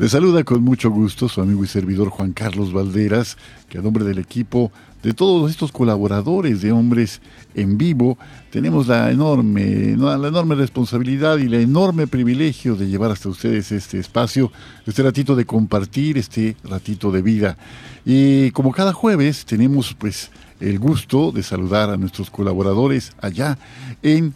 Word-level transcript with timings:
Les 0.00 0.12
saluda 0.12 0.44
con 0.44 0.64
mucho 0.64 0.90
gusto 0.90 1.28
su 1.28 1.42
amigo 1.42 1.62
y 1.62 1.66
servidor 1.66 2.08
Juan 2.08 2.32
Carlos 2.32 2.72
Valderas, 2.72 3.36
que 3.68 3.76
a 3.76 3.82
nombre 3.82 4.02
del 4.02 4.18
equipo 4.18 4.72
de 5.02 5.12
todos 5.12 5.50
estos 5.50 5.72
colaboradores 5.72 6.62
de 6.62 6.72
Hombres 6.72 7.20
en 7.54 7.76
Vivo, 7.76 8.16
tenemos 8.48 8.86
la 8.86 9.10
enorme, 9.10 9.94
la 9.98 10.14
enorme 10.14 10.54
responsabilidad 10.54 11.36
y 11.36 11.42
el 11.42 11.52
enorme 11.52 12.06
privilegio 12.06 12.76
de 12.76 12.88
llevar 12.88 13.10
hasta 13.10 13.28
ustedes 13.28 13.72
este 13.72 13.98
espacio, 13.98 14.50
este 14.86 15.02
ratito 15.02 15.36
de 15.36 15.44
compartir, 15.44 16.16
este 16.16 16.56
ratito 16.64 17.12
de 17.12 17.20
vida. 17.20 17.58
Y 18.06 18.52
como 18.52 18.72
cada 18.72 18.94
jueves 18.94 19.44
tenemos 19.44 19.92
pues 19.92 20.30
el 20.60 20.78
gusto 20.78 21.30
de 21.30 21.42
saludar 21.42 21.90
a 21.90 21.98
nuestros 21.98 22.30
colaboradores 22.30 23.12
allá 23.20 23.58
en 24.02 24.32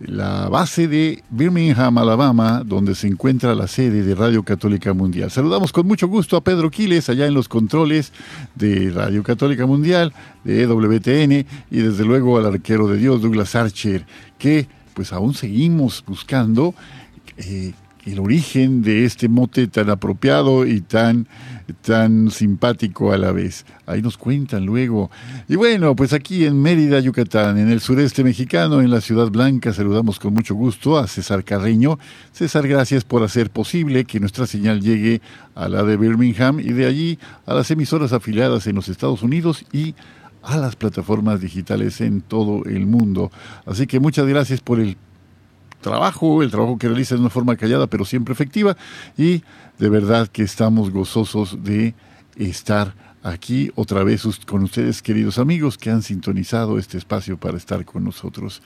la 0.00 0.48
base 0.48 0.88
de 0.88 1.22
Birmingham, 1.30 1.96
Alabama, 1.98 2.62
donde 2.64 2.94
se 2.94 3.06
encuentra 3.06 3.54
la 3.54 3.66
sede 3.66 4.02
de 4.02 4.14
Radio 4.14 4.42
Católica 4.42 4.92
Mundial. 4.92 5.30
Saludamos 5.30 5.72
con 5.72 5.86
mucho 5.86 6.08
gusto 6.08 6.36
a 6.36 6.42
Pedro 6.42 6.70
Quiles, 6.70 7.08
allá 7.08 7.26
en 7.26 7.34
los 7.34 7.48
controles 7.48 8.12
de 8.54 8.90
Radio 8.90 9.22
Católica 9.22 9.66
Mundial, 9.66 10.12
de 10.44 10.62
EWTN, 10.62 11.46
y 11.70 11.78
desde 11.78 12.04
luego 12.04 12.38
al 12.38 12.46
arquero 12.46 12.88
de 12.88 12.98
Dios, 12.98 13.22
Douglas 13.22 13.54
Archer, 13.54 14.04
que 14.38 14.68
pues 14.94 15.12
aún 15.12 15.34
seguimos 15.34 16.04
buscando 16.06 16.74
eh, 17.36 17.72
el 18.06 18.20
origen 18.20 18.82
de 18.82 19.04
este 19.04 19.28
mote 19.28 19.66
tan 19.66 19.90
apropiado 19.90 20.64
y 20.64 20.80
tan, 20.80 21.26
tan 21.82 22.30
simpático 22.30 23.12
a 23.12 23.18
la 23.18 23.32
vez. 23.32 23.66
Ahí 23.84 24.00
nos 24.00 24.16
cuentan 24.16 24.64
luego. 24.64 25.10
Y 25.48 25.56
bueno, 25.56 25.96
pues 25.96 26.12
aquí 26.12 26.44
en 26.44 26.62
Mérida, 26.62 27.00
Yucatán, 27.00 27.58
en 27.58 27.68
el 27.68 27.80
sureste 27.80 28.22
mexicano, 28.22 28.80
en 28.80 28.90
la 28.90 29.00
Ciudad 29.00 29.28
Blanca, 29.28 29.72
saludamos 29.72 30.20
con 30.20 30.32
mucho 30.32 30.54
gusto 30.54 30.96
a 30.96 31.08
César 31.08 31.42
Carreño. 31.42 31.98
César, 32.32 32.68
gracias 32.68 33.02
por 33.02 33.24
hacer 33.24 33.50
posible 33.50 34.04
que 34.04 34.20
nuestra 34.20 34.46
señal 34.46 34.80
llegue 34.80 35.20
a 35.56 35.68
la 35.68 35.82
de 35.82 35.96
Birmingham 35.96 36.60
y 36.60 36.72
de 36.72 36.86
allí 36.86 37.18
a 37.44 37.54
las 37.54 37.70
emisoras 37.72 38.12
afiliadas 38.12 38.68
en 38.68 38.76
los 38.76 38.88
Estados 38.88 39.22
Unidos 39.24 39.64
y 39.72 39.96
a 40.44 40.56
las 40.58 40.76
plataformas 40.76 41.40
digitales 41.40 42.00
en 42.00 42.20
todo 42.20 42.64
el 42.66 42.86
mundo. 42.86 43.32
Así 43.66 43.88
que 43.88 43.98
muchas 43.98 44.26
gracias 44.26 44.60
por 44.60 44.78
el 44.78 44.96
trabajo, 45.86 46.42
el 46.42 46.50
trabajo 46.50 46.78
que 46.78 46.88
realiza 46.88 47.14
de 47.14 47.20
una 47.20 47.30
forma 47.30 47.54
callada 47.56 47.86
pero 47.86 48.04
siempre 48.04 48.32
efectiva 48.32 48.76
y 49.16 49.44
de 49.78 49.88
verdad 49.88 50.26
que 50.26 50.42
estamos 50.42 50.90
gozosos 50.90 51.62
de 51.62 51.94
estar 52.34 52.94
aquí 53.22 53.70
otra 53.76 54.02
vez 54.02 54.24
con 54.46 54.64
ustedes 54.64 55.00
queridos 55.00 55.38
amigos 55.38 55.78
que 55.78 55.90
han 55.90 56.02
sintonizado 56.02 56.78
este 56.78 56.98
espacio 56.98 57.38
para 57.38 57.56
estar 57.56 57.84
con 57.84 58.02
nosotros. 58.02 58.62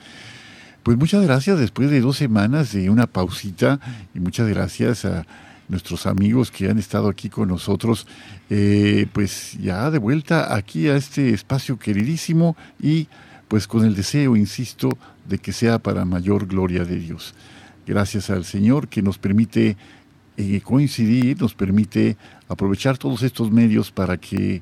Pues 0.81 0.97
muchas 0.97 1.23
gracias 1.23 1.59
después 1.59 1.91
de 1.91 2.01
dos 2.01 2.17
semanas 2.17 2.73
de 2.73 2.89
una 2.89 3.05
pausita 3.05 3.79
y 4.15 4.19
muchas 4.19 4.49
gracias 4.49 5.05
a 5.05 5.27
nuestros 5.69 6.07
amigos 6.07 6.49
que 6.49 6.69
han 6.69 6.79
estado 6.79 7.07
aquí 7.07 7.29
con 7.29 7.49
nosotros, 7.49 8.07
eh, 8.49 9.05
pues 9.13 9.57
ya 9.61 9.91
de 9.91 9.99
vuelta 9.99 10.55
aquí 10.55 10.87
a 10.87 10.95
este 10.95 11.29
espacio 11.29 11.77
queridísimo 11.77 12.57
y 12.81 13.07
pues 13.47 13.67
con 13.67 13.85
el 13.85 13.93
deseo, 13.93 14.35
insisto, 14.37 14.97
de 15.31 15.39
que 15.39 15.53
sea 15.53 15.79
para 15.79 16.03
mayor 16.03 16.45
gloria 16.45 16.83
de 16.83 16.97
Dios. 16.97 17.33
Gracias 17.87 18.29
al 18.29 18.43
Señor 18.43 18.89
que 18.89 19.01
nos 19.01 19.17
permite 19.17 19.77
eh, 20.37 20.61
coincidir, 20.61 21.39
nos 21.41 21.55
permite 21.55 22.17
aprovechar 22.49 22.97
todos 22.97 23.23
estos 23.23 23.49
medios 23.49 23.91
para 23.91 24.17
que 24.17 24.61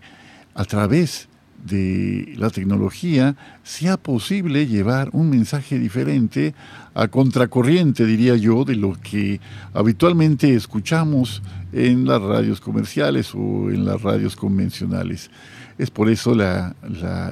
a 0.54 0.64
través 0.66 1.28
de 1.66 2.36
la 2.38 2.52
tecnología 2.52 3.36
sea 3.64 3.98
posible 3.98 4.68
llevar 4.68 5.10
un 5.12 5.30
mensaje 5.30 5.80
diferente 5.80 6.54
a 6.94 7.08
contracorriente, 7.08 8.06
diría 8.06 8.36
yo, 8.36 8.64
de 8.64 8.76
lo 8.76 8.94
que 8.94 9.42
habitualmente 9.74 10.54
escuchamos 10.54 11.42
en 11.74 12.06
las 12.06 12.22
radios 12.22 12.62
comerciales 12.62 13.34
o 13.34 13.72
en 13.72 13.86
las 13.86 14.02
radios 14.02 14.36
convencionales. 14.36 15.32
Es 15.80 15.92
por 15.92 16.10
eso 16.10 16.36
la, 16.36 16.76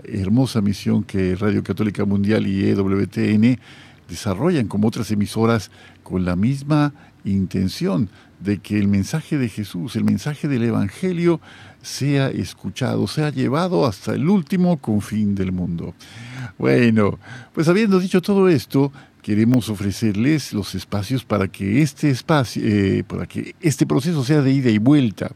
hermosa 0.05 0.61
misión 0.61 1.03
que 1.03 1.35
Radio 1.35 1.61
Católica 1.63 2.05
Mundial 2.05 2.47
y 2.47 2.63
EWTN 2.69 3.59
desarrollan 4.07 4.69
como 4.69 4.87
otras 4.87 5.11
emisoras 5.11 5.69
con 6.01 6.23
la 6.23 6.37
misma 6.37 6.93
intención 7.25 8.09
de 8.39 8.59
que 8.59 8.79
el 8.79 8.87
mensaje 8.87 9.37
de 9.37 9.49
Jesús, 9.49 9.97
el 9.97 10.05
mensaje 10.05 10.47
del 10.47 10.63
Evangelio, 10.63 11.41
sea 11.81 12.29
escuchado, 12.29 13.05
sea 13.07 13.31
llevado 13.31 13.85
hasta 13.85 14.13
el 14.13 14.29
último 14.29 14.77
confín 14.77 15.35
del 15.35 15.51
mundo. 15.51 15.93
Bueno, 16.57 17.19
pues 17.53 17.67
habiendo 17.67 17.99
dicho 17.99 18.21
todo 18.21 18.47
esto, 18.47 18.93
queremos 19.21 19.67
ofrecerles 19.67 20.53
los 20.53 20.73
espacios 20.73 21.25
para 21.25 21.49
que 21.49 21.81
este 21.81 22.09
espacio, 22.09 22.61
eh, 22.65 23.03
para 23.05 23.25
que 23.25 23.55
este 23.59 23.85
proceso 23.85 24.23
sea 24.23 24.41
de 24.41 24.53
ida 24.53 24.69
y 24.69 24.77
vuelta 24.77 25.33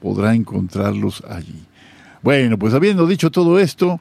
podrá 0.00 0.34
encontrarlos 0.34 1.22
allí. 1.28 1.64
Bueno, 2.22 2.58
pues 2.58 2.74
habiendo 2.74 3.06
dicho 3.06 3.30
todo 3.30 3.58
esto, 3.58 4.00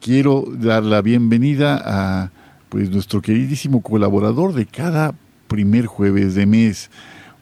quiero 0.00 0.44
dar 0.48 0.82
la 0.82 1.02
bienvenida 1.02 1.82
a 1.84 2.30
pues 2.68 2.90
nuestro 2.90 3.22
queridísimo 3.22 3.80
colaborador 3.80 4.52
de 4.52 4.66
cada 4.66 5.14
primer 5.48 5.86
jueves 5.86 6.34
de 6.34 6.46
mes, 6.46 6.90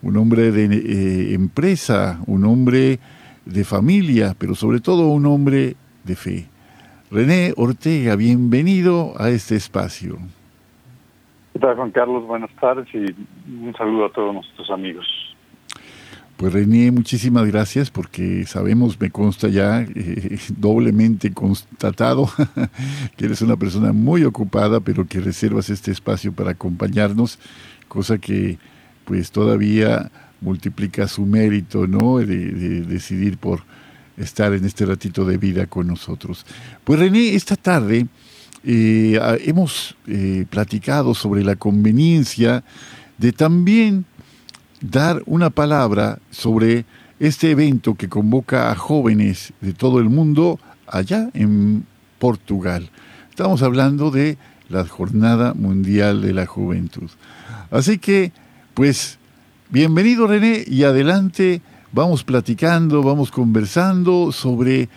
un 0.02 0.16
hombre 0.16 0.52
de 0.52 0.64
eh, 0.64 1.34
empresa, 1.34 2.20
un 2.26 2.44
hombre 2.44 3.00
de 3.44 3.64
familia, 3.64 4.34
pero 4.38 4.54
sobre 4.54 4.80
todo 4.80 5.08
un 5.08 5.26
hombre 5.26 5.76
de 6.04 6.16
fe. 6.16 6.46
René 7.10 7.52
Ortega, 7.56 8.16
bienvenido 8.16 9.14
a 9.18 9.30
este 9.30 9.56
espacio. 9.56 10.18
¿Qué 11.52 11.58
tal, 11.60 11.76
Juan 11.76 11.90
Carlos? 11.92 12.26
Buenas 12.26 12.50
tardes 12.60 12.88
y 12.92 12.98
un 13.48 13.74
saludo 13.76 14.06
a 14.06 14.12
todos 14.12 14.34
nuestros 14.34 14.70
amigos. 14.70 15.06
Pues 16.36 16.52
René, 16.52 16.90
muchísimas 16.90 17.46
gracias 17.46 17.90
porque 17.92 18.44
sabemos, 18.44 19.00
me 19.00 19.10
consta 19.10 19.48
ya 19.48 19.82
eh, 19.82 20.38
doblemente 20.56 21.32
constatado 21.32 22.28
que 23.16 23.26
eres 23.26 23.40
una 23.40 23.56
persona 23.56 23.92
muy 23.92 24.24
ocupada, 24.24 24.80
pero 24.80 25.06
que 25.06 25.20
reservas 25.20 25.70
este 25.70 25.92
espacio 25.92 26.32
para 26.32 26.50
acompañarnos, 26.50 27.38
cosa 27.86 28.18
que 28.18 28.58
pues 29.04 29.30
todavía 29.30 30.10
multiplica 30.44 31.08
su 31.08 31.24
mérito, 31.24 31.86
¿no? 31.86 32.18
De, 32.18 32.82
decidir 32.82 33.38
por 33.38 33.62
estar 34.16 34.52
en 34.52 34.64
este 34.64 34.86
ratito 34.86 35.24
de 35.24 35.38
vida 35.38 35.66
con 35.66 35.88
nosotros. 35.88 36.46
Pues 36.84 37.00
René, 37.00 37.34
esta 37.34 37.56
tarde 37.56 38.06
eh, 38.62 39.18
hemos 39.44 39.96
eh, 40.06 40.44
platicado 40.48 41.14
sobre 41.14 41.42
la 41.42 41.56
conveniencia 41.56 42.62
de 43.18 43.32
también 43.32 44.04
dar 44.80 45.22
una 45.26 45.50
palabra 45.50 46.18
sobre 46.30 46.84
este 47.18 47.50
evento 47.50 47.94
que 47.94 48.08
convoca 48.08 48.70
a 48.70 48.74
jóvenes 48.74 49.52
de 49.60 49.72
todo 49.72 49.98
el 49.98 50.10
mundo 50.10 50.60
allá 50.86 51.30
en 51.32 51.86
Portugal. 52.18 52.90
Estamos 53.30 53.62
hablando 53.62 54.10
de 54.10 54.36
la 54.68 54.86
Jornada 54.86 55.54
Mundial 55.54 56.22
de 56.22 56.32
la 56.32 56.46
Juventud. 56.46 57.10
Así 57.70 57.98
que, 57.98 58.32
pues, 58.74 59.18
bienvenido 59.70 60.26
René 60.26 60.64
y 60.66 60.84
adelante, 60.84 61.62
vamos 61.92 62.24
platicando, 62.24 63.02
vamos 63.02 63.30
conversando 63.30 64.32
sobre 64.32 64.88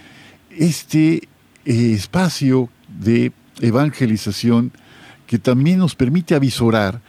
este 0.50 1.16
eh, 1.16 1.94
espacio 1.94 2.70
de 2.88 3.32
evangelización 3.62 4.72
que 5.26 5.40
también 5.40 5.80
nos 5.80 5.96
permite 5.96 6.36
avisorar 6.36 7.02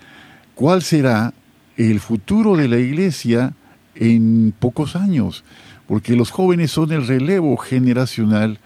cuál 0.55 0.82
será 0.82 1.34
el 1.76 2.00
futuro 2.00 2.56
de 2.56 2.69
la 2.69 2.78
iglesia 2.78 3.55
en 3.94 4.55
pocos 4.58 4.96
años, 4.96 5.44
porque 5.87 6.16
los 6.16 6.31
jóvenes 6.31 6.70
son 6.70 6.93
el 6.93 7.06
relevo 7.06 7.56
generacional 7.56 8.58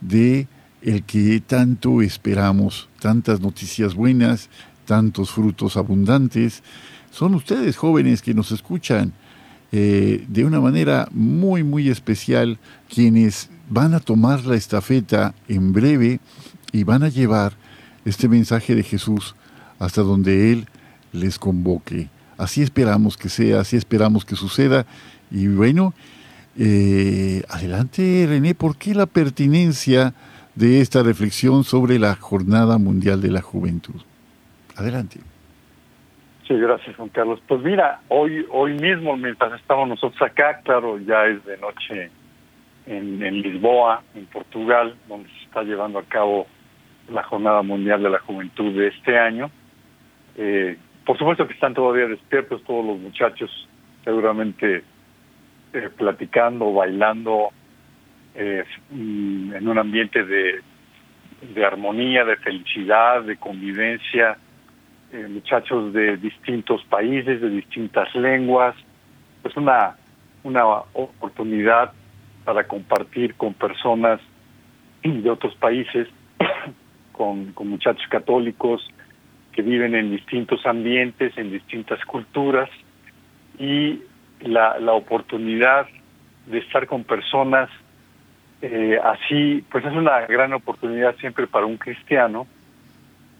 de 0.00 0.48
el 0.82 1.02
que 1.04 1.40
tanto 1.40 2.02
esperamos, 2.02 2.88
tantas 3.00 3.40
noticias 3.40 3.94
buenas, 3.94 4.48
tantos 4.84 5.30
frutos 5.30 5.76
abundantes. 5.76 6.62
Son 7.16 7.34
ustedes 7.34 7.78
jóvenes 7.78 8.20
que 8.20 8.34
nos 8.34 8.52
escuchan 8.52 9.14
eh, 9.72 10.26
de 10.28 10.44
una 10.44 10.60
manera 10.60 11.08
muy, 11.12 11.64
muy 11.64 11.88
especial, 11.88 12.58
quienes 12.90 13.48
van 13.70 13.94
a 13.94 14.00
tomar 14.00 14.44
la 14.44 14.54
estafeta 14.54 15.34
en 15.48 15.72
breve 15.72 16.20
y 16.72 16.84
van 16.84 17.02
a 17.02 17.08
llevar 17.08 17.54
este 18.04 18.28
mensaje 18.28 18.74
de 18.74 18.82
Jesús 18.82 19.34
hasta 19.78 20.02
donde 20.02 20.52
Él 20.52 20.66
les 21.12 21.38
convoque. 21.38 22.10
Así 22.36 22.60
esperamos 22.60 23.16
que 23.16 23.30
sea, 23.30 23.60
así 23.60 23.76
esperamos 23.76 24.26
que 24.26 24.36
suceda. 24.36 24.84
Y 25.30 25.46
bueno, 25.46 25.94
eh, 26.58 27.44
adelante 27.48 28.26
René, 28.28 28.54
¿por 28.54 28.76
qué 28.76 28.94
la 28.94 29.06
pertinencia 29.06 30.12
de 30.54 30.82
esta 30.82 31.02
reflexión 31.02 31.64
sobre 31.64 31.98
la 31.98 32.14
Jornada 32.14 32.76
Mundial 32.76 33.22
de 33.22 33.30
la 33.30 33.40
Juventud? 33.40 34.02
Adelante. 34.76 35.20
Sí, 36.46 36.54
gracias 36.54 36.94
Juan 36.94 37.08
Carlos. 37.08 37.40
Pues 37.48 37.60
mira, 37.62 38.00
hoy 38.08 38.46
hoy 38.50 38.74
mismo 38.74 39.16
mientras 39.16 39.60
estamos 39.60 39.88
nosotros 39.88 40.22
acá, 40.22 40.60
claro, 40.62 40.96
ya 40.98 41.26
es 41.26 41.44
de 41.44 41.56
noche 41.58 42.10
en, 42.86 43.42
Lisboa, 43.42 44.04
en 44.14 44.26
Portugal, 44.26 44.94
donde 45.08 45.28
se 45.28 45.44
está 45.44 45.64
llevando 45.64 45.98
a 45.98 46.04
cabo 46.04 46.46
la 47.10 47.24
Jornada 47.24 47.62
Mundial 47.62 48.00
de 48.00 48.10
la 48.10 48.20
Juventud 48.20 48.78
de 48.78 48.88
este 48.88 49.18
año. 49.18 49.50
Eh, 50.36 50.78
por 51.04 51.18
supuesto 51.18 51.48
que 51.48 51.54
están 51.54 51.74
todavía 51.74 52.06
despiertos 52.06 52.62
todos 52.62 52.86
los 52.86 52.98
muchachos, 52.98 53.50
seguramente 54.04 54.84
eh, 55.72 55.90
platicando, 55.96 56.72
bailando, 56.72 57.48
eh, 58.36 58.62
mm, 58.90 59.54
en 59.54 59.68
un 59.68 59.78
ambiente 59.78 60.24
de 60.24 60.62
armonía, 61.64 62.24
de 62.24 62.36
felicidad, 62.36 63.22
de 63.22 63.36
convivencia, 63.36 64.38
eh, 65.12 65.26
muchachos 65.28 65.92
de 65.92 66.16
distintos 66.16 66.84
países, 66.84 67.40
de 67.40 67.50
distintas 67.50 68.14
lenguas, 68.14 68.74
pues 69.42 69.56
una, 69.56 69.96
una 70.42 70.64
oportunidad 70.92 71.92
para 72.44 72.66
compartir 72.66 73.34
con 73.34 73.54
personas 73.54 74.20
de 75.02 75.30
otros 75.30 75.54
países, 75.56 76.08
con, 77.12 77.52
con 77.52 77.68
muchachos 77.68 78.06
católicos, 78.08 78.88
que 79.52 79.62
viven 79.62 79.94
en 79.94 80.10
distintos 80.10 80.66
ambientes, 80.66 81.36
en 81.38 81.50
distintas 81.50 82.04
culturas, 82.04 82.68
y 83.58 84.02
la, 84.40 84.78
la 84.78 84.92
oportunidad 84.92 85.86
de 86.46 86.58
estar 86.58 86.86
con 86.86 87.04
personas 87.04 87.70
eh, 88.62 88.98
así, 89.02 89.64
pues 89.70 89.84
es 89.84 89.92
una 89.92 90.20
gran 90.22 90.52
oportunidad 90.52 91.14
siempre 91.16 91.46
para 91.46 91.66
un 91.66 91.76
cristiano. 91.76 92.46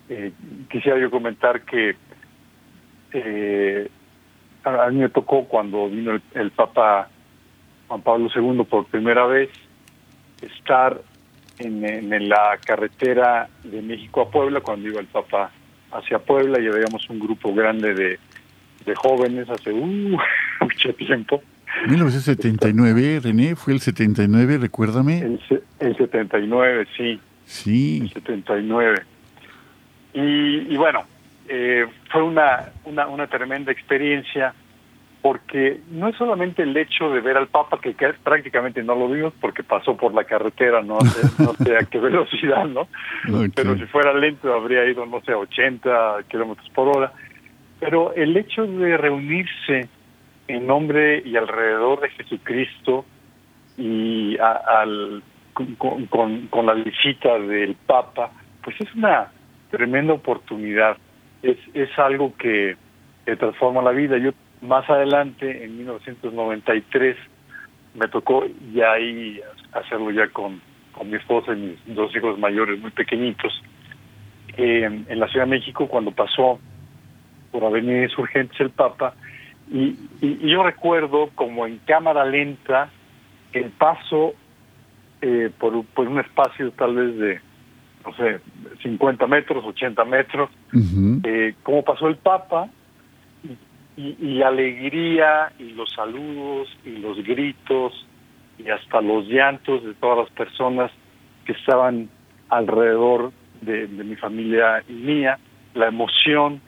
Eh, 0.09 0.33
quisiera 0.71 0.99
yo 0.99 1.11
comentar 1.11 1.63
que 1.63 1.97
eh, 3.13 3.91
a, 4.65 4.91
mí 4.91 4.99
me 4.99 5.09
tocó 5.09 5.45
cuando 5.45 5.89
vino 5.89 6.13
el, 6.13 6.23
el, 6.35 6.51
Papa 6.51 7.09
Juan 7.89 8.03
Pablo 8.03 8.29
II 8.35 8.65
por 8.65 8.87
primera 8.87 9.27
vez 9.27 9.51
estar 10.43 11.01
en, 11.59 11.85
en 11.85 12.29
la 12.29 12.59
carretera 12.65 13.49
de 13.65 13.83
México 13.83 14.21
a 14.21 14.31
Puebla 14.31 14.61
cuando 14.61 14.89
iba 14.89 15.01
el 15.01 15.07
Papa 15.07 15.51
hacia 15.93 16.19
Puebla 16.19 16.61
y 16.61 16.67
habíamos 16.67 17.09
un 17.09 17.19
grupo 17.19 17.55
grande 17.55 17.95
de, 17.95 18.19
de 18.85 18.95
jóvenes 18.95 19.49
hace 19.49 19.73
uh, 19.73 20.19
mucho 20.61 20.95
tiempo. 20.95 21.43
1979, 21.89 23.21
René, 23.23 23.55
fue 23.55 23.75
el 23.75 23.81
79, 23.81 24.59
recuérdame. 24.59 25.19
El, 25.19 25.41
el 25.81 25.97
79, 25.97 26.87
sí. 26.97 27.21
Sí. 27.45 28.01
El 28.03 28.13
79. 28.13 29.03
Y, 30.17 30.73
y 30.73 30.77
bueno, 30.79 31.05
eh, 31.47 31.87
fue 32.11 32.23
una, 32.23 32.73
una, 32.85 33.07
una 33.07 33.27
tremenda 33.27 33.71
experiencia 33.71 34.55
porque 35.21 35.81
no 35.91 36.09
es 36.09 36.17
solamente 36.17 36.63
el 36.63 36.75
hecho 36.75 37.11
de 37.11 37.21
ver 37.21 37.37
al 37.37 37.49
Papa, 37.49 37.79
que, 37.83 37.93
prácticamente 38.23 38.83
no 38.83 38.95
lo 38.95 39.09
vimos 39.09 39.35
porque 39.41 39.63
pasó 39.63 39.95
por 39.95 40.15
la 40.15 40.25
carretera, 40.25 40.81
no 40.81 40.99
sé, 41.03 41.43
no 41.43 41.53
sé 41.53 41.77
a 41.77 41.85
qué 41.85 41.99
velocidad, 41.99 42.65
¿no? 42.65 42.89
Pero 43.55 43.77
si 43.77 43.85
fuera 43.87 44.15
lento 44.15 44.55
habría 44.55 44.87
ido, 44.87 45.05
no 45.05 45.21
sé, 45.21 45.33
a 45.33 45.39
80 45.39 46.25
kilómetros 46.29 46.69
por 46.71 46.97
hora. 46.97 47.13
Pero 47.79 48.15
el 48.15 48.37
hecho 48.39 48.67
de 48.67 48.97
reunirse 48.97 49.89
en 50.49 50.67
nombre 50.67 51.23
y 51.27 51.37
alrededor 51.37 52.01
de 52.01 52.11
Jesucristo 52.11 53.05
y 53.77 54.39
al, 54.39 55.23
con, 55.53 56.07
con, 56.07 56.47
con 56.47 56.67
la 56.67 56.73
visita 56.73 57.39
del 57.39 57.75
Papa, 57.75 58.31
pues 58.63 58.81
es 58.81 58.95
una 58.95 59.29
tremenda 59.71 60.15
oportunidad. 60.15 60.97
Es, 61.43 61.59
es 61.75 61.97
algo 61.99 62.35
que, 62.37 62.77
transforma 63.39 63.83
la 63.83 63.91
vida. 63.91 64.19
Yo 64.19 64.31
más 64.61 64.89
adelante, 64.89 65.65
en 65.65 65.79
1993, 65.79 67.17
me 67.95 68.07
tocó 68.09 68.45
ya 68.73 68.93
ahí 68.93 69.41
hacerlo 69.73 70.13
ya 70.13 70.29
con, 70.29 70.61
con 70.93 71.11
mi 71.11 71.17
esposa 71.17 71.53
y 71.53 71.57
mis 71.57 71.97
dos 71.97 72.15
hijos 72.15 72.39
mayores 72.39 72.79
muy 72.81 72.93
pequeñitos. 72.93 73.53
Eh, 74.57 74.85
en 74.85 75.19
la 75.19 75.27
Ciudad 75.29 75.45
de 75.45 75.51
México, 75.51 75.89
cuando 75.89 76.13
pasó 76.13 76.61
por 77.51 77.65
Avenida 77.65 78.05
Insurgentes 78.05 78.59
el 78.61 78.71
Papa, 78.71 79.15
y, 79.71 79.99
y, 80.21 80.49
yo 80.49 80.63
recuerdo 80.63 81.31
como 81.35 81.67
en 81.67 81.79
cámara 81.79 82.25
lenta 82.25 82.89
el 83.53 83.71
paso 83.71 84.35
eh, 85.21 85.51
por, 85.59 85.85
por 85.87 86.07
un 86.07 86.21
espacio 86.21 86.71
tal 86.73 86.95
vez 86.95 87.19
de, 87.19 87.41
no 88.07 88.15
sé, 88.15 88.41
50 88.83 89.27
metros, 89.27 89.65
80 89.65 90.05
metros, 90.05 90.51
eh, 91.25 91.55
como 91.63 91.83
pasó 91.83 92.09
el 92.09 92.17
Papa, 92.17 92.69
y, 93.97 94.17
y 94.21 94.43
alegría 94.43 95.53
y 95.59 95.71
los 95.71 95.91
saludos 95.93 96.69
y 96.85 96.91
los 96.99 97.17
gritos 97.25 98.07
y 98.59 98.69
hasta 98.69 99.01
los 99.01 99.27
llantos 99.27 99.85
de 99.85 99.95
todas 99.95 100.19
las 100.19 100.31
personas 100.31 100.91
que 101.45 101.53
estaban 101.53 102.09
alrededor 102.49 103.33
de, 103.61 103.87
mi 103.89 104.17
familia 104.17 104.83
y 104.89 104.93
mía, 104.93 105.39
la 105.75 105.89
emoción, 105.89 106.61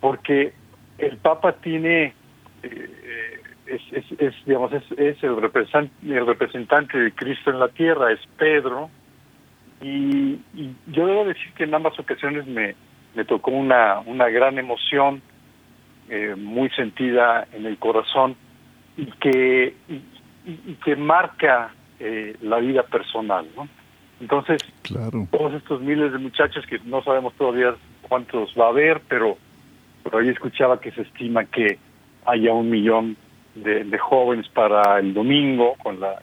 porque 0.00 0.52
el 0.98 1.16
Papa 1.18 1.52
tiene, 1.52 2.14
eh, 2.62 3.40
es, 3.66 3.82
es, 4.18 4.34
digamos, 4.44 4.72
es, 4.72 5.22
el, 5.22 5.36
representante, 5.36 5.92
el 6.02 6.26
representante 6.26 6.98
de 6.98 7.12
Cristo 7.12 7.50
en 7.50 7.58
la 7.58 7.68
tierra, 7.68 8.12
es 8.12 8.20
Pedro, 8.38 8.90
y, 9.80 10.38
yo 10.86 11.06
debo 11.06 11.24
decir 11.24 11.52
que 11.54 11.64
en 11.64 11.74
ambas 11.74 11.98
ocasiones 11.98 12.46
me, 12.46 12.74
me 13.14 13.24
tocó 13.24 13.50
una, 13.50 14.00
una 14.00 14.28
gran 14.28 14.58
emoción, 14.58 15.22
eh, 16.08 16.34
muy 16.36 16.70
sentida 16.70 17.46
en 17.52 17.66
el 17.66 17.78
corazón, 17.78 18.36
y 18.96 19.06
que, 19.06 19.74
y, 19.88 20.74
que 20.84 20.96
marca 20.96 21.74
eh, 21.98 22.36
la 22.40 22.58
vida 22.58 22.82
personal, 22.84 23.46
¿no? 23.56 23.68
Entonces, 24.20 24.62
claro. 24.82 25.28
todos 25.30 25.54
estos 25.54 25.82
miles 25.82 26.12
de 26.12 26.18
muchachos 26.18 26.64
que 26.66 26.78
no 26.84 27.02
sabemos 27.02 27.34
todavía 27.34 27.74
cuántos 28.02 28.54
va 28.58 28.66
a 28.66 28.70
haber, 28.70 29.02
pero, 29.08 29.36
pero 30.02 30.18
ahí 30.18 30.28
escuchaba 30.28 30.80
que 30.80 30.90
se 30.92 31.02
estima 31.02 31.44
que 31.44 31.78
haya 32.24 32.52
un 32.52 32.70
millón 32.70 33.16
de, 33.54 33.98
jóvenes 33.98 34.48
para 34.48 34.98
el 34.98 35.12
domingo, 35.14 35.74
con 35.82 36.00
la, 36.00 36.20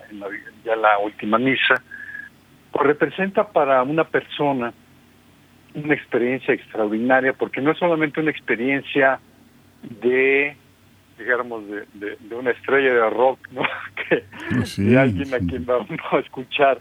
ya 0.63 0.75
la 0.75 0.97
última 0.99 1.37
misa, 1.37 1.81
pues 2.73 2.87
representa 2.87 3.47
para 3.47 3.81
una 3.83 4.03
persona 4.03 4.73
una 5.75 5.93
experiencia 5.93 6.53
extraordinaria, 6.53 7.33
porque 7.33 7.61
no 7.61 7.71
es 7.71 7.77
solamente 7.77 8.19
una 8.19 8.31
experiencia 8.31 9.19
de 10.01 10.55
digamos, 11.17 11.63
de, 11.67 12.17
de, 12.19 12.35
una 12.35 12.51
estrella 12.51 12.93
de 12.93 13.09
rock, 13.09 13.39
¿no? 13.51 13.61
que, 14.09 14.23
de 14.81 14.99
alguien 14.99 15.33
a 15.33 15.39
quien 15.39 15.65
va 15.67 15.85
a 16.11 16.19
escuchar 16.19 16.79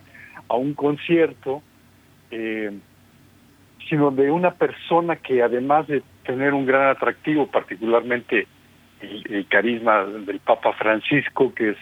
a 0.48 0.56
un 0.56 0.74
concierto, 0.74 1.62
eh, 2.30 2.72
sino 3.88 4.10
de 4.10 4.30
una 4.30 4.52
persona 4.52 5.16
que 5.16 5.42
además 5.42 5.86
de 5.86 6.02
tener 6.24 6.54
un 6.54 6.66
gran 6.66 6.88
atractivo, 6.88 7.46
particularmente 7.46 8.46
el, 9.00 9.46
carisma 9.48 10.04
del 10.04 10.38
Papa 10.40 10.72
Francisco, 10.74 11.52
que 11.54 11.70
es 11.70 11.76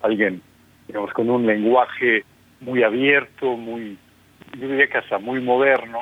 alguien, 0.00 0.40
digamos, 0.86 1.12
con 1.12 1.28
un 1.28 1.46
lenguaje 1.46 2.24
muy 2.62 2.82
abierto, 2.82 3.56
muy, 3.56 3.98
yo 4.58 4.68
diría 4.68 4.88
que 4.88 4.98
hasta 4.98 5.18
muy 5.18 5.40
moderno, 5.40 6.00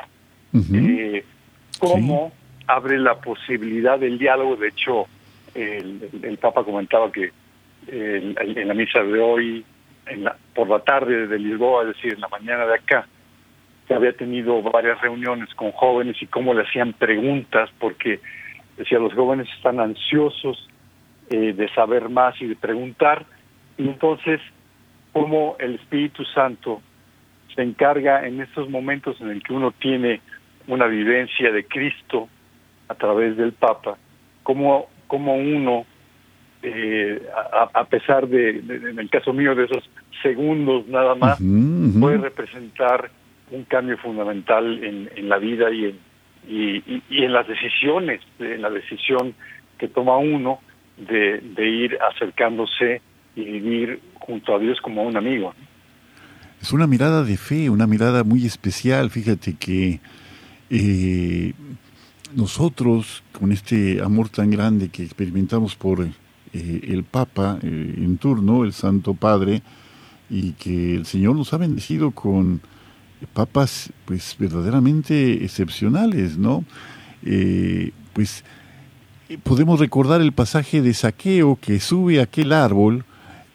eh, 0.52 1.24
cómo 1.78 2.32
abre 2.66 2.98
la 2.98 3.20
posibilidad 3.20 3.98
del 3.98 4.18
diálogo. 4.18 4.56
De 4.56 4.68
hecho, 4.68 5.06
el, 5.54 6.38
Papa 6.40 6.64
comentaba 6.64 7.10
que 7.10 7.32
en 7.88 8.68
la 8.68 8.74
misa 8.74 9.02
de 9.02 9.18
hoy, 9.18 9.64
en 10.06 10.24
la, 10.24 10.36
por 10.54 10.68
la 10.68 10.80
tarde 10.80 11.26
de 11.26 11.38
Lisboa, 11.38 11.82
es 11.82 11.96
decir, 11.96 12.14
en 12.14 12.20
la 12.20 12.28
mañana 12.28 12.66
de 12.66 12.74
acá, 12.74 13.06
se 13.90 13.94
había 13.94 14.12
tenido 14.12 14.62
varias 14.62 15.00
reuniones 15.00 15.52
con 15.54 15.72
jóvenes 15.72 16.16
y 16.20 16.26
cómo 16.26 16.54
le 16.54 16.62
hacían 16.62 16.92
preguntas, 16.92 17.70
porque 17.80 18.20
decía, 18.76 18.98
los 18.98 19.12
jóvenes 19.14 19.48
están 19.56 19.80
ansiosos 19.80 20.68
eh, 21.28 21.52
de 21.52 21.68
saber 21.74 22.08
más 22.08 22.40
y 22.40 22.46
de 22.46 22.56
preguntar, 22.56 23.24
y 23.76 23.88
entonces 23.88 24.40
cómo 25.12 25.56
el 25.58 25.76
Espíritu 25.76 26.24
Santo 26.24 26.80
se 27.54 27.62
encarga 27.62 28.26
en 28.26 28.40
estos 28.40 28.68
momentos 28.70 29.20
en 29.20 29.30
el 29.30 29.42
que 29.42 29.52
uno 29.52 29.72
tiene 29.72 30.20
una 30.68 30.86
vivencia 30.86 31.50
de 31.50 31.64
Cristo 31.64 32.28
a 32.88 32.94
través 32.94 33.36
del 33.36 33.52
Papa, 33.52 33.96
cómo 34.42 34.88
cómo 35.10 35.34
uno, 35.34 35.86
eh, 36.62 37.20
a, 37.74 37.84
pesar 37.86 38.28
de, 38.28 38.50
en 38.60 38.96
el 38.96 39.10
caso 39.10 39.32
mío, 39.32 39.56
de 39.56 39.64
esos 39.64 39.82
segundos 40.22 40.86
nada 40.86 41.16
más, 41.16 41.42
puede 41.98 42.18
representar 42.18 43.10
un 43.50 43.64
cambio 43.64 43.98
fundamental 43.98 44.84
en, 44.84 45.28
la 45.28 45.38
vida 45.38 45.68
y 45.72 45.86
en, 45.86 45.98
y, 46.48 47.24
en 47.24 47.32
las 47.32 47.48
decisiones, 47.48 48.20
en 48.38 48.62
la 48.62 48.70
decisión 48.70 49.34
que 49.78 49.88
toma 49.88 50.16
uno 50.18 50.60
de, 50.96 51.42
ir 51.58 51.98
acercándose 52.00 53.02
y 53.34 53.42
vivir 53.42 53.98
junto 54.30 54.54
a 54.54 54.58
Dios 54.58 54.78
como 54.80 55.02
un 55.02 55.16
amigo. 55.16 55.52
Es 56.62 56.72
una 56.72 56.86
mirada 56.86 57.24
de 57.24 57.36
fe, 57.36 57.68
una 57.68 57.86
mirada 57.86 58.22
muy 58.22 58.46
especial. 58.46 59.10
Fíjate 59.10 59.54
que 59.54 60.00
eh, 60.70 61.52
nosotros, 62.34 63.24
con 63.32 63.50
este 63.50 64.00
amor 64.02 64.28
tan 64.28 64.50
grande 64.50 64.88
que 64.88 65.02
experimentamos 65.02 65.74
por 65.74 66.02
eh, 66.02 66.10
el 66.52 67.02
Papa 67.02 67.58
eh, 67.62 67.94
en 67.96 68.18
turno, 68.18 68.64
el 68.64 68.72
Santo 68.72 69.14
Padre, 69.14 69.62
y 70.28 70.52
que 70.52 70.94
el 70.94 71.06
Señor 71.06 71.34
nos 71.34 71.52
ha 71.52 71.56
bendecido 71.56 72.12
con 72.12 72.60
papas 73.32 73.92
pues 74.04 74.36
verdaderamente 74.38 75.44
excepcionales, 75.44 76.38
¿no? 76.38 76.64
Pues 78.12 78.44
podemos 79.42 79.80
recordar 79.80 80.20
el 80.20 80.32
pasaje 80.32 80.80
de 80.80 80.94
Saqueo 80.94 81.58
que 81.60 81.80
sube 81.80 82.20
a 82.20 82.22
aquel 82.22 82.52
árbol 82.52 83.04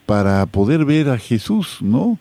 para 0.05 0.45
poder 0.45 0.85
ver 0.85 1.09
a 1.09 1.17
Jesús, 1.17 1.77
¿no? 1.81 2.19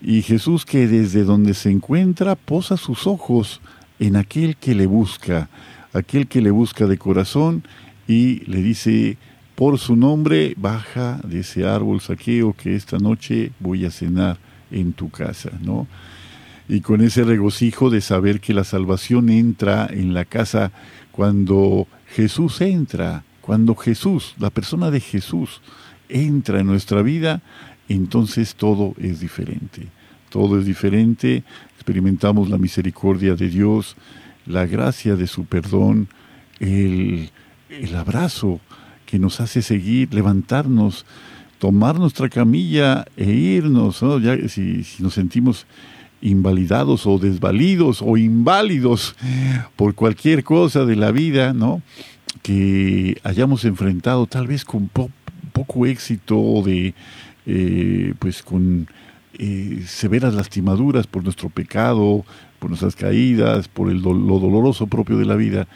Y 0.00 0.22
Jesús 0.22 0.64
que 0.64 0.86
desde 0.88 1.24
donde 1.24 1.54
se 1.54 1.70
encuentra 1.70 2.34
posa 2.34 2.76
sus 2.76 3.06
ojos 3.06 3.60
en 3.98 4.16
aquel 4.16 4.56
que 4.56 4.74
le 4.74 4.86
busca 4.86 5.48
aquel 5.92 6.26
que 6.26 6.40
le 6.40 6.50
busca 6.50 6.86
de 6.86 6.98
corazón 6.98 7.64
y 8.08 8.40
le 8.50 8.62
dice, 8.62 9.16
por 9.54 9.78
su 9.78 9.96
nombre, 9.96 10.54
baja 10.56 11.20
de 11.24 11.40
ese 11.40 11.66
árbol 11.66 12.00
saqueo 12.00 12.54
que 12.54 12.74
esta 12.74 12.98
noche 12.98 13.52
voy 13.60 13.84
a 13.84 13.90
cenar 13.90 14.38
en 14.70 14.92
tu 14.92 15.10
casa, 15.10 15.50
¿no? 15.60 15.86
Y 16.68 16.80
con 16.80 17.02
ese 17.02 17.24
regocijo 17.24 17.90
de 17.90 18.00
saber 18.00 18.40
que 18.40 18.54
la 18.54 18.64
salvación 18.64 19.28
entra 19.28 19.86
en 19.90 20.14
la 20.14 20.24
casa 20.24 20.72
cuando 21.10 21.86
Jesús 22.06 22.60
entra, 22.60 23.24
cuando 23.40 23.74
Jesús, 23.74 24.34
la 24.38 24.50
persona 24.50 24.90
de 24.90 25.00
Jesús, 25.00 25.60
entra 26.12 26.60
en 26.60 26.66
nuestra 26.66 27.02
vida, 27.02 27.42
entonces 27.88 28.54
todo 28.54 28.94
es 28.98 29.20
diferente. 29.20 29.88
Todo 30.30 30.58
es 30.58 30.64
diferente, 30.64 31.44
experimentamos 31.74 32.48
la 32.48 32.56
misericordia 32.56 33.34
de 33.34 33.48
Dios, 33.48 33.96
la 34.46 34.66
gracia 34.66 35.14
de 35.14 35.26
su 35.26 35.44
perdón, 35.44 36.08
el, 36.58 37.30
abrazo 37.94 38.60
que 39.04 39.18
nos 39.18 39.40
hace 39.40 39.60
seguir, 39.60 40.14
levantarnos, 40.14 41.04
tomar 41.58 41.98
nuestra 41.98 42.28
camilla 42.28 43.04
e 43.16 43.30
irnos, 43.30 44.00
ya, 44.22 44.36
si, 44.48 44.84
si 44.84 45.02
nos 45.02 45.14
sentimos 45.14 45.66
invalidados 46.22 47.06
o 47.06 47.18
desvalidos 47.18 48.00
o 48.00 48.16
inválidos 48.16 49.16
por 49.76 49.94
cualquier 49.94 50.44
cosa 50.44 50.84
de 50.84 50.96
la 50.96 51.10
vida, 51.10 51.52
¿no? 51.52 51.82
Que 52.42 53.20
hayamos 53.22 53.64
enfrentado 53.64 54.26
tal 54.26 54.46
vez 54.46 54.64
con 54.64 54.88
poco 55.52 55.86
éxito 55.86 56.62
de, 56.64 56.94
eh, 57.46 58.14
pues 58.18 58.42
con 58.42 58.88
eh, 59.38 59.84
severas 59.86 60.34
lastimaduras 60.34 61.06
por 61.06 61.22
nuestro 61.22 61.48
pecado, 61.48 62.24
por 62.58 62.70
nuestras 62.70 62.96
caídas, 62.96 63.68
por 63.68 63.90
el 63.90 64.00
lo 64.02 64.38
doloroso 64.38 64.86
propio 64.86 65.18
de 65.18 65.24
la 65.24 65.36
vida, 65.36 65.66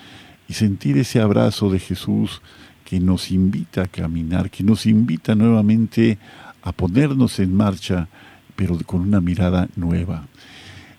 y 0.48 0.54
sentir 0.54 0.98
ese 0.98 1.20
abrazo 1.20 1.70
de 1.70 1.78
Jesús 1.78 2.42
que 2.84 3.00
nos 3.00 3.30
invita 3.32 3.82
a 3.82 3.88
caminar, 3.88 4.50
que 4.50 4.62
nos 4.62 4.86
invita 4.86 5.34
nuevamente 5.34 6.18
a 6.62 6.72
ponernos 6.72 7.38
en 7.40 7.54
marcha, 7.54 8.08
pero 8.54 8.78
con 8.86 9.00
una 9.00 9.20
mirada 9.20 9.68
nueva. 9.76 10.26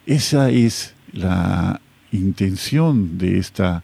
Esa 0.05 0.49
es 0.49 0.93
la 1.13 1.79
intención 2.11 3.17
de 3.17 3.37
esta, 3.37 3.83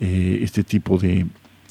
eh, 0.00 0.40
este 0.42 0.64
tipo 0.64 0.98
de 0.98 1.26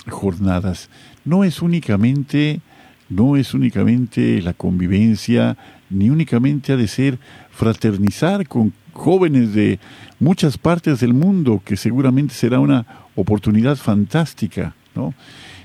jornadas. 0.08 0.90
No 1.24 1.44
es 1.44 1.62
únicamente, 1.62 2.62
no 3.10 3.36
es 3.36 3.54
únicamente 3.54 4.42
la 4.42 4.54
convivencia, 4.54 5.58
ni 5.90 6.10
únicamente 6.10 6.74
ha 6.74 6.78
de 6.78 6.88
ser 6.88 7.20
fraternizar 7.52 8.48
con 8.48 8.74
jóvenes 8.94 9.54
de 9.54 9.80
muchas 10.20 10.58
partes 10.58 11.00
del 11.00 11.14
mundo, 11.14 11.62
que 11.64 11.78
seguramente 11.78 12.34
será 12.34 12.60
una 12.60 12.86
oportunidad 13.16 13.76
fantástica. 13.76 14.76
¿no? 14.96 15.14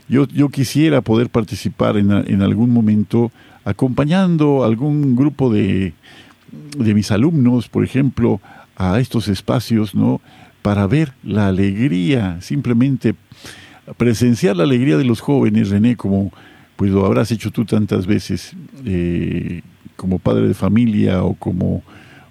Yo, 0.08 0.26
yo 0.28 0.48
quisiera 0.48 1.00
poder 1.00 1.30
participar 1.30 1.96
en, 1.96 2.10
en 2.10 2.42
algún 2.42 2.70
momento 2.70 3.30
acompañando 3.64 4.64
algún 4.64 5.14
grupo 5.14 5.52
de, 5.52 5.92
de 6.76 6.94
mis 6.94 7.10
alumnos, 7.10 7.68
por 7.68 7.84
ejemplo, 7.84 8.40
a 8.76 8.98
estos 8.98 9.28
espacios, 9.28 9.94
¿no? 9.94 10.20
Para 10.62 10.86
ver 10.86 11.12
la 11.22 11.48
alegría, 11.48 12.38
simplemente 12.40 13.14
presenciar 13.96 14.56
la 14.56 14.64
alegría 14.64 14.96
de 14.96 15.04
los 15.04 15.20
jóvenes, 15.20 15.70
René, 15.70 15.96
como 15.96 16.32
pues 16.76 16.90
lo 16.90 17.04
habrás 17.04 17.30
hecho 17.30 17.50
tú 17.50 17.66
tantas 17.66 18.06
veces, 18.06 18.54
eh, 18.86 19.60
como 19.96 20.18
padre 20.18 20.48
de 20.48 20.54
familia 20.54 21.22
o 21.24 21.34
como 21.34 21.82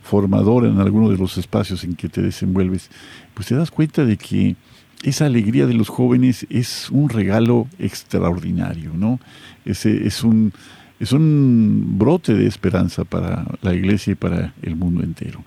formador 0.01 0.65
en 0.65 0.79
alguno 0.79 1.11
de 1.11 1.17
los 1.17 1.37
espacios 1.37 1.83
en 1.83 1.95
que 1.95 2.09
te 2.09 2.23
desenvuelves, 2.23 2.89
pues 3.35 3.47
te 3.47 3.55
das 3.55 3.69
cuenta 3.69 4.05
de 4.05 4.17
que 4.17 4.55
esa 5.03 5.27
alegría 5.27 5.67
de 5.67 5.75
los 5.75 5.87
jóvenes 5.87 6.47
es 6.49 6.89
un 6.89 7.09
regalo 7.09 7.67
extraordinario, 7.77 8.91
¿no? 8.95 9.19
Ese 9.65 10.07
es 10.07 10.23
un, 10.23 10.51
es 10.99 11.11
un 11.11 11.99
brote 11.99 12.33
de 12.33 12.47
esperanza 12.47 13.05
para 13.05 13.45
la 13.61 13.75
iglesia 13.75 14.13
y 14.13 14.15
para 14.15 14.53
el 14.63 14.75
mundo 14.75 15.03
entero. 15.03 15.43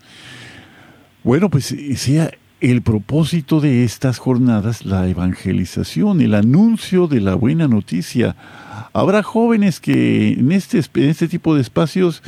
Bueno, 1.25 1.51
pues 1.51 1.75
sea 1.97 2.31
el 2.63 2.81
propósito 2.81 3.61
de 3.61 3.83
estas 3.83 4.19
jornadas 4.19 4.87
la 4.87 5.09
evangelización, 5.09 6.21
el 6.21 6.33
anuncio 6.33 7.09
de 7.09 7.21
la 7.21 7.35
buena 7.35 7.67
noticia. 7.67 8.37
Habrá 8.93 9.25
jóvenes 9.25 9.81
que 9.81 10.35
en 10.35 10.53
este, 10.53 10.79
este 10.79 11.27
tipo 11.27 11.57
de 11.57 11.61
espacios, 11.61 12.23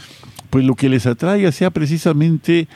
pues 0.50 0.64
lo 0.64 0.75
que 0.75 0.88
les 0.88 1.07
atraiga 1.07 1.53
sea 1.53 1.71
precisamente 1.71 2.67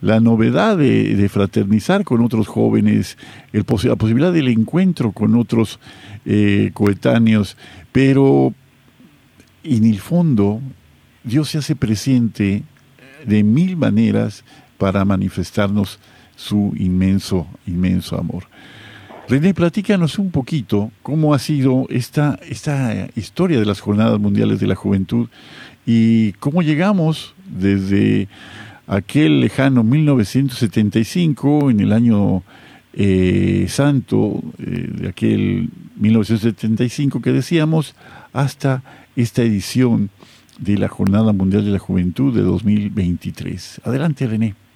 la 0.00 0.20
novedad 0.20 0.78
de, 0.78 1.28
fraternizar 1.28 2.04
con 2.04 2.20
otros 2.20 2.46
jóvenes, 2.46 3.18
la 3.50 3.64
posibilidad 3.64 4.32
del 4.32 4.46
encuentro 4.46 5.10
con 5.10 5.34
otros 5.34 5.80
eh, 6.24 6.70
coetáneos, 6.72 7.56
pero 7.90 8.54
en 9.64 9.82
el 9.82 9.98
fondo 9.98 10.60
Dios 11.24 11.48
se 11.48 11.58
hace 11.58 11.74
presente 11.74 12.62
de 13.26 13.42
mil 13.42 13.76
maneras 13.76 14.44
para 14.78 15.04
manifestarnos 15.04 15.98
su 16.38 16.72
inmenso, 16.76 17.48
inmenso 17.66 18.16
amor. 18.16 18.44
René, 19.28 19.52
platícanos 19.52 20.18
un 20.18 20.30
poquito 20.30 20.90
cómo 21.02 21.34
ha 21.34 21.38
sido 21.38 21.86
esta, 21.90 22.38
esta 22.48 23.08
historia 23.16 23.58
de 23.58 23.66
las 23.66 23.80
Jornadas 23.80 24.18
Mundiales 24.20 24.60
de 24.60 24.68
la 24.68 24.76
Juventud 24.76 25.28
y 25.84 26.32
cómo 26.34 26.62
llegamos 26.62 27.34
desde 27.44 28.28
aquel 28.86 29.40
lejano 29.40 29.82
1975, 29.82 31.70
en 31.70 31.80
el 31.80 31.92
año 31.92 32.42
eh, 32.94 33.66
santo 33.68 34.40
eh, 34.58 34.90
de 34.94 35.08
aquel 35.08 35.70
1975 35.96 37.20
que 37.20 37.32
decíamos, 37.32 37.96
hasta 38.32 38.82
esta 39.16 39.42
edición 39.42 40.08
de 40.58 40.78
la 40.78 40.88
Jornada 40.88 41.32
Mundial 41.32 41.64
de 41.64 41.72
la 41.72 41.78
Juventud 41.80 42.32
de 42.32 42.42
2023. 42.42 43.80
Adelante, 43.84 44.26
René. 44.26 44.67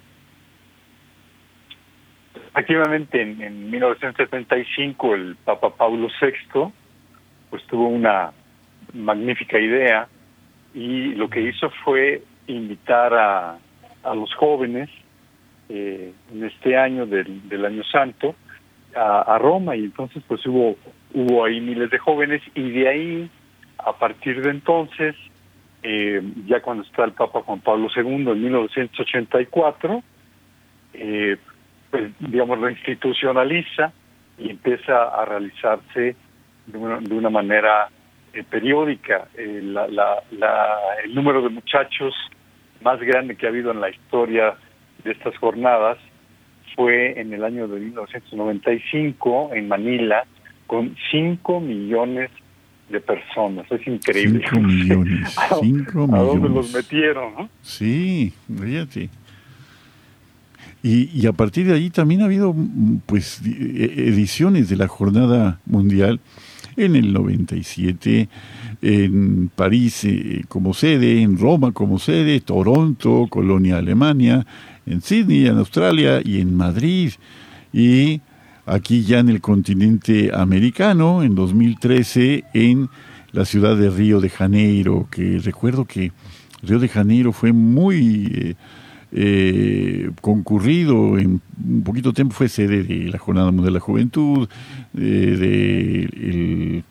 Activamente 2.53 3.21
en, 3.21 3.71
1975 3.71 5.15
el 5.15 5.35
Papa 5.43 5.75
Paulo 5.75 6.07
VI 6.21 6.71
pues 7.49 7.63
tuvo 7.67 7.87
una 7.87 8.31
magnífica 8.93 9.59
idea 9.59 10.07
y 10.73 11.15
lo 11.15 11.29
que 11.29 11.41
hizo 11.41 11.69
fue 11.83 12.23
invitar 12.47 13.13
a, 13.13 13.57
a 14.03 14.15
los 14.15 14.33
jóvenes 14.35 14.89
eh, 15.69 16.13
en 16.31 16.43
este 16.43 16.77
año 16.77 17.05
del, 17.05 17.65
año 17.65 17.83
santo 17.85 18.35
a, 18.95 19.37
Roma. 19.39 19.75
Y 19.75 19.85
entonces 19.85 20.21
pues 20.27 20.45
hubo 20.45 20.75
hubo 21.15 21.45
ahí 21.45 21.61
miles 21.61 21.89
de 21.89 21.97
jóvenes 21.97 22.41
y 22.53 22.69
de 22.71 22.87
ahí 22.87 23.29
a 23.77 23.93
partir 23.93 24.41
de 24.41 24.51
entonces 24.51 25.15
eh, 25.81 26.21
ya 26.47 26.61
cuando 26.61 26.83
está 26.83 27.05
el 27.05 27.13
Papa 27.13 27.41
Juan 27.41 27.61
Pablo 27.61 27.87
II 27.95 28.03
en 28.03 28.43
1984 28.43 30.03
eh, 30.93 31.37
pues 31.93 32.11
digamos 32.21 32.57
lo 32.57 32.71
institucionaliza 32.71 33.93
y 34.39 34.49
empieza 34.49 35.09
a 35.09 35.25
realizarse 35.25 36.15
de 36.65 36.77
una, 36.79 36.99
de 36.99 37.13
una 37.13 37.29
manera 37.29 37.87
eh, 38.33 38.43
periódica 38.49 39.27
la, 39.37 39.87
la, 39.87 40.23
el 41.05 41.13
número 41.13 41.43
de 41.43 41.49
muchachos 41.49 42.15
más 42.81 42.99
grande 42.99 43.35
que 43.35 43.45
ha 43.45 43.49
habido 43.49 43.69
en 43.69 43.79
la 43.79 43.91
historia 43.91 44.55
de 45.03 45.11
estas 45.11 45.37
jornadas 45.37 45.99
fue 46.75 47.21
en 47.21 47.31
el 47.31 47.43
año 47.43 47.67
de 47.67 47.79
1995 47.79 49.51
en 49.53 49.67
Manila 49.67 50.25
con 50.65 50.95
5 51.11 51.59
millones 51.59 52.31
de 52.89 53.01
personas. 53.01 53.71
Es 53.71 53.85
increíble. 53.85 54.43
5 54.49 54.59
millones. 54.61 55.37
¿A, 55.37 55.57
dónde 55.57 56.49
los 56.49 56.73
metieron? 56.73 57.51
Sí, 57.61 58.33
fíjate. 58.47 59.11
Y, 60.85 61.25
a 61.27 61.31
partir 61.31 61.65
de 61.67 61.75
ahí 61.75 61.89
también 61.89 62.21
ha 62.21 62.25
habido 62.25 62.53
pues 63.05 63.41
e, 63.45 64.09
ediciones 64.09 64.67
de 64.67 64.75
la 64.75 64.89
Jornada 64.89 65.61
Mundial 65.65 66.19
en 66.75 66.97
el 66.97 67.13
97, 67.13 68.27
en 68.81 69.49
París 69.55 70.03
eh, 70.03 70.43
como 70.49 70.73
sede, 70.73 71.21
en 71.21 71.37
Roma 71.37 71.71
como 71.71 71.99
sede, 71.99 72.41
Toronto, 72.41 73.27
Colonia, 73.29 73.77
Alemania, 73.77 74.45
en 74.85 75.01
Sydney, 75.01 75.47
en 75.47 75.57
Australia 75.57 76.21
y 76.21 76.41
en 76.41 76.53
Madrid. 76.53 77.13
Y 77.71 78.19
aquí 78.65 79.03
ya 79.03 79.19
en 79.19 79.29
el 79.29 79.39
continente 79.39 80.31
americano, 80.33 81.23
en 81.23 81.33
2013, 81.33 82.43
en 82.53 82.89
la 83.31 83.45
ciudad 83.45 83.77
de 83.77 83.89
Río 83.89 84.19
de 84.19 84.29
Janeiro, 84.29 85.07
que 85.09 85.39
recuerdo 85.39 85.85
que 85.85 86.11
Río 86.61 86.79
de 86.79 86.89
Janeiro 86.89 87.31
fue 87.31 87.53
muy... 87.53 88.31
Eh, 88.33 88.55
eh, 89.15 90.09
concurrido 90.21 91.19
en 91.19 91.39
un 91.63 91.83
poquito 91.83 92.13
tiempo 92.13 92.33
fue 92.33 92.49
sede 92.49 92.83
de 92.83 93.09
la 93.09 93.19
Jornada 93.19 93.51
Mundial 93.51 93.73
de 93.73 93.79
la 93.79 93.79
Juventud, 93.79 94.49
del 94.91 96.83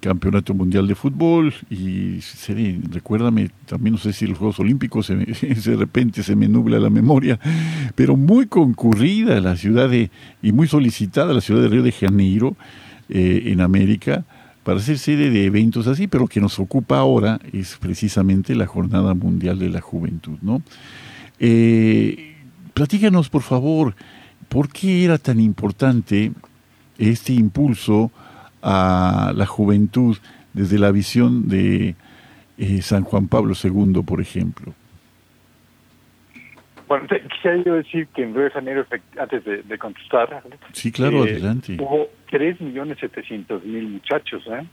Campeonato 0.00 0.54
Mundial 0.54 0.86
de 0.86 0.94
Fútbol 0.94 1.54
y 1.70 2.20
sede, 2.20 2.80
recuérdame, 2.90 3.50
también 3.66 3.92
no 3.92 3.98
sé 3.98 4.12
si 4.12 4.26
los 4.26 4.36
Juegos 4.36 4.60
Olímpicos, 4.60 5.08
de 5.08 5.76
repente 5.76 6.22
se 6.22 6.36
me 6.36 6.48
nubla 6.48 6.78
la 6.78 6.90
memoria, 6.90 7.38
pero 7.94 8.16
muy 8.16 8.46
concurrida 8.46 9.40
la 9.40 9.56
ciudad 9.56 9.88
de, 9.88 10.10
y 10.42 10.52
muy 10.52 10.66
solicitada 10.66 11.32
la 11.32 11.40
ciudad 11.40 11.62
de 11.62 11.68
Río 11.68 11.82
de 11.82 11.92
Janeiro 11.92 12.56
eh, 13.08 13.44
en 13.46 13.60
América 13.60 14.24
para 14.64 14.80
ser 14.80 14.98
sede 14.98 15.30
de 15.30 15.46
eventos 15.46 15.86
así, 15.86 16.06
pero 16.06 16.24
lo 16.24 16.28
que 16.28 16.40
nos 16.40 16.58
ocupa 16.58 16.98
ahora 16.98 17.40
es 17.52 17.76
precisamente 17.80 18.54
la 18.54 18.66
Jornada 18.66 19.14
Mundial 19.14 19.58
de 19.58 19.70
la 19.70 19.80
Juventud, 19.80 20.38
¿no? 20.42 20.62
Eh, 21.44 22.36
platícanos, 22.72 23.28
por 23.28 23.42
favor, 23.42 23.94
¿por 24.48 24.68
qué 24.68 25.04
era 25.04 25.18
tan 25.18 25.40
importante 25.40 26.30
este 26.98 27.32
impulso 27.32 28.12
a 28.62 29.32
la 29.34 29.44
juventud 29.44 30.16
desde 30.52 30.78
la 30.78 30.92
visión 30.92 31.48
de 31.48 31.96
eh, 32.58 32.82
San 32.82 33.02
Juan 33.02 33.26
Pablo 33.26 33.54
II, 33.60 34.02
por 34.06 34.20
ejemplo? 34.20 34.72
Bueno, 36.86 37.08
quisiera 37.08 37.56
yo 37.64 37.74
decir 37.74 38.06
que 38.14 38.22
en 38.22 38.34
Río 38.34 38.44
de 38.44 38.50
Janeiro, 38.50 38.86
antes 39.18 39.44
de, 39.44 39.78
contestar, 39.78 40.44
sí, 40.72 40.92
claro, 40.92 41.26
eh, 41.26 41.32
adelante. 41.32 41.76
Hubo 41.80 42.08
3.700.000 42.30 43.88
muchachos. 43.88 44.44
¿eh? 44.46 44.64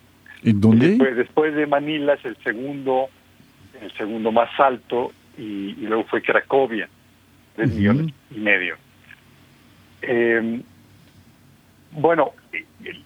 ¿En 0.43 0.61
dónde? 0.61 0.89
Después, 0.89 1.15
después 1.15 1.55
de 1.55 1.65
Manila 1.65 2.13
es 2.13 2.25
el 2.25 2.37
segundo, 2.43 3.07
el 3.81 3.91
segundo 3.93 4.31
más 4.31 4.51
alto 4.59 5.13
y, 5.39 5.73
luego 5.87 6.03
fue 6.05 6.21
Cracovia, 6.21 6.89
tres 7.55 7.73
millones 7.73 8.13
y 8.31 8.39
medio. 8.39 8.75
Eh, 10.01 10.61
bueno, 11.91 12.33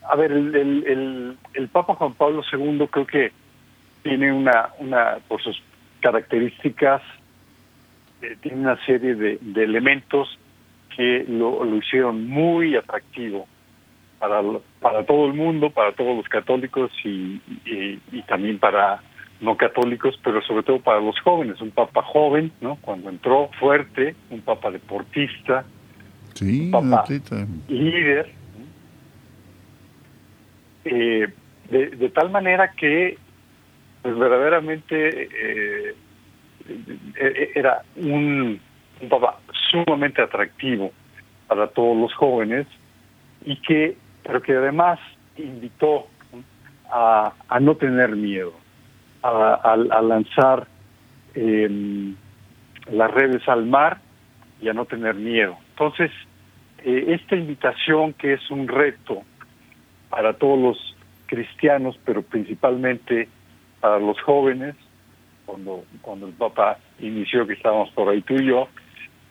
a 0.09 0.15
ver, 0.15 0.31
el, 0.31 0.55
el, 0.55 1.37
el, 1.53 1.67
Papa 1.69 1.95
Juan 1.95 2.13
Pablo 2.13 2.43
II 2.51 2.87
creo 2.91 3.07
que 3.07 3.31
tiene 4.01 4.33
una, 4.33 4.69
una 4.79 5.19
por 5.27 5.41
sus 5.41 5.61
características, 6.01 7.01
eh, 8.21 8.35
tiene 8.41 8.61
una 8.61 8.83
serie 8.85 9.15
de, 9.15 9.37
de 9.39 9.63
elementos 9.63 10.37
que 10.95 11.25
lo, 11.27 11.63
lo, 11.63 11.77
hicieron 11.77 12.27
muy 12.27 12.75
atractivo 12.75 13.47
para, 14.19 14.41
para 14.79 15.05
todo 15.05 15.27
el 15.27 15.33
mundo, 15.33 15.69
para 15.69 15.93
todos 15.93 16.17
los 16.17 16.27
católicos 16.27 16.91
y, 17.03 17.41
y 17.65 18.21
también 18.23 18.59
para 18.59 19.01
no 19.43 19.57
católicos, 19.57 20.17
pero 20.23 20.41
sobre 20.41 20.63
todo 20.63 20.79
para 20.79 21.01
los 21.01 21.19
jóvenes, 21.19 21.59
un 21.59 21.71
papa 21.71 22.01
joven, 22.01 22.51
¿no? 22.61 22.77
Cuando 22.77 23.09
entró 23.09 23.49
fuerte, 23.59 24.15
un 24.29 24.41
papa 24.41 24.71
deportista, 24.71 25.65
un 26.41 26.71
papa 26.71 27.03
líder, 27.67 28.31
eh, 30.85 31.27
de, 31.69 32.09
tal 32.09 32.29
manera 32.29 32.71
que 32.71 33.17
pues 34.01 34.17
verdaderamente 34.17 35.23
eh, 35.23 35.95
eh, 37.15 37.51
era 37.55 37.83
un, 37.97 38.59
un 39.01 39.09
papa 39.09 39.39
sumamente 39.71 40.21
atractivo 40.21 40.91
para 41.47 41.67
todos 41.67 41.97
los 41.97 42.13
jóvenes 42.13 42.65
y 43.45 43.57
que 43.57 43.97
pero 44.23 44.41
que 44.41 44.53
además 44.53 44.99
invitó 45.37 46.07
a, 46.89 47.33
a 47.49 47.59
no 47.59 47.75
tener 47.75 48.15
miedo 48.15 48.62
a, 49.23 50.01
lanzar 50.01 50.67
em, 51.33 52.15
las 52.91 53.11
redes 53.11 53.47
al 53.47 53.65
mar 53.65 53.99
y 54.61 54.69
a 54.69 54.73
no 54.73 54.85
tener 54.85 55.15
miedo. 55.15 55.57
Entonces, 55.71 56.11
eh, 56.79 57.05
esta 57.09 57.35
invitación 57.35 58.13
que 58.13 58.33
es 58.33 58.51
un 58.51 58.67
reto 58.67 59.23
para 60.09 60.33
todos 60.33 60.59
los 60.59 60.95
cristianos, 61.25 61.97
pero 62.05 62.21
principalmente 62.21 63.29
para 63.79 63.99
los 63.99 64.19
jóvenes, 64.21 64.75
cuando, 65.45 65.83
cuando 66.01 66.27
el 66.27 66.33
Papa 66.33 66.77
inició 66.99 67.47
que 67.47 67.53
estábamos 67.53 67.89
por 67.91 68.09
ahí 68.09 68.21
tú 68.21 68.35
y 68.35 68.47
yo, 68.47 68.67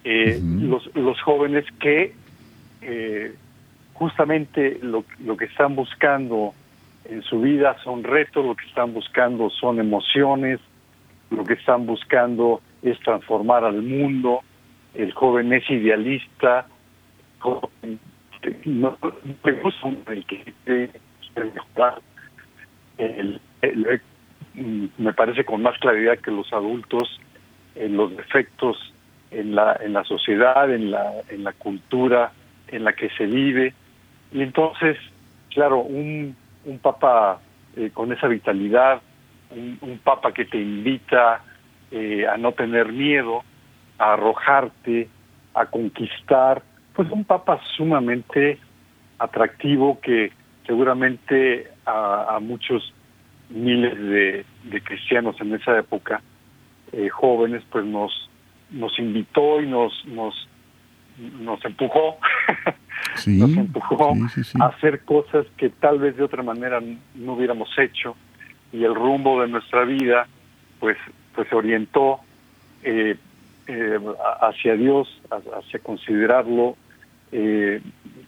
eh, 0.05 0.41
los, 0.43 0.95
los 0.97 1.21
jóvenes 1.23 1.65
que 1.79 2.15
eh, 2.81 3.35
justamente 3.95 4.79
lo, 4.83 5.05
lo 5.25 5.37
que 5.37 5.45
están 5.45 5.77
buscando 5.77 6.55
en 7.05 7.23
su 7.23 7.41
vida 7.41 7.77
son 7.83 8.05
retos, 8.05 8.45
lo 8.45 8.55
que 8.55 8.67
están 8.67 8.93
buscando 8.95 9.51
son 9.51 9.81
emociones, 9.81 10.61
lo 11.31 11.45
que 11.45 11.55
están 11.55 11.87
buscando 11.87 12.61
es 12.83 12.99
transformar 13.01 13.65
al 13.65 13.83
mundo 13.83 14.43
el 14.95 15.13
joven 15.13 15.53
es 15.53 15.69
idealista, 15.71 16.67
no, 18.65 18.99
me 19.45 19.53
gusta 19.53 19.89
el 20.09 20.25
que 20.27 20.91
mejorar. 21.35 22.01
me 24.99 25.13
parece 25.15 25.45
con 25.45 25.63
más 25.63 25.79
claridad 25.79 26.19
que 26.19 26.31
los 26.31 26.53
adultos 26.53 27.21
en 27.75 27.97
los 27.97 28.15
defectos 28.17 28.93
en 29.31 29.55
la 29.55 29.79
en 29.83 29.95
la 29.95 30.05
sociedad, 30.05 30.71
en 30.71 30.91
la 30.91 31.11
en 31.31 31.43
la 31.43 31.53
cultura 31.55 32.33
en 32.69 32.85
la 32.85 32.93
que 32.93 33.09
se 33.11 33.27
vive 33.27 33.73
y 34.31 34.43
entonces, 34.43 34.99
claro, 35.55 35.79
un 35.81 36.37
un 36.65 36.79
papa 36.79 37.41
eh, 37.77 37.91
con 37.93 38.13
esa 38.13 38.29
vitalidad, 38.29 39.01
un, 39.51 40.01
papa 40.03 40.33
que 40.33 40.45
te 40.45 40.59
invita 40.59 41.43
eh, 41.91 42.27
a 42.27 42.37
no 42.37 42.53
tener 42.53 42.93
miedo, 42.93 43.43
a 43.99 44.15
arrojarte, 44.15 45.09
a 45.55 45.67
conquistar, 45.67 46.63
pues 46.95 47.11
un 47.11 47.25
papa 47.25 47.61
sumamente 47.77 48.59
atractivo 49.19 50.01
que 50.01 50.33
seguramente 50.67 51.71
a, 51.85 52.39
muchos 52.41 52.93
miles 53.51 54.45
de, 54.65 54.83
cristianos 54.83 55.41
en 55.41 55.55
esa 55.55 55.79
época, 55.79 56.23
eh, 56.93 57.09
jóvenes, 57.09 57.63
pues 57.71 57.85
nos 57.85 58.29
nos 58.71 58.99
invitó 58.99 59.61
y 59.61 59.67
nos 59.67 59.93
nos 60.07 60.49
nos 61.19 61.65
empujó, 61.65 62.19
nos 63.27 63.57
empujó 63.57 64.15
a 64.61 64.67
hacer 64.67 65.05
cosas 65.05 65.47
que 65.57 65.71
tal 65.71 65.99
vez 65.99 66.17
de 66.17 66.25
otra 66.25 66.43
manera 66.43 66.81
no 67.15 67.35
hubiéramos 67.35 67.69
hecho 67.79 68.17
y 68.73 68.85
el 68.85 68.95
rumbo 68.95 69.43
de 69.43 69.49
nuestra 69.49 69.85
vida 69.85 70.27
pues 70.81 70.97
pues 71.35 71.49
se 71.49 71.55
orientó 71.55 72.21
eh, 72.83 73.17
eh, 73.67 73.99
hacia 74.41 74.75
Dios, 74.75 75.09
hacia 75.31 75.79
considerarlo 75.81 76.77
eh, 77.31 77.81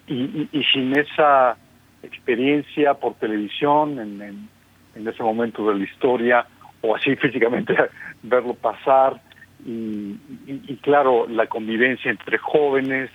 y, 0.07 0.64
sin 0.73 0.97
esa 0.97 1.57
experiencia 2.03 2.94
por 2.94 3.14
televisión 3.14 3.99
en, 3.99 4.49
en, 4.94 5.09
ese 5.09 5.23
momento 5.23 5.66
de 5.68 5.79
la 5.79 5.85
historia 5.85 6.47
o 6.83 6.94
así 6.94 7.16
físicamente 7.16 7.75
verlo 8.23 8.55
pasar 8.55 9.20
y, 9.64 10.16
y, 10.46 10.79
claro 10.83 11.27
la 11.29 11.46
convivencia 11.46 12.11
entre 12.11 12.38
jóvenes 12.38 13.11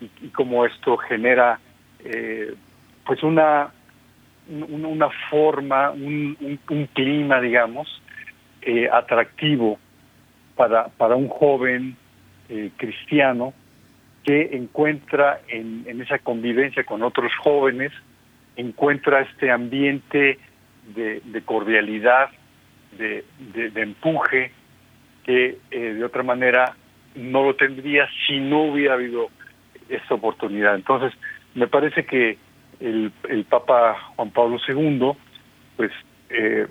y, 0.00 0.28
cómo 0.28 0.64
esto 0.64 0.96
genera 0.96 1.60
pues 3.04 3.22
una 3.22 3.70
una 4.50 5.08
forma, 5.30 5.90
un, 5.90 6.36
clima, 6.92 7.40
digamos, 7.40 7.88
eh, 8.62 8.88
atractivo 8.92 9.78
para, 10.56 10.88
para 10.88 11.14
un 11.14 11.28
joven 11.28 11.96
eh, 12.48 12.70
cristiano 12.76 13.54
que 14.24 14.56
encuentra 14.56 15.40
en, 15.48 15.84
en, 15.86 16.02
esa 16.02 16.18
convivencia 16.18 16.84
con 16.84 17.02
otros 17.02 17.32
jóvenes, 17.42 17.92
encuentra 18.56 19.20
este 19.22 19.50
ambiente 19.50 20.38
de, 20.94 21.20
de 21.24 21.42
cordialidad, 21.42 22.28
de, 22.98 23.24
de, 23.54 23.82
empuje, 23.82 24.52
que 25.24 25.58
eh, 25.70 25.78
de 25.94 26.04
otra 26.04 26.22
manera 26.22 26.76
no 27.14 27.42
lo 27.42 27.54
tendría 27.56 28.08
si 28.26 28.40
no 28.40 28.64
hubiera 28.64 28.94
habido 28.94 29.28
esta 29.88 30.14
oportunidad. 30.14 30.74
Entonces, 30.74 31.12
me 31.54 31.66
parece 31.66 32.04
que 32.04 32.38
el, 32.80 33.12
el 33.28 33.44
Papa 33.44 33.96
Juan 34.16 34.30
Pablo 34.30 34.58
II, 34.66 35.12
pues 35.76 35.90
eh, 36.30 36.66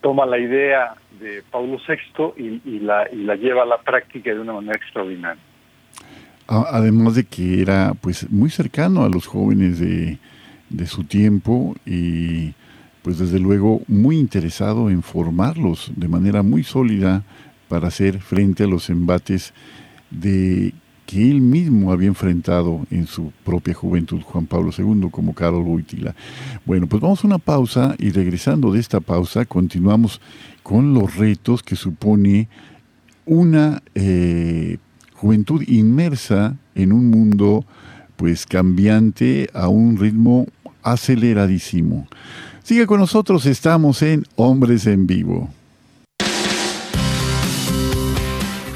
toma 0.00 0.26
la 0.26 0.38
idea 0.38 0.94
de 1.20 1.42
Pablo 1.50 1.78
VI 1.86 2.60
y, 2.64 2.80
la, 2.80 3.08
y 3.10 3.24
la 3.24 3.36
lleva 3.36 3.62
a 3.62 3.66
la 3.66 3.78
práctica 3.78 4.30
de 4.30 4.40
una 4.40 4.52
manera 4.52 4.76
extraordinaria. 4.76 5.42
Además 6.48 7.16
de 7.16 7.24
que 7.24 7.60
era 7.60 7.94
pues 8.00 8.30
muy 8.30 8.50
cercano 8.50 9.04
a 9.04 9.08
los 9.08 9.26
jóvenes 9.26 9.80
de, 9.80 10.18
de 10.70 10.86
su 10.86 11.04
tiempo 11.04 11.74
y 11.84 12.52
pues 13.02 13.18
desde 13.18 13.40
luego 13.40 13.82
muy 13.88 14.16
interesado 14.18 14.90
en 14.90 15.02
formarlos 15.02 15.92
de 15.96 16.08
manera 16.08 16.42
muy 16.42 16.62
sólida 16.62 17.22
para 17.68 17.88
hacer 17.88 18.20
frente 18.20 18.64
a 18.64 18.66
los 18.66 18.90
embates 18.90 19.52
de 20.10 20.72
que 21.06 21.30
él 21.30 21.40
mismo 21.40 21.92
había 21.92 22.08
enfrentado 22.08 22.84
en 22.90 23.06
su 23.06 23.32
propia 23.44 23.74
juventud, 23.74 24.20
Juan 24.22 24.46
Pablo 24.46 24.72
II, 24.76 25.08
como 25.10 25.34
Carol 25.34 25.62
Wojtyla. 25.62 26.14
Bueno, 26.64 26.88
pues 26.88 27.00
vamos 27.00 27.22
a 27.22 27.26
una 27.28 27.38
pausa 27.38 27.94
y 27.98 28.10
regresando 28.10 28.72
de 28.72 28.80
esta 28.80 29.00
pausa 29.00 29.44
continuamos 29.44 30.20
con 30.64 30.94
los 30.94 31.14
retos 31.14 31.62
que 31.62 31.76
supone 31.76 32.48
una 33.24 33.82
eh, 33.94 34.78
juventud 35.14 35.62
inmersa 35.68 36.56
en 36.74 36.92
un 36.92 37.08
mundo 37.08 37.64
pues 38.16 38.46
cambiante 38.46 39.48
a 39.54 39.68
un 39.68 39.96
ritmo 39.96 40.46
aceleradísimo. 40.82 42.08
Sigue 42.64 42.86
con 42.86 42.98
nosotros, 42.98 43.46
estamos 43.46 44.02
en 44.02 44.24
Hombres 44.34 44.86
en 44.86 45.06
Vivo. 45.06 45.50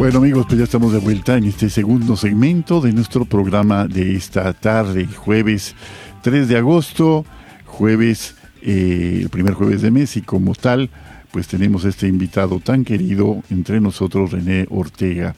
Bueno 0.00 0.16
amigos, 0.16 0.46
pues 0.46 0.56
ya 0.56 0.64
estamos 0.64 0.94
de 0.94 0.98
vuelta 0.98 1.36
en 1.36 1.44
este 1.44 1.68
segundo 1.68 2.16
segmento 2.16 2.80
de 2.80 2.90
nuestro 2.90 3.26
programa 3.26 3.86
de 3.86 4.16
esta 4.16 4.54
tarde, 4.54 5.04
jueves 5.04 5.74
3 6.22 6.48
de 6.48 6.56
agosto, 6.56 7.26
jueves, 7.66 8.34
eh, 8.62 9.18
el 9.20 9.28
primer 9.28 9.52
jueves 9.52 9.82
de 9.82 9.90
mes 9.90 10.16
y 10.16 10.22
como 10.22 10.54
tal, 10.54 10.88
pues 11.30 11.48
tenemos 11.48 11.84
este 11.84 12.08
invitado 12.08 12.60
tan 12.60 12.86
querido 12.86 13.42
entre 13.50 13.78
nosotros, 13.82 14.32
René 14.32 14.66
Ortega. 14.70 15.34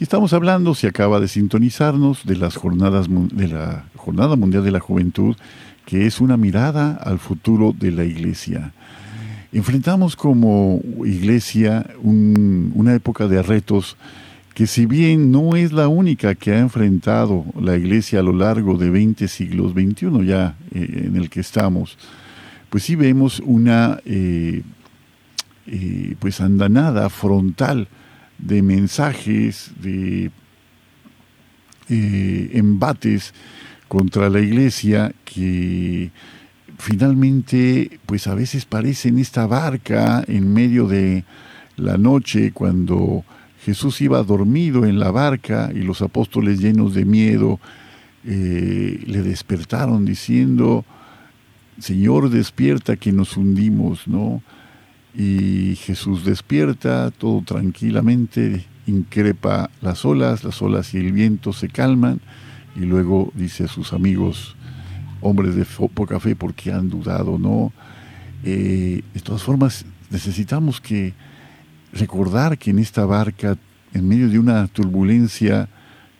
Y 0.00 0.04
estamos 0.04 0.32
hablando, 0.32 0.74
si 0.74 0.86
acaba 0.86 1.20
de 1.20 1.28
sintonizarnos, 1.28 2.24
de 2.24 2.36
las 2.36 2.56
jornadas 2.56 3.08
de 3.10 3.48
la 3.48 3.84
Jornada 3.96 4.36
Mundial 4.36 4.64
de 4.64 4.70
la 4.70 4.80
Juventud, 4.80 5.36
que 5.84 6.06
es 6.06 6.18
una 6.22 6.38
mirada 6.38 6.94
al 6.94 7.18
futuro 7.18 7.74
de 7.78 7.90
la 7.90 8.04
Iglesia. 8.04 8.72
Enfrentamos 9.52 10.16
como 10.16 10.80
iglesia 11.04 11.84
una 12.02 12.94
época 12.94 13.28
de 13.28 13.42
retos 13.42 13.98
que 14.54 14.66
si 14.66 14.86
bien 14.86 15.30
no 15.30 15.56
es 15.56 15.72
la 15.72 15.88
única 15.88 16.34
que 16.34 16.52
ha 16.52 16.58
enfrentado 16.58 17.44
la 17.60 17.76
iglesia 17.76 18.20
a 18.20 18.22
lo 18.22 18.32
largo 18.32 18.78
de 18.78 18.88
20 18.88 19.28
siglos, 19.28 19.74
21 19.74 20.22
ya 20.22 20.56
eh, 20.74 21.04
en 21.06 21.16
el 21.16 21.28
que 21.28 21.40
estamos, 21.40 21.98
pues 22.70 22.84
sí 22.84 22.96
vemos 22.96 23.40
una 23.40 24.00
eh, 24.06 24.62
eh, 25.66 26.16
pues 26.18 26.40
andanada 26.40 27.10
frontal 27.10 27.88
de 28.38 28.62
mensajes, 28.62 29.70
de 29.82 30.30
embates 31.88 33.34
contra 33.86 34.30
la 34.30 34.40
iglesia 34.40 35.12
que 35.26 36.10
finalmente, 36.82 38.00
pues 38.06 38.26
a 38.26 38.34
veces 38.34 38.64
parece 38.64 39.08
en 39.08 39.20
esta 39.20 39.46
barca 39.46 40.24
en 40.26 40.52
medio 40.52 40.88
de 40.88 41.22
la 41.76 41.96
noche 41.96 42.50
cuando 42.50 43.24
Jesús 43.64 44.00
iba 44.00 44.20
dormido 44.24 44.84
en 44.84 44.98
la 44.98 45.12
barca 45.12 45.70
y 45.72 45.82
los 45.82 46.02
apóstoles 46.02 46.58
llenos 46.58 46.92
de 46.92 47.04
miedo 47.04 47.60
eh, 48.24 49.00
le 49.06 49.22
despertaron 49.22 50.04
diciendo, 50.04 50.84
Señor, 51.78 52.30
despierta 52.30 52.96
que 52.96 53.12
nos 53.12 53.36
hundimos, 53.36 54.08
¿no? 54.08 54.42
Y 55.14 55.76
Jesús 55.76 56.24
despierta, 56.24 57.12
todo 57.12 57.42
tranquilamente, 57.42 58.66
increpa 58.88 59.70
las 59.82 60.04
olas, 60.04 60.42
las 60.42 60.60
olas 60.60 60.94
y 60.94 60.98
el 60.98 61.12
viento 61.12 61.52
se 61.52 61.68
calman, 61.68 62.20
y 62.74 62.80
luego 62.80 63.30
dice 63.36 63.64
a 63.64 63.68
sus 63.68 63.92
amigos, 63.92 64.56
hombres 65.22 65.54
de 65.54 65.64
poca 65.64 66.20
fe, 66.20 66.36
porque 66.36 66.72
han 66.72 66.90
dudado, 66.90 67.38
¿no? 67.38 67.72
Eh, 68.44 69.02
de 69.14 69.20
todas 69.20 69.42
formas, 69.42 69.84
necesitamos 70.10 70.80
que 70.80 71.14
recordar 71.92 72.58
que 72.58 72.70
en 72.70 72.78
esta 72.78 73.06
barca, 73.06 73.56
en 73.94 74.08
medio 74.08 74.28
de 74.28 74.38
una 74.38 74.66
turbulencia 74.68 75.68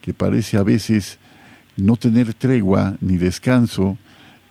que 0.00 0.14
parece 0.14 0.56
a 0.56 0.62
veces 0.62 1.18
no 1.76 1.96
tener 1.96 2.32
tregua 2.34 2.96
ni 3.00 3.16
descanso, 3.16 3.98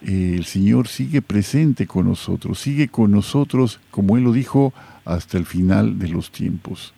eh, 0.02 0.36
el 0.38 0.46
Señor 0.46 0.88
sigue 0.88 1.22
presente 1.22 1.88
con 1.88 2.08
nosotros, 2.08 2.60
sigue 2.60 2.88
con 2.88 3.12
nosotros, 3.12 3.80
como 3.90 4.18
Él 4.18 4.24
lo 4.24 4.34
dijo, 4.34 4.74
hasta 5.06 5.38
el 5.38 5.46
final 5.46 6.00
de 6.00 6.10
los 6.10 6.32
tiempos. 6.32 6.94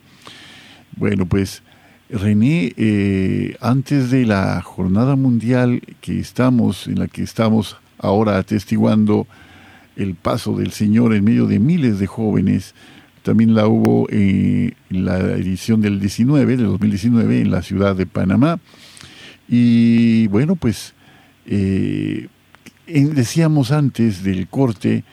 Bueno, 0.96 1.26
pues 1.26 1.62
René, 2.10 2.74
eh, 2.76 3.56
antes 3.60 4.10
de 4.10 4.26
la 4.26 4.60
jornada 4.60 5.16
mundial 5.16 5.80
que 6.00 6.18
estamos, 6.18 6.86
en 6.86 6.98
la 6.98 7.08
que 7.08 7.22
estamos 7.22 7.78
ahora 7.98 8.36
atestiguando 8.36 9.26
el 9.96 10.14
paso 10.14 10.54
del 10.56 10.72
Señor 10.72 11.14
en 11.14 11.24
medio 11.24 11.46
de 11.46 11.58
miles 11.58 11.98
de 11.98 12.06
jóvenes, 12.06 12.74
también 13.22 13.54
la 13.54 13.66
hubo 13.66 14.06
eh, 14.10 14.74
en 14.90 15.04
la 15.06 15.18
edición 15.18 15.80
del 15.80 15.98
19, 15.98 16.58
del 16.58 16.66
2019, 16.66 17.40
en 17.40 17.50
la 17.50 17.62
ciudad 17.62 17.96
de 17.96 18.04
Panamá. 18.04 18.60
Y 19.48 20.26
bueno, 20.26 20.56
pues 20.56 20.92
eh, 21.46 22.28
decíamos 22.86 23.72
antes 23.72 24.22
del 24.22 24.46
corte 24.48 25.04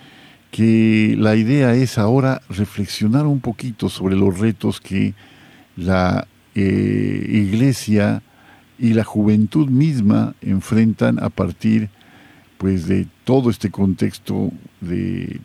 que 0.51 1.15
la 1.17 1.37
idea 1.37 1.73
es 1.73 1.97
ahora 1.97 2.41
reflexionar 2.49 3.25
un 3.25 3.39
poquito 3.39 3.87
sobre 3.87 4.17
los 4.17 4.37
retos 4.37 4.81
que 4.81 5.13
la 5.77 6.27
eh, 6.55 7.25
iglesia 7.29 8.21
y 8.77 8.93
la 8.93 9.03
juventud 9.03 9.69
misma 9.69 10.33
enfrentan 10.41 11.23
a 11.23 11.29
partir 11.29 11.89
pues 12.57 12.87
de 12.87 13.07
todo 13.23 13.49
este 13.49 13.71
contexto 13.71 14.51
de 14.81 15.39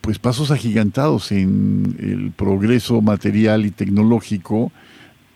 pues 0.00 0.18
pasos 0.18 0.50
agigantados 0.50 1.30
en 1.30 1.96
el 1.98 2.32
progreso 2.32 3.00
material 3.02 3.66
y 3.66 3.70
tecnológico, 3.70 4.72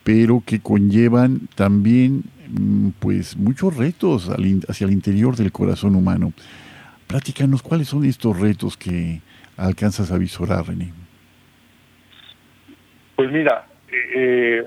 pero 0.04 0.42
que 0.44 0.60
conllevan 0.60 1.48
también 1.54 2.24
mm, 2.48 2.90
pues 2.98 3.36
muchos 3.36 3.76
retos 3.76 4.30
hacia 4.68 4.86
el 4.86 4.92
interior 4.92 5.36
del 5.36 5.52
corazón 5.52 5.94
humano. 5.96 6.32
Platícanos 7.06 7.62
cuáles 7.62 7.88
son 7.88 8.04
estos 8.04 8.38
retos 8.38 8.76
que 8.76 9.20
alcanzas 9.56 10.10
a 10.10 10.18
visorar, 10.18 10.66
René. 10.66 10.92
Pues 13.16 13.30
mira, 13.30 13.67
eh, 13.92 14.64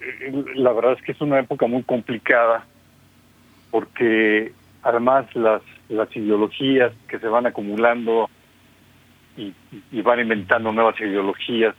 eh, 0.00 0.44
la 0.54 0.72
verdad 0.72 0.92
es 0.92 1.02
que 1.02 1.12
es 1.12 1.20
una 1.20 1.40
época 1.40 1.66
muy 1.66 1.82
complicada 1.82 2.64
porque 3.70 4.52
además 4.82 5.26
las, 5.34 5.62
las 5.88 6.14
ideologías 6.16 6.92
que 7.08 7.18
se 7.18 7.28
van 7.28 7.46
acumulando 7.46 8.28
y, 9.36 9.52
van 10.02 10.20
inventando 10.20 10.72
nuevas 10.72 10.98
ideologías 11.00 11.74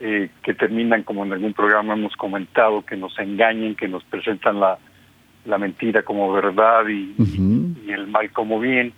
eh, 0.00 0.30
que 0.42 0.54
terminan, 0.54 1.04
como 1.04 1.24
en 1.24 1.32
algún 1.32 1.52
programa 1.52 1.94
hemos 1.94 2.16
comentado, 2.16 2.84
que 2.84 2.96
nos 2.96 3.16
engañen, 3.18 3.76
que 3.76 3.86
nos 3.86 4.02
presentan 4.04 4.58
la, 4.58 4.78
la 5.44 5.58
mentira 5.58 6.02
como 6.02 6.32
verdad 6.32 6.88
y, 6.88 7.14
el 7.88 8.06
mal 8.08 8.30
como 8.32 8.58
bien. 8.58 8.92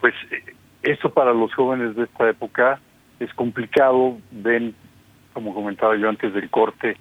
Pues 0.00 0.14
eh, 0.30 0.54
eso 0.82 1.10
para 1.10 1.32
los 1.32 1.54
jóvenes 1.54 1.94
de 1.94 2.04
esta 2.04 2.28
época 2.28 2.80
es 3.20 3.32
complicado, 3.34 4.18
ven, 4.32 4.74
como 5.34 5.52
comentaba 5.52 5.96
yo 5.96 6.08
antes 6.08 6.32
del 6.32 6.48
corte, 6.48 6.96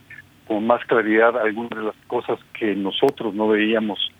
con 0.48 0.68
más 0.68 0.84
claridad 0.86 1.38
algunas 1.38 1.70
de 1.70 1.84
las 1.84 1.96
cosas 2.08 2.38
que 2.60 2.76
nosotros 2.76 3.34
no 3.34 3.48
veíamos 3.48 4.12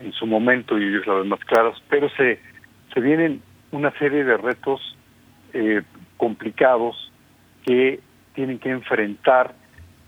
en 0.00 0.12
su 0.12 0.26
momento 0.26 0.78
y 0.78 0.84
ellos 0.84 1.06
las 1.06 1.26
más 1.26 1.40
claras, 1.40 1.80
pero 1.88 2.08
se, 2.10 2.40
se 2.92 3.00
vienen 3.00 3.42
una 3.70 3.92
serie 3.98 4.24
de 4.24 4.36
retos 4.36 4.96
eh, 5.52 5.82
complicados 6.16 7.12
que 7.64 8.00
tienen 8.34 8.58
que 8.58 8.70
enfrentar 8.70 9.54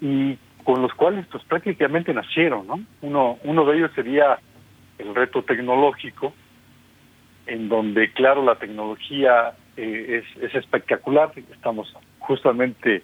y 0.00 0.36
con 0.64 0.82
los 0.82 0.92
cuales 0.94 1.26
pues 1.30 1.44
prácticamente 1.44 2.12
nacieron, 2.14 2.66
¿no? 2.66 2.80
Uno, 3.02 3.38
uno 3.44 3.64
de 3.64 3.76
ellos 3.76 3.90
sería 3.94 4.38
el 4.98 5.14
reto 5.14 5.42
tecnológico, 5.42 6.32
en 7.46 7.68
donde 7.68 8.12
claro 8.12 8.44
la 8.44 8.56
tecnología 8.56 9.52
eh, 9.76 10.22
es, 10.22 10.42
es 10.42 10.54
espectacular, 10.54 11.32
estamos 11.52 11.92
justamente 12.18 13.02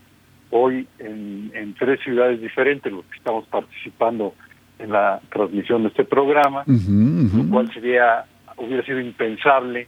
hoy 0.56 0.86
en, 0.98 1.50
en, 1.54 1.74
tres 1.74 2.00
ciudades 2.00 2.40
diferentes 2.40 2.92
los 2.92 3.04
que 3.06 3.16
estamos 3.16 3.46
participando 3.46 4.34
en 4.78 4.92
la 4.92 5.20
transmisión 5.30 5.82
de 5.82 5.88
este 5.88 6.04
programa, 6.04 6.64
lo 6.66 7.50
cual 7.50 7.72
sería 7.72 8.24
hubiera 8.56 8.84
sido 8.84 9.00
impensable 9.00 9.86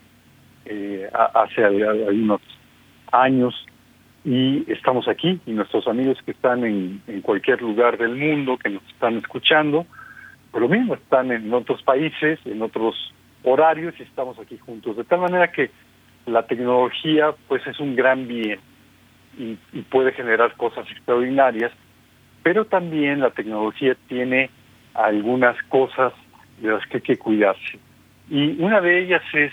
eh, 0.65 1.09
hace 1.35 1.65
algunos 1.65 2.41
años 3.13 3.55
y 4.25 4.71
estamos 4.71 5.09
aquí 5.09 5.41
y 5.47 5.53
nuestros 5.53 5.87
amigos 5.89 6.19
que 6.25 6.33
están 6.33 6.65
en, 6.65 7.01
cualquier 7.23 7.63
lugar 7.63 7.97
del 7.97 8.17
mundo 8.17 8.59
que 8.59 8.69
nos 8.69 8.83
están 8.89 9.17
escuchando, 9.17 9.87
pues 10.51 10.61
lo 10.61 10.69
mismo, 10.69 10.95
están 10.95 11.33
en 11.33 11.53
otros 11.53 11.83
países, 11.83 12.39
en 12.45 12.61
otros 12.61 13.15
horarios 13.45 13.95
y 13.99 14.03
estamos 14.03 14.39
aquí 14.39 14.59
juntos. 14.59 14.97
De 14.97 15.05
tal 15.05 15.21
manera 15.21 15.51
que 15.51 15.71
la 16.27 16.43
tecnología 16.47 17.35
pues 17.47 17.67
es 17.67 17.81
un 17.81 17.97
gran 17.97 18.29
bien 18.29 18.59
y, 19.39 19.59
y 19.73 19.83
puede 19.83 20.13
generar 20.13 20.55
cosas 20.57 20.91
extraordinarias, 20.91 21.73
pero 22.43 22.65
también 22.65 23.21
la 23.21 23.31
tecnología 23.31 23.97
tiene 24.09 24.51
algunas 24.95 25.57
cosas 25.65 26.13
de 26.61 26.71
las 26.71 26.87
que 26.87 26.99
hay 26.99 27.03
que 27.03 27.17
cuidarse. 27.17 27.79
Y 28.29 28.61
una 28.61 28.81
de 28.81 29.03
ellas 29.03 29.23
es 29.33 29.53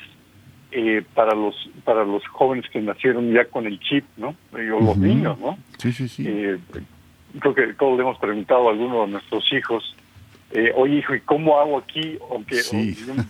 eh, 0.72 1.04
para 1.14 1.34
los 1.34 1.56
para 1.86 2.04
los 2.04 2.26
jóvenes 2.28 2.70
que 2.70 2.82
nacieron 2.82 3.32
ya 3.32 3.46
con 3.46 3.66
el 3.66 3.80
chip, 3.80 4.04
¿no? 4.18 4.36
O 4.52 4.58
los 4.58 4.98
niños, 4.98 5.40
¿no? 5.40 5.58
Sí, 5.78 5.94
sí, 5.94 6.08
sí. 6.08 6.26
Eh, 6.28 6.58
creo 7.40 7.54
que 7.54 7.74
todos 7.74 7.96
le 7.98 8.04
hemos 8.04 8.18
preguntado 8.18 8.68
a 8.68 8.72
alguno 8.72 9.06
de 9.06 9.14
nuestros 9.14 9.46
hijos, 9.54 9.96
eh, 10.52 10.74
oye 10.76 10.96
hijo, 10.96 11.16
¿y 11.16 11.22
cómo 11.22 11.60
hago 11.60 11.78
aquí? 11.78 12.18
Aunque 12.30 12.60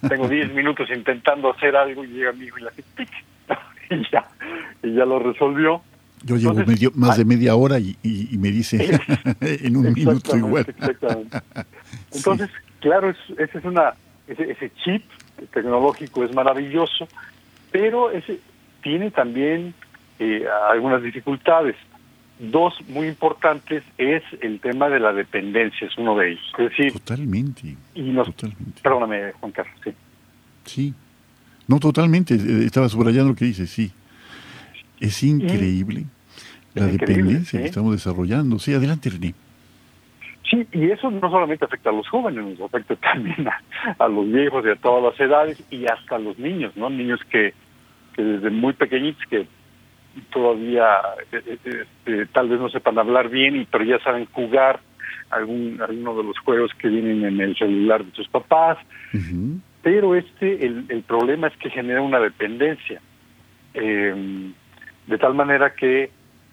tengo 0.10 0.28
10 0.28 0.54
minutos 0.56 0.89
intentando 0.89 1.52
hacer 1.52 1.76
algo 1.76 2.04
y 2.04 2.08
llega 2.08 2.32
mi 2.32 2.46
hijo 2.46 2.58
y 2.58 2.62
le 2.63 2.68
hace 2.70 2.84
tic, 2.96 3.10
y 3.91 4.12
ya, 4.12 4.26
y 4.82 4.94
ya 4.94 5.06
lo 5.06 5.20
resolvió. 5.20 5.82
Yo 6.23 6.38
llevo 6.38 6.56
medio, 6.65 6.91
más 6.95 7.17
de 7.17 7.25
media 7.25 7.56
hora 7.56 7.80
y, 7.80 7.95
y, 8.01 8.38
me 8.38 8.49
dice 8.49 8.99
en 9.41 9.78
un 9.78 9.93
minuto 9.93 10.36
igual. 10.36 10.65
Exactamente. 10.67 11.39
Entonces, 12.12 12.49
claro, 12.80 13.10
ese 13.10 13.58
es 13.58 13.65
una 13.65 13.93
ese, 14.28 14.51
ese 14.51 14.71
chip 14.84 15.04
tecnológico 15.54 16.23
es 16.23 16.34
maravilloso, 16.34 17.08
pero 17.71 18.12
ese 18.12 18.39
tiene 18.82 19.12
también 19.12 19.73
eh, 20.19 20.45
algunas 20.71 21.01
dificultades. 21.04 21.75
Dos 22.38 22.73
muy 22.89 23.08
importantes 23.08 23.84
es 23.97 24.21
el 24.41 24.60
tema 24.60 24.89
de 24.89 24.99
la 24.99 25.13
dependencia, 25.13 25.88
es 25.88 25.97
uno 25.97 26.17
de 26.17 26.32
ellos. 26.32 26.54
Es 26.58 26.69
decir, 26.69 26.93
totalmente. 26.93 27.75
Y 27.93 28.15
Perdóname, 28.82 29.32
Juan 29.34 29.51
Carlos, 29.51 29.75
sí. 29.84 29.91
Sí. 30.65 30.93
No, 31.67 31.80
totalmente. 31.80 32.36
Eh, 32.36 32.65
estaba 32.65 32.89
subrayando 32.89 33.30
lo 33.30 33.36
que 33.36 33.45
dice, 33.45 33.67
sí. 33.67 33.91
Es 34.99 35.23
increíble 35.23 36.05
la 36.73 36.88
dependencia 36.88 37.60
que 37.60 37.67
estamos 37.67 37.93
desarrollando. 37.93 38.60
Sí, 38.60 38.73
adelante, 38.73 39.10
René. 39.10 39.34
Sí, 40.49 40.67
y 40.73 40.91
eso 40.91 41.10
no 41.10 41.29
solamente 41.29 41.65
afecta 41.65 41.89
a 41.89 41.93
los 41.93 42.08
jóvenes, 42.08 42.45
nos 42.45 42.62
afecta 42.62 42.95
también 43.13 43.47
a, 43.97 44.08
los 44.08 44.31
viejos 44.31 44.63
y 44.65 44.69
a 44.69 44.75
todas 44.75 45.03
las 45.03 45.19
edades 45.19 45.63
y 45.71 45.86
hasta 45.86 46.15
a 46.15 46.19
los 46.19 46.38
niños, 46.38 46.75
¿no? 46.75 46.89
Niños 46.89 47.19
que, 47.29 47.53
que 48.15 48.23
desde 48.23 48.49
muy 48.51 48.73
pequeñitos 48.73 49.23
que 49.29 49.47
todavía 50.31 50.99
eh, 51.31 51.41
eh, 51.45 51.58
este, 51.63 52.25
tal 52.27 52.49
vez 52.49 52.60
no 52.60 52.69
sepan 52.69 52.97
hablar 52.97 53.29
bien, 53.29 53.55
y 53.55 53.65
pero 53.65 53.84
ya 53.84 53.99
saben 53.99 54.25
jugar 54.31 54.79
algún 55.29 55.81
alguno 55.81 56.15
de 56.15 56.23
los 56.23 56.38
juegos 56.39 56.71
que 56.77 56.88
vienen 56.88 57.25
en 57.25 57.41
el 57.41 57.58
celular 57.58 58.05
de 58.05 58.12
sus 58.12 58.27
papás. 58.27 58.77
Pero 59.81 60.15
este 60.15 60.65
el, 60.65 60.86
el 60.89 61.03
problema 61.03 61.47
es 61.47 61.58
que 61.58 61.69
genera 61.69 62.01
una 62.01 62.19
dependencia, 62.19 63.01
eh, 63.73 64.51
de 65.08 65.18
tal 65.18 65.34
manera 65.34 65.74
que 65.74 66.10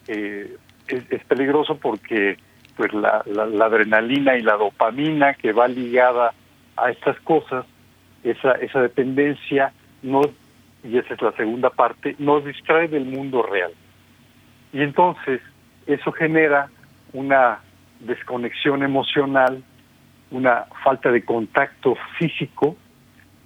eh, 0.08 0.56
es, 0.88 1.24
peligroso 1.24 1.76
porque 1.76 2.36
pues 2.76 2.92
la, 2.92 3.22
la, 3.26 3.64
adrenalina 3.66 4.36
y 4.36 4.42
la 4.42 4.56
dopamina 4.56 5.34
que 5.34 5.52
va 5.52 5.68
ligada 5.68 6.32
a 6.76 6.90
estas 6.90 7.18
cosas, 7.20 7.66
esa, 8.24 8.52
esa 8.52 8.80
dependencia 8.80 9.72
no 10.02 10.22
y 10.84 10.98
esa 10.98 11.14
es 11.14 11.22
la 11.22 11.32
segunda 11.32 11.70
parte, 11.70 12.16
nos 12.18 12.44
distrae 12.44 12.88
del 12.88 13.04
mundo 13.04 13.42
real. 13.42 13.72
Y 14.72 14.82
entonces 14.82 15.40
eso 15.86 16.12
genera 16.12 16.68
una 17.12 17.60
desconexión 18.00 18.82
emocional, 18.82 19.62
una 20.30 20.64
falta 20.82 21.10
de 21.10 21.24
contacto 21.24 21.96
físico 22.18 22.76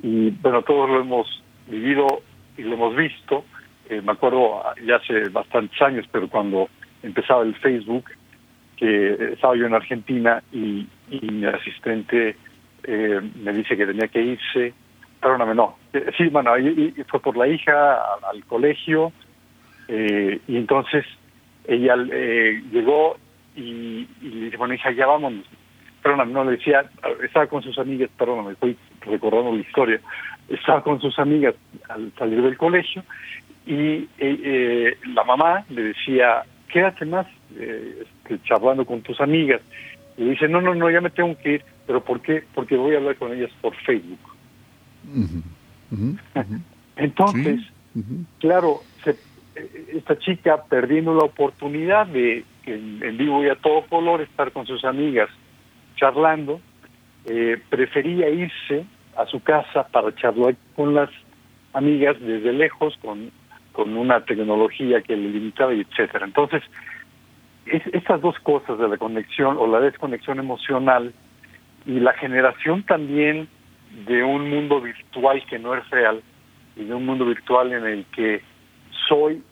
y 0.02 0.30
bueno, 0.30 0.62
todos 0.62 0.88
lo 0.88 1.00
hemos 1.00 1.42
vivido 1.66 2.22
y 2.56 2.62
lo 2.62 2.74
hemos 2.74 2.96
visto. 2.96 3.44
Eh, 3.88 4.02
me 4.02 4.12
acuerdo 4.12 4.62
ya 4.84 4.96
hace 4.96 5.28
bastantes 5.28 5.80
años, 5.80 6.06
pero 6.10 6.28
cuando 6.28 6.68
empezaba 7.02 7.42
el 7.42 7.54
Facebook, 7.56 8.04
que 8.76 9.32
estaba 9.32 9.56
yo 9.56 9.66
en 9.66 9.74
Argentina 9.74 10.42
y, 10.52 10.86
mi 11.08 11.46
asistente 11.46 12.36
eh, 12.82 13.20
me 13.36 13.52
dice 13.52 13.76
que 13.76 13.86
tenía 13.86 14.08
que 14.08 14.20
irse. 14.20 14.74
Perdóname, 15.20 15.54
no. 15.54 15.76
Eh, 15.92 16.10
sí, 16.16 16.26
bueno, 16.28 16.58
y, 16.58 16.92
fue 17.08 17.20
por 17.20 17.36
la 17.36 17.46
hija 17.46 17.98
al, 18.30 18.44
colegio 18.44 19.12
y 19.88 20.56
entonces 20.56 21.04
ella 21.68 21.94
llegó 21.96 23.16
y, 23.54 24.08
le 24.20 24.44
dice, 24.46 24.56
bueno, 24.56 24.74
hija, 24.74 24.90
ya 24.90 25.06
vámonos 25.06 25.46
perdóname, 26.02 26.32
no 26.32 26.44
le 26.44 26.52
decía, 26.52 26.84
estaba 27.24 27.48
con 27.48 27.64
sus 27.64 27.76
amigas, 27.78 28.08
perdóname, 28.16 28.52
estoy 28.52 28.76
recordando 29.00 29.52
la 29.52 29.60
historia, 29.60 30.00
estaba 30.48 30.80
con 30.80 31.00
sus 31.00 31.18
amigas 31.18 31.56
al 31.88 32.12
salir 32.16 32.42
del 32.42 32.56
colegio 32.56 33.02
y 33.66 33.74
eh, 33.74 34.08
eh, 34.18 34.98
la 35.14 35.24
mamá 35.24 35.64
le 35.68 35.82
decía, 35.82 36.44
quédate 36.68 37.04
más 37.04 37.26
eh, 37.56 38.04
este, 38.04 38.40
charlando 38.44 38.84
con 38.84 39.02
tus 39.02 39.20
amigas. 39.20 39.60
Y 40.16 40.24
dice, 40.24 40.48
no, 40.48 40.60
no, 40.60 40.74
no, 40.74 40.90
ya 40.90 41.00
me 41.00 41.10
tengo 41.10 41.36
que 41.38 41.54
ir, 41.54 41.64
pero 41.86 42.02
¿por 42.02 42.20
qué? 42.20 42.44
Porque 42.54 42.76
voy 42.76 42.94
a 42.94 42.98
hablar 42.98 43.16
con 43.16 43.32
ellas 43.32 43.50
por 43.60 43.74
Facebook. 43.74 44.18
Entonces, 46.96 47.60
claro, 48.40 48.80
esta 49.92 50.18
chica 50.18 50.64
perdiendo 50.64 51.14
la 51.14 51.24
oportunidad 51.24 52.06
de 52.06 52.44
en, 52.66 53.02
en 53.02 53.16
vivo 53.16 53.44
y 53.44 53.48
a 53.48 53.54
todo 53.56 53.82
color 53.82 54.20
estar 54.20 54.52
con 54.52 54.66
sus 54.66 54.84
amigas 54.84 55.28
charlando, 55.96 56.60
eh, 57.24 57.60
prefería 57.70 58.28
irse 58.28 58.84
a 59.16 59.26
su 59.26 59.40
casa 59.40 59.86
para 59.88 60.14
charlar 60.14 60.54
con 60.74 60.94
las 60.94 61.10
amigas 61.72 62.16
desde 62.20 62.52
lejos, 62.52 62.96
con, 63.02 63.30
con 63.76 63.94
una 63.94 64.24
tecnología 64.24 65.02
que 65.02 65.14
le 65.14 65.28
limitaba 65.28 65.74
y 65.74 65.82
etcétera. 65.82 66.24
Entonces, 66.24 66.62
estas 67.66 68.22
dos 68.22 68.38
cosas 68.38 68.78
de 68.78 68.88
la 68.88 68.96
conexión 68.96 69.58
o 69.58 69.66
la 69.66 69.80
desconexión 69.80 70.38
emocional 70.38 71.12
y 71.84 72.00
la 72.00 72.14
generación 72.14 72.84
también 72.84 73.48
de 74.06 74.24
un 74.24 74.48
mundo 74.48 74.80
virtual 74.80 75.44
que 75.44 75.58
no 75.58 75.74
es 75.74 75.88
real 75.90 76.22
y 76.74 76.84
de 76.84 76.94
un 76.94 77.04
mundo 77.04 77.26
virtual 77.26 77.70
en 77.74 77.84
el 77.84 78.06
que 78.06 78.40
soy 79.06 79.42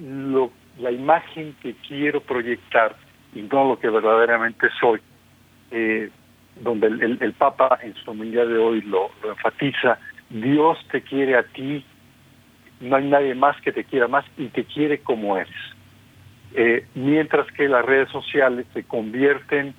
lo, 0.00 0.50
la 0.80 0.90
imagen 0.90 1.54
que 1.62 1.74
quiero 1.86 2.20
proyectar 2.20 2.96
y 3.32 3.42
no 3.42 3.68
lo 3.68 3.78
que 3.78 3.90
verdaderamente 3.90 4.66
soy 4.80 5.00
eh, 5.70 6.10
donde 6.60 6.88
el, 6.88 7.32
Papa 7.34 7.78
en 7.80 7.94
su 7.94 8.10
humildad 8.10 8.48
de 8.48 8.58
hoy 8.58 8.80
lo, 8.80 9.12
enfatiza, 9.22 10.00
Dios 10.30 10.78
te 10.90 11.00
quiere 11.02 11.36
a 11.36 11.44
ti, 11.44 11.84
no 12.80 12.96
hay 12.96 13.08
nadie 13.08 13.34
más 13.34 13.60
que 13.60 13.72
te 13.72 13.84
quiera 13.84 14.08
más 14.08 14.24
y 14.36 14.48
te 14.48 14.64
quiere 14.64 14.98
como 14.98 15.36
eres. 15.36 15.54
Eh, 16.54 16.86
mientras 16.94 17.50
que 17.52 17.68
las 17.68 17.84
redes 17.84 18.08
sociales 18.10 18.66
se 18.72 18.84
convierten, 18.84 19.74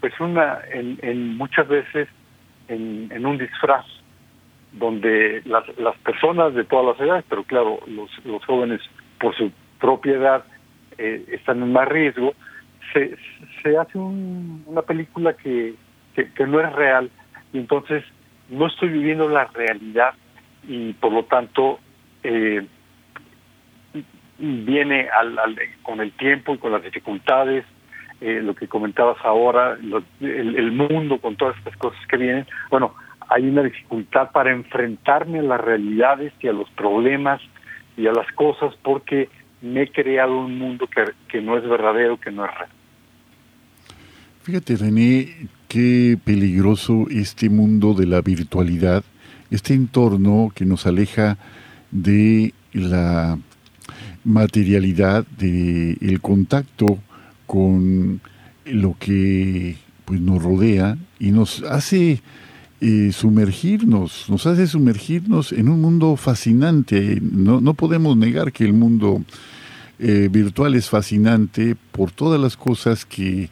pues 0.00 0.18
una, 0.20 0.58
en, 0.70 1.36
muchas 1.36 1.66
veces 1.66 2.08
en, 2.68 3.26
un 3.26 3.38
disfraz, 3.38 3.86
donde 4.72 5.42
las, 5.44 5.64
las 5.78 5.96
personas 5.98 6.54
de 6.54 6.64
todas 6.64 6.96
las 6.96 7.06
edades, 7.06 7.24
pero 7.28 7.44
claro, 7.44 7.80
los, 7.86 8.10
los 8.24 8.44
jóvenes 8.44 8.80
por 9.18 9.34
su 9.36 9.50
propia 9.80 10.14
edad 10.14 10.44
eh, 10.98 11.24
están 11.32 11.62
en 11.62 11.72
más 11.72 11.88
riesgo, 11.88 12.34
se, 12.92 13.16
se 13.62 13.76
hace 13.76 13.98
una 13.98 14.82
película 14.82 15.34
que, 15.34 15.74
que, 16.14 16.46
no 16.46 16.60
es 16.60 16.72
real 16.72 17.10
y 17.52 17.58
entonces 17.58 18.04
no 18.48 18.66
estoy 18.66 18.90
viviendo 18.90 19.28
la 19.28 19.46
realidad 19.46 20.14
y 20.66 20.92
por 20.94 21.12
lo 21.12 21.24
tanto 21.24 21.80
eh, 22.24 22.66
viene 24.38 25.08
al, 25.08 25.38
con 25.82 26.00
el 26.00 26.12
tiempo 26.12 26.54
y 26.54 26.58
con 26.58 26.72
las 26.72 26.82
dificultades, 26.82 27.64
eh, 28.20 28.40
lo 28.42 28.54
que 28.54 28.68
comentabas 28.68 29.18
ahora, 29.24 29.76
el, 30.20 30.56
el, 30.56 30.72
mundo 30.72 31.18
con 31.18 31.36
todas 31.36 31.56
estas 31.58 31.76
cosas 31.76 32.00
que 32.08 32.16
vienen, 32.16 32.46
bueno, 32.70 32.94
hay 33.28 33.46
una 33.48 33.62
dificultad 33.62 34.30
para 34.32 34.52
enfrentarme 34.52 35.40
a 35.40 35.42
las 35.42 35.60
realidades 35.60 36.32
y 36.40 36.48
a 36.48 36.52
los 36.52 36.68
problemas 36.70 37.40
y 37.96 38.06
a 38.06 38.12
las 38.12 38.30
cosas 38.32 38.74
porque 38.82 39.28
me 39.62 39.82
he 39.82 39.90
creado 39.90 40.38
un 40.38 40.58
mundo 40.58 40.86
que, 40.86 41.04
que 41.28 41.40
no 41.40 41.56
es 41.56 41.68
verdadero, 41.68 42.18
que 42.18 42.30
no 42.30 42.44
es 42.44 42.54
real. 42.54 42.70
Fíjate, 44.42 44.76
René, 44.76 45.48
qué 45.68 46.18
peligroso 46.22 47.06
este 47.10 47.48
mundo 47.48 47.94
de 47.94 48.06
la 48.06 48.20
virtualidad, 48.20 49.02
este 49.50 49.74
entorno 49.74 50.52
que 50.54 50.66
nos 50.66 50.86
aleja 50.86 51.38
de 51.94 52.52
la 52.74 53.38
materialidad, 54.24 55.26
de 55.38 55.96
el 56.00 56.20
contacto 56.20 56.98
con 57.46 58.20
lo 58.66 58.96
que 58.98 59.76
pues, 60.04 60.20
nos 60.20 60.42
rodea 60.42 60.98
y 61.18 61.30
nos 61.30 61.62
hace 61.62 62.20
eh, 62.80 63.12
sumergirnos, 63.12 64.26
nos 64.28 64.46
hace 64.46 64.66
sumergirnos 64.66 65.52
en 65.52 65.68
un 65.68 65.80
mundo 65.80 66.16
fascinante. 66.16 67.20
No, 67.22 67.60
no 67.60 67.74
podemos 67.74 68.16
negar 68.16 68.52
que 68.52 68.64
el 68.64 68.72
mundo 68.72 69.22
eh, 69.98 70.28
virtual 70.30 70.74
es 70.74 70.90
fascinante 70.90 71.76
por 71.92 72.10
todas 72.10 72.40
las 72.40 72.56
cosas 72.56 73.06
que 73.06 73.50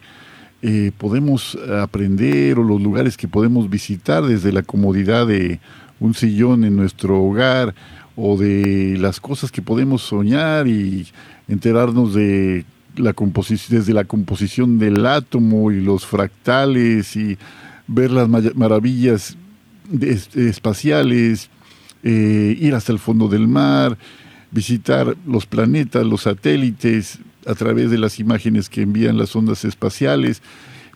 eh, 0.61 0.91
podemos 0.97 1.57
aprender 1.81 2.59
o 2.59 2.63
los 2.63 2.81
lugares 2.81 3.17
que 3.17 3.27
podemos 3.27 3.69
visitar 3.69 4.23
desde 4.23 4.51
la 4.51 4.63
comodidad 4.63 5.27
de 5.27 5.59
un 6.03 6.13
sillón 6.13 6.65
en 6.65 6.75
nuestro 6.75 7.23
hogar 7.23 7.73
o 8.17 8.37
de 8.37 8.97
las 8.99 9.19
cosas 9.21 9.51
que 9.51 9.61
podemos 9.61 10.01
soñar 10.01 10.67
y 10.67 11.07
enterarnos 11.47 12.13
de 12.13 12.65
la 12.97 13.13
composición 13.13 13.79
desde 13.79 13.93
la 13.93 14.03
composición 14.03 14.77
del 14.79 15.05
átomo 15.05 15.71
y 15.71 15.81
los 15.81 16.05
fractales 16.05 17.15
y 17.15 17.37
ver 17.87 18.11
las 18.11 18.27
maravillas 18.55 19.37
espaciales, 20.35 21.49
eh, 22.03 22.57
ir 22.59 22.75
hasta 22.75 22.91
el 22.91 22.99
fondo 22.99 23.29
del 23.29 23.47
mar, 23.47 23.97
visitar 24.51 25.15
los 25.25 25.45
planetas, 25.45 26.05
los 26.05 26.23
satélites, 26.23 27.19
a 27.45 27.55
través 27.55 27.91
de 27.91 27.97
las 27.97 28.19
imágenes 28.19 28.69
que 28.69 28.81
envían 28.81 29.17
las 29.17 29.35
ondas 29.35 29.65
espaciales. 29.65 30.41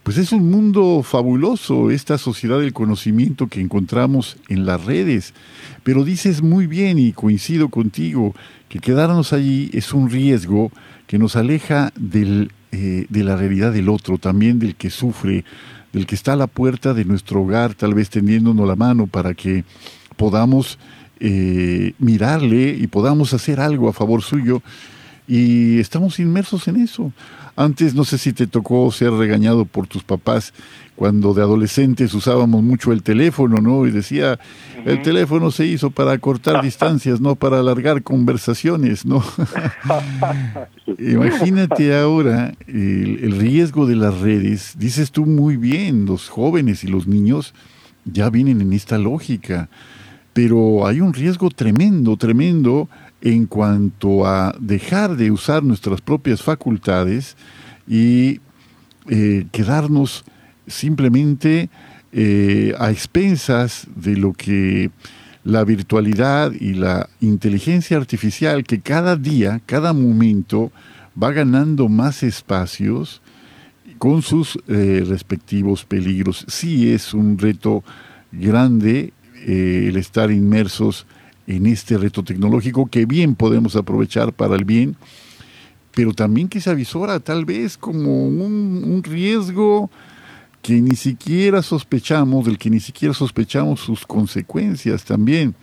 Pues 0.08 0.17
es 0.20 0.32
un 0.32 0.50
mundo 0.50 1.04
fabuloso, 1.04 1.91
esta 1.91 2.17
sociedad 2.17 2.62
del 2.62 2.72
conocimiento 2.72 3.48
que 3.48 3.60
encontramos 3.60 4.38
en 4.48 4.65
las 4.65 4.86
redes. 4.86 5.34
Pero 5.84 6.06
dices 6.06 6.41
muy 6.41 6.65
bien 6.65 6.98
y 6.98 7.12
coincido 7.12 7.67
contigo 7.67 8.34
que 8.70 8.80
quedarnos 8.80 9.34
allí 9.34 9.70
es 9.74 9.91
un 9.91 10.10
riesgo 10.10 10.72
que 11.08 11.20
nos 11.20 11.36
aleja 11.36 11.91
del, 11.98 12.54
eh, 12.72 13.06
de 13.10 13.24
la 13.26 13.36
realidad 13.36 13.74
del 13.74 13.89
otro, 13.89 14.17
también 14.17 14.60
del 14.60 14.76
que 14.76 14.91
sufre, 14.91 15.43
del 15.91 16.06
que 16.06 16.15
está 16.15 16.32
a 16.32 16.38
la 16.38 16.48
puerta 16.48 16.93
de 16.93 17.04
nuestro 17.04 17.41
hogar, 17.41 17.74
tal 17.74 17.93
vez 17.93 18.10
tendiéndonos 18.10 18.65
la 18.65 18.78
mano 18.78 19.08
para 19.08 19.34
que 19.34 19.65
podamos 20.15 20.80
eh, 21.20 21.91
mirarle 22.00 22.78
y 22.80 22.88
podamos 22.88 23.34
hacer 23.34 23.60
algo 23.60 23.89
a 23.89 23.93
favor 23.93 24.22
suyo 24.22 24.62
y 25.28 25.80
estamos 25.80 26.17
inmersos 26.20 26.70
en 26.70 26.78
eso. 26.78 27.12
Antes 27.58 27.96
no 27.96 28.06
sé 28.06 28.20
si 28.20 28.34
te 28.34 28.46
tocó 28.46 28.91
ser 28.91 29.12
regañado 29.13 29.65
por 29.65 29.88
tus 29.88 30.04
papás 30.04 30.54
cuando 30.96 31.34
de 31.34 31.41
adolescentes 31.41 32.13
usábamos 32.13 32.62
mucho 32.62 32.93
el 32.93 33.02
teléfono, 33.02 33.58
¿no? 33.58 33.88
Y 33.88 33.91
decía, 33.91 34.39
el 34.86 35.02
teléfono 35.02 35.50
se 35.50 35.65
hizo 35.65 35.89
para 35.89 36.15
cortar 36.20 36.62
distancias, 36.63 37.20
no 37.20 37.36
para 37.36 37.60
alargar 37.60 38.04
conversaciones, 38.04 39.08
¿no? 39.08 39.24
Imagínate 41.00 41.98
ahora 41.98 42.54
el, 42.67 43.22
el, 43.24 43.39
riesgo 43.39 43.88
de 43.88 43.96
las 43.96 44.20
redes. 44.20 44.76
Dices 44.78 45.12
tú 45.12 45.26
muy 45.26 45.58
bien, 45.58 46.06
los 46.06 46.29
jóvenes 46.29 46.84
y 46.84 46.88
los 46.88 47.08
niños 47.08 47.56
ya 48.06 48.29
vienen 48.29 48.62
en 48.62 48.71
esta 48.71 49.00
lógica, 49.00 49.67
pero 50.34 50.86
hay 50.86 51.02
un 51.02 51.13
riesgo 51.13 51.50
tremendo, 51.50 52.17
tremendo 52.17 52.88
en 53.21 53.46
cuanto 53.46 54.25
a 54.25 54.56
dejar 54.60 55.15
de 55.15 55.31
usar 55.31 55.63
nuestras 55.63 56.02
propias 56.02 56.42
facultades 56.42 57.36
y 57.88 58.42
eh, 59.10 59.46
quedarnos 59.52 60.25
simplemente 60.67 61.69
eh, 62.12 62.73
a 62.77 62.92
expensas 62.92 63.88
de 63.96 64.17
lo 64.17 64.33
que 64.33 64.92
la 65.44 65.63
virtualidad 65.63 66.52
y 66.52 66.73
la 66.73 67.10
inteligencia 67.21 67.96
artificial 67.96 68.65
que 68.65 68.81
cada 68.81 69.15
día, 69.15 69.62
cada 69.65 69.94
momento 69.94 70.71
va 71.21 71.31
ganando 71.31 71.88
más 71.88 72.21
espacios 72.21 73.21
con 73.98 74.21
sus 74.21 74.60
eh, 74.67 75.04
respectivos 75.08 75.85
peligros. 75.85 76.46
Sí 76.50 76.92
es 76.92 77.13
un 77.13 77.38
reto 77.38 77.83
grande 78.31 79.13
el 79.46 79.96
estar 79.96 80.29
inmersos 80.31 81.06
en 81.48 81.65
este 81.67 81.98
reto 81.98 82.23
tecnológico 82.23 82.88
que 82.88 83.06
bien 83.06 83.35
podemos 83.35 83.77
aprovechar 83.77 84.33
para 84.33 84.56
el 84.56 84.65
bien, 84.65 84.98
pero 85.98 86.13
también 86.13 86.48
que 86.48 86.62
se 86.62 86.69
avisora 86.69 87.19
tal 87.19 87.43
vez 87.43 87.75
como 87.75 88.27
un, 88.27 89.02
riesgo 89.04 89.89
que 90.62 90.79
ni 90.79 90.95
siquiera 90.95 91.63
sospechamos, 91.63 92.45
del 92.45 92.60
que 92.60 92.69
ni 92.69 92.79
siquiera 92.79 93.15
sospechamos 93.15 93.79
sus 93.79 94.06
consecuencias 94.06 95.06
también, 95.06 95.56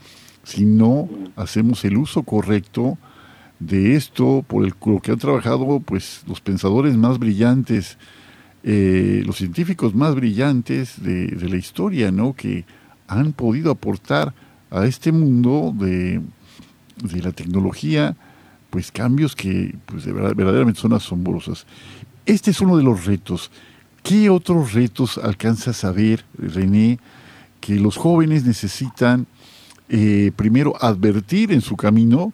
si 0.42 0.64
no 0.64 1.08
hacemos 1.36 1.84
el 1.84 1.98
uso 1.98 2.24
correcto 2.24 2.98
de 3.60 3.94
esto, 3.94 4.44
por 4.48 4.64
el 4.64 4.74
lo 4.84 4.98
que 4.98 5.12
han 5.12 5.18
trabajado 5.18 5.78
pues 5.78 6.24
los 6.26 6.40
pensadores 6.40 6.96
más 6.96 7.20
brillantes, 7.20 7.96
eh, 8.64 9.22
los 9.24 9.36
científicos 9.36 9.94
más 9.94 10.16
brillantes 10.16 11.00
de, 11.00 11.28
de, 11.28 11.48
la 11.48 11.58
historia, 11.58 12.10
¿no? 12.10 12.32
que 12.32 12.64
han 13.06 13.34
podido 13.34 13.70
aportar 13.70 14.34
a 14.72 14.84
este 14.84 15.12
mundo 15.12 15.72
de, 15.78 16.20
de 17.04 17.22
la 17.22 17.30
tecnología 17.30 18.16
pues 18.74 18.90
cambios 18.90 19.36
que 19.36 19.72
pues 19.86 20.04
de 20.04 20.12
verdad, 20.12 20.34
verdaderamente 20.34 20.80
son 20.80 20.94
asombrosos. 20.94 21.64
Este 22.26 22.50
es 22.50 22.60
uno 22.60 22.76
de 22.76 22.82
los 22.82 23.04
retos. 23.04 23.52
¿Qué 24.02 24.28
otros 24.28 24.72
retos 24.72 25.16
alcanzas 25.16 25.84
a 25.84 25.92
ver, 25.92 26.24
René, 26.36 26.98
que 27.60 27.76
los 27.76 27.96
jóvenes 27.96 28.44
necesitan 28.44 29.28
eh, 29.88 30.32
primero 30.34 30.74
advertir 30.80 31.52
en 31.52 31.60
su 31.60 31.76
camino 31.76 32.32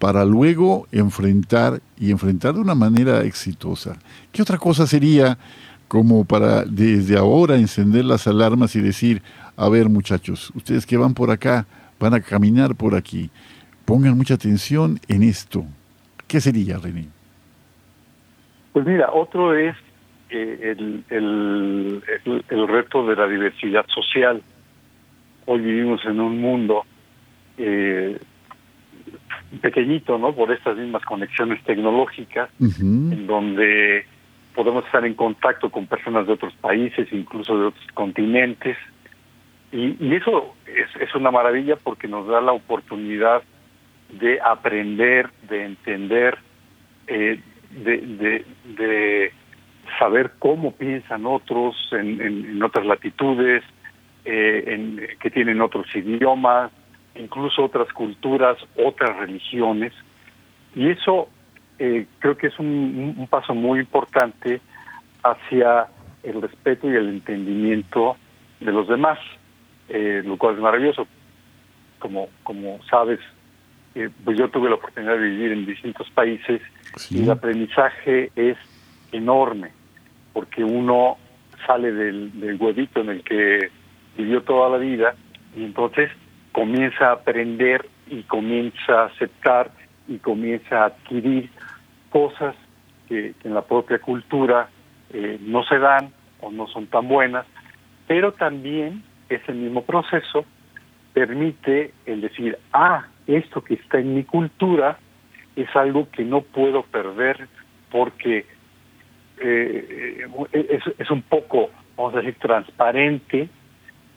para 0.00 0.24
luego 0.24 0.88
enfrentar 0.90 1.80
y 1.96 2.10
enfrentar 2.10 2.54
de 2.54 2.62
una 2.62 2.74
manera 2.74 3.22
exitosa? 3.22 3.96
¿Qué 4.32 4.42
otra 4.42 4.58
cosa 4.58 4.88
sería 4.88 5.38
como 5.86 6.24
para 6.24 6.64
desde 6.64 7.16
ahora 7.16 7.58
encender 7.58 8.04
las 8.04 8.26
alarmas 8.26 8.74
y 8.74 8.80
decir, 8.80 9.22
a 9.56 9.68
ver 9.68 9.88
muchachos, 9.88 10.50
ustedes 10.56 10.84
que 10.84 10.96
van 10.96 11.14
por 11.14 11.30
acá, 11.30 11.64
van 12.00 12.14
a 12.14 12.20
caminar 12.20 12.74
por 12.74 12.96
aquí, 12.96 13.30
pongan 13.84 14.16
mucha 14.16 14.34
atención 14.34 14.98
en 15.06 15.22
esto. 15.22 15.64
¿Qué 16.28 16.40
sería, 16.40 16.78
René? 16.78 17.08
Pues 18.72 18.84
mira, 18.84 19.10
otro 19.12 19.54
es 19.54 19.76
eh, 20.28 20.74
el, 20.76 21.04
el, 21.08 22.02
el, 22.48 22.68
reto 22.68 23.06
de 23.06 23.16
la 23.16 23.26
diversidad 23.26 23.86
social. 23.88 24.42
Hoy 25.46 25.60
vivimos 25.60 26.04
en 26.04 26.20
un 26.20 26.40
mundo 26.40 26.84
eh, 27.56 28.18
pequeñito, 29.60 30.18
¿no? 30.18 30.34
Por 30.34 30.50
estas 30.50 30.76
mismas 30.76 31.04
conexiones 31.04 31.62
tecnológicas, 31.62 32.50
en 32.60 33.26
donde 33.26 34.04
podemos 34.54 34.84
estar 34.86 35.04
en 35.04 35.14
contacto 35.14 35.70
con 35.70 35.86
personas 35.86 36.26
de 36.26 36.32
otros 36.32 36.54
países, 36.54 37.06
incluso 37.12 37.56
de 37.56 37.66
otros 37.66 37.86
continentes. 37.94 38.76
Y, 39.70 39.96
y 40.00 40.14
eso 40.16 40.54
es, 40.66 41.00
es 41.00 41.14
una 41.14 41.30
maravilla 41.30 41.76
porque 41.76 42.08
nos 42.08 42.26
da 42.26 42.40
la 42.40 42.52
oportunidad 42.52 43.42
de 44.10 44.40
aprender, 44.40 45.30
de 45.48 45.64
entender, 45.64 46.38
eh, 47.06 47.40
de, 47.70 47.96
de, 47.98 48.44
de, 48.76 49.32
saber 49.98 50.32
cómo 50.38 50.72
piensan 50.72 51.26
otros 51.26 51.76
en, 51.92 52.20
en, 52.20 52.62
otras 52.62 52.84
latitudes, 52.86 53.62
eh, 54.24 54.64
en, 54.66 55.06
que 55.20 55.30
tienen 55.30 55.60
otros 55.60 55.86
idiomas, 55.94 56.72
incluso 57.14 57.64
otras 57.64 57.92
culturas, 57.92 58.56
otras 58.76 59.16
religiones. 59.16 59.92
Y 60.74 60.90
eso 60.90 61.28
eh, 61.78 62.06
creo 62.18 62.36
que 62.36 62.48
es 62.48 62.58
un, 62.58 63.14
un, 63.16 63.26
paso 63.28 63.54
muy 63.54 63.80
importante 63.80 64.60
hacia 65.22 65.86
el 66.22 66.42
respeto 66.42 66.90
y 66.90 66.96
el 66.96 67.08
entendimiento 67.08 68.16
de 68.60 68.72
los 68.72 68.88
demás, 68.88 69.18
eh, 69.88 70.22
lo 70.24 70.36
cual 70.36 70.54
es 70.54 70.60
maravilloso. 70.60 71.06
Como, 71.98 72.28
como 72.42 72.78
sabes, 72.90 73.20
pues 74.24 74.36
yo 74.36 74.48
tuve 74.50 74.68
la 74.68 74.76
oportunidad 74.76 75.14
de 75.14 75.28
vivir 75.28 75.52
en 75.52 75.66
distintos 75.66 76.10
países 76.10 76.60
y 77.10 77.22
el 77.22 77.30
aprendizaje 77.30 78.30
es 78.36 78.56
enorme, 79.12 79.70
porque 80.32 80.62
uno 80.62 81.16
sale 81.66 81.92
del, 81.92 82.38
del 82.38 82.56
huevito 82.60 83.00
en 83.00 83.10
el 83.10 83.22
que 83.22 83.70
vivió 84.16 84.42
toda 84.42 84.70
la 84.70 84.78
vida 84.78 85.14
y 85.56 85.64
entonces 85.64 86.10
comienza 86.52 87.08
a 87.08 87.12
aprender 87.12 87.88
y 88.08 88.22
comienza 88.24 89.02
a 89.02 89.06
aceptar 89.06 89.70
y 90.08 90.18
comienza 90.18 90.82
a 90.82 90.86
adquirir 90.86 91.50
cosas 92.10 92.54
que, 93.08 93.34
que 93.40 93.48
en 93.48 93.54
la 93.54 93.62
propia 93.62 93.98
cultura 93.98 94.68
eh, 95.10 95.38
no 95.40 95.64
se 95.64 95.78
dan 95.78 96.12
o 96.40 96.50
no 96.50 96.66
son 96.66 96.86
tan 96.86 97.08
buenas, 97.08 97.46
pero 98.06 98.32
también 98.32 99.02
ese 99.28 99.52
mismo 99.52 99.82
proceso 99.84 100.44
permite 101.14 101.92
el 102.04 102.20
decir, 102.20 102.58
ah, 102.72 103.06
esto 103.26 103.62
que 103.62 103.74
está 103.74 103.98
en 103.98 104.14
mi 104.14 104.24
cultura 104.24 104.98
es 105.54 105.74
algo 105.74 106.08
que 106.10 106.24
no 106.24 106.42
puedo 106.42 106.82
perder 106.82 107.48
porque 107.90 108.46
eh, 109.40 110.26
es, 110.52 110.82
es, 110.98 111.10
un 111.10 111.22
poco, 111.22 111.70
vamos 111.96 112.14
a 112.14 112.18
decir, 112.18 112.36
transparente 112.40 113.48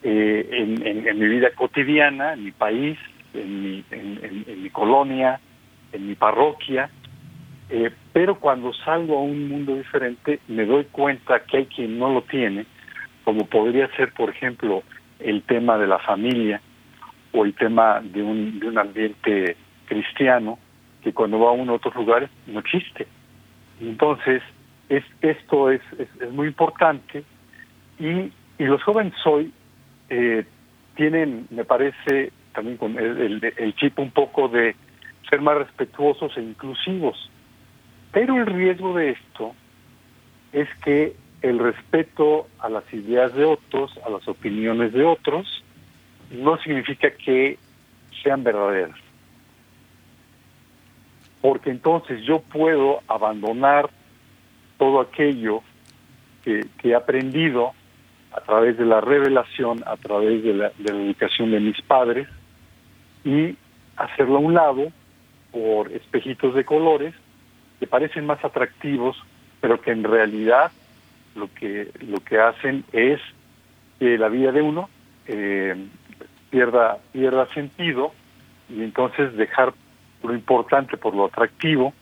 eh, 0.04 0.50
en, 0.52 1.20
mi 1.20 1.28
vida 1.28 1.50
cotidiana, 1.56 2.34
en 2.34 2.46
mi 2.46 2.52
país, 2.52 2.98
en 3.34 3.64
mi, 3.64 3.84
en 3.92 4.64
mi 4.64 4.70
colonia, 4.70 5.40
en 5.92 6.08
mi 6.08 6.16
parroquia, 6.16 6.90
eh, 7.70 7.92
pero 8.14 8.40
cuando 8.40 8.74
salgo 8.74 9.18
a 9.18 9.22
un 9.22 9.48
mundo 9.48 9.76
diferente 9.76 10.40
me 10.48 10.66
doy 10.66 10.86
cuenta 10.86 11.42
que 11.42 11.58
hay 11.58 11.66
quien 11.68 12.00
no 12.00 12.12
lo 12.12 12.24
tiene, 12.24 12.66
como 13.24 13.46
podría 13.46 13.88
ser, 13.96 14.12
por 14.14 14.32
ejemplo, 14.32 14.82
el 15.20 15.44
tema 15.44 15.78
de 15.78 15.86
la 15.86 16.00
familia, 16.00 16.62
o 17.34 17.46
el 17.46 17.54
tema 17.54 18.02
de 18.02 18.22
un, 18.24 18.60
de 18.60 18.68
un 18.68 18.78
ambiente 18.78 19.56
cristiano 19.86 20.60
que 21.04 21.14
cuando 21.14 21.40
va 21.40 21.50
a 21.50 21.54
uno 21.54 21.74
a 21.74 21.76
otros 21.76 21.96
lugares 21.96 22.30
no 22.48 22.60
existe. 22.60 23.08
Entonces, 23.80 24.42
es, 24.90 25.04
esto 25.22 25.72
es, 25.72 25.82
es, 25.98 26.32
muy 26.32 26.48
importante 26.48 27.24
y, 28.00 28.32
y 28.58 28.66
los 28.66 28.82
jóvenes 28.84 29.14
hoy 29.26 29.54
eh, 30.10 30.46
tienen, 30.96 31.48
me 31.52 31.64
parece, 31.64 32.32
también 32.54 32.78
con 32.78 32.98
el, 32.98 33.18
el, 33.22 33.54
el 33.58 33.76
chip 33.76 34.00
un 34.00 34.12
poco 34.12 34.48
de 34.50 34.76
ser 35.30 35.42
más 35.42 35.58
respetuosos 35.58 36.36
e 36.38 36.42
inclusivos. 36.42 37.30
Pero 38.12 38.38
el 38.38 38.48
riesgo 38.48 38.96
de 38.96 39.12
esto 39.12 39.54
es 40.52 40.68
que 40.84 41.16
el 41.42 41.60
respeto 41.60 42.48
a 42.60 42.70
las 42.70 42.92
ideas 42.94 43.34
de 43.34 43.46
otros, 43.46 43.98
a 44.06 44.10
las 44.10 44.28
opiniones 44.28 44.92
de 44.92 45.06
otros, 45.06 45.64
no 46.32 46.58
significa 46.58 47.12
que 47.12 47.58
sean 48.24 48.44
verdaderas. 48.44 48.98
Porque 51.42 51.70
entonces 51.70 52.22
yo 52.24 52.42
puedo 52.42 53.02
abandonar 53.08 53.90
todo 54.78 55.00
aquello 55.00 55.62
que, 56.44 56.66
he 56.84 56.96
aprendido 56.96 57.72
a 58.32 58.42
través 58.42 58.78
de 58.78 58.86
la 58.86 59.02
revelación, 59.02 59.84
a 59.86 59.98
través 59.98 60.44
de 60.44 60.54
la, 60.54 60.72
de 60.78 60.94
la 60.94 61.02
educación 61.02 61.52
de 61.52 61.60
mis 61.60 61.82
padres, 61.82 62.28
y 63.24 63.56
hacerlo 63.96 64.38
a 64.38 64.40
un 64.40 64.54
lado 64.54 64.92
por 65.52 65.92
espejitos 65.92 66.56
de 66.56 66.64
colores 66.64 67.14
que 67.80 67.88
parecen 67.88 68.26
más 68.26 68.44
atractivos, 68.44 69.18
pero 69.62 69.82
que 69.82 69.92
en 69.92 70.04
realidad 70.04 70.72
lo 71.36 71.54
que 71.54 71.92
lo 72.02 72.20
que 72.20 72.40
hacen 72.40 72.84
es 72.92 73.20
que 74.00 74.18
la 74.18 74.30
vida 74.30 74.52
de 74.52 74.62
uno 74.62 74.90
eh, 75.28 75.76
pierda, 76.50 76.98
pierda 77.12 77.48
sentido 77.54 78.12
y 78.70 78.84
entonces 78.84 79.36
dejar 79.36 79.74
lo 80.24 80.34
importante 80.34 80.98
por 80.98 81.16
lo 81.16 81.26
atractivo 81.26 81.94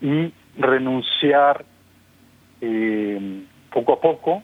y 0.00 0.32
renunciar 0.58 1.64
eh, 2.60 3.42
poco 3.72 3.94
a 3.94 4.00
poco 4.00 4.42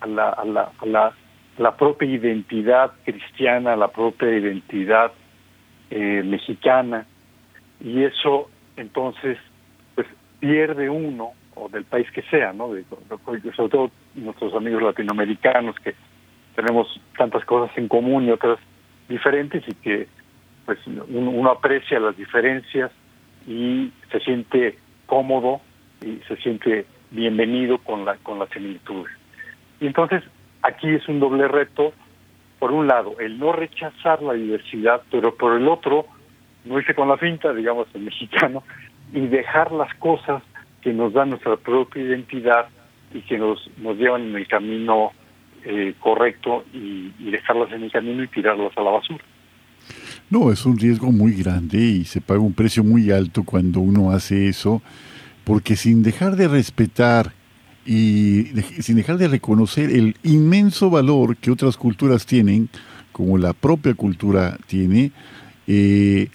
a 0.00 0.06
la, 0.06 0.28
a 0.30 0.44
la, 0.44 0.72
a 0.78 0.86
la, 0.86 1.12
la, 1.58 1.76
propia 1.76 2.08
identidad 2.08 2.92
cristiana, 3.04 3.72
a 3.72 3.76
la 3.76 3.88
propia 3.88 4.28
identidad 4.30 5.12
eh, 5.90 6.22
mexicana 6.24 7.06
y 7.80 8.04
eso 8.04 8.50
entonces 8.76 9.38
pues 9.94 10.06
pierde 10.40 10.90
uno 10.90 11.32
o 11.54 11.68
del 11.68 11.84
país 11.84 12.10
que 12.10 12.22
sea, 12.22 12.52
¿no? 12.52 12.72
De, 12.72 12.84
sobre 13.54 13.70
todo 13.70 13.90
nuestros 14.14 14.54
amigos 14.54 14.82
latinoamericanos 14.82 15.76
que 15.76 15.94
tenemos 16.54 17.00
tantas 17.16 17.44
cosas 17.44 17.76
en 17.76 17.88
común 17.88 18.24
y 18.24 18.30
otras 18.30 18.58
diferentes 19.08 19.62
y 19.66 19.74
que 19.74 20.08
pues 20.64 20.78
uno, 20.86 21.04
uno 21.08 21.50
aprecia 21.50 22.00
las 22.00 22.16
diferencias 22.16 22.90
y 23.46 23.92
se 24.10 24.20
siente 24.20 24.78
cómodo 25.06 25.60
y 26.00 26.20
se 26.26 26.36
siente 26.36 26.86
bienvenido 27.10 27.78
con 27.78 28.04
la 28.04 28.16
con 28.16 28.38
las 28.38 28.48
similitudes. 28.50 29.12
Y 29.80 29.86
entonces 29.86 30.22
aquí 30.62 30.88
es 30.88 31.06
un 31.08 31.20
doble 31.20 31.46
reto, 31.46 31.92
por 32.58 32.72
un 32.72 32.86
lado, 32.86 33.16
el 33.20 33.38
no 33.38 33.52
rechazar 33.52 34.22
la 34.22 34.32
diversidad, 34.32 35.02
pero 35.10 35.34
por 35.34 35.54
el 35.54 35.68
otro, 35.68 36.06
no 36.64 36.78
irse 36.78 36.94
con 36.94 37.08
la 37.08 37.18
finta, 37.18 37.52
digamos, 37.52 37.86
el 37.94 38.02
mexicano, 38.02 38.62
y 39.12 39.26
dejar 39.26 39.72
las 39.72 39.92
cosas 39.96 40.42
que 40.80 40.92
nos 40.92 41.12
dan 41.12 41.30
nuestra 41.30 41.56
propia 41.56 42.02
identidad 42.02 42.68
y 43.12 43.20
que 43.20 43.38
nos, 43.38 43.70
nos 43.78 43.96
llevan 43.96 44.22
en 44.22 44.36
el 44.36 44.48
camino 44.48 45.12
eh, 45.64 45.94
correcto 46.00 46.64
y, 46.72 47.12
y, 47.18 47.30
dejarlas 47.30 47.72
en 47.72 47.84
el 47.84 47.92
camino 47.92 48.22
y 48.22 48.28
tirarlas 48.28 48.76
a 48.76 48.82
la 48.82 48.90
basura. 48.90 49.24
No, 50.30 50.50
es 50.50 50.64
un 50.64 50.78
riesgo 50.78 51.12
muy 51.12 51.32
grande 51.32 51.78
y 51.78 52.04
se 52.04 52.20
paga 52.20 52.40
un 52.40 52.54
precio 52.54 52.82
muy 52.82 53.10
alto 53.10 53.44
cuando 53.44 53.80
uno 53.80 54.10
hace 54.10 54.48
eso, 54.48 54.82
porque 55.44 55.76
sin 55.76 56.02
dejar 56.02 56.36
de 56.36 56.48
respetar 56.48 57.32
y 57.86 58.46
sin 58.80 58.96
dejar 58.96 59.18
de 59.18 59.28
reconocer 59.28 59.90
el 59.90 60.16
inmenso 60.22 60.90
valor 60.90 61.36
que 61.36 61.50
otras 61.50 61.76
culturas 61.76 62.24
tienen, 62.24 62.68
como 63.12 63.38
la 63.38 63.52
propia 63.52 63.94
cultura 63.94 64.58
tiene, 64.66 65.12
eh, 65.66 66.28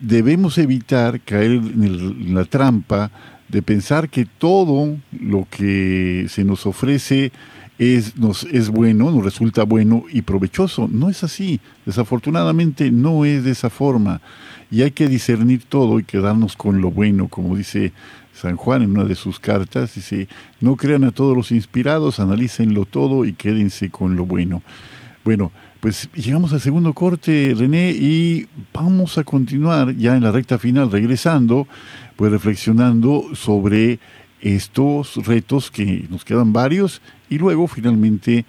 debemos 0.00 0.58
evitar 0.58 1.20
caer 1.20 1.52
en, 1.52 2.34
la 2.34 2.44
trampa 2.44 3.10
de 3.48 3.62
pensar 3.62 4.08
que 4.08 4.26
todo 4.26 4.96
lo 5.12 5.46
que 5.50 6.26
se 6.28 6.44
nos 6.44 6.66
ofrece 6.66 7.32
es, 7.78 8.16
nos, 8.16 8.44
es 8.44 8.70
bueno, 8.70 9.10
nos 9.10 9.24
resulta 9.24 9.64
bueno 9.64 10.04
y 10.10 10.22
provechoso. 10.22 10.88
No 10.90 11.10
es 11.10 11.24
así. 11.24 11.60
Desafortunadamente 11.86 12.90
no 12.90 13.24
es 13.24 13.44
de 13.44 13.50
esa 13.50 13.70
forma. 13.70 14.20
Y 14.70 14.82
hay 14.82 14.92
que 14.92 15.08
discernir 15.08 15.64
todo 15.68 15.98
y 15.98 16.04
quedarnos 16.04 16.56
con 16.56 16.80
lo 16.80 16.90
bueno, 16.90 17.28
como 17.28 17.56
dice 17.56 17.92
San 18.32 18.56
Juan 18.56 18.82
en 18.82 18.90
una 18.90 19.04
de 19.04 19.14
sus 19.14 19.40
cartas. 19.40 19.94
Dice, 19.94 20.28
no 20.60 20.76
crean 20.76 21.04
a 21.04 21.12
todos 21.12 21.36
los 21.36 21.52
inspirados, 21.52 22.20
analícenlo 22.20 22.84
todo 22.84 23.24
y 23.24 23.32
quédense 23.32 23.90
con 23.90 24.16
lo 24.16 24.26
bueno. 24.26 24.62
Bueno, 25.24 25.52
pues 25.80 26.08
llegamos 26.14 26.52
al 26.52 26.60
segundo 26.60 26.92
corte, 26.92 27.54
René, 27.56 27.90
y 27.90 28.46
vamos 28.72 29.18
a 29.18 29.24
continuar 29.24 29.94
ya 29.96 30.16
en 30.16 30.22
la 30.22 30.32
recta 30.32 30.58
final, 30.58 30.90
regresando, 30.90 31.68
pues 32.16 32.32
reflexionando 32.32 33.34
sobre 33.34 33.98
estos 34.44 35.16
retos 35.26 35.70
que 35.70 36.06
nos 36.10 36.24
quedan 36.24 36.52
varios 36.52 37.00
y 37.30 37.38
luego 37.38 37.66
finalmente 37.66 38.44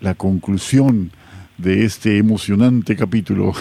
la 0.00 0.14
conclusión 0.14 1.10
de 1.58 1.84
este 1.84 2.16
emocionante 2.16 2.96
capítulo, 2.96 3.52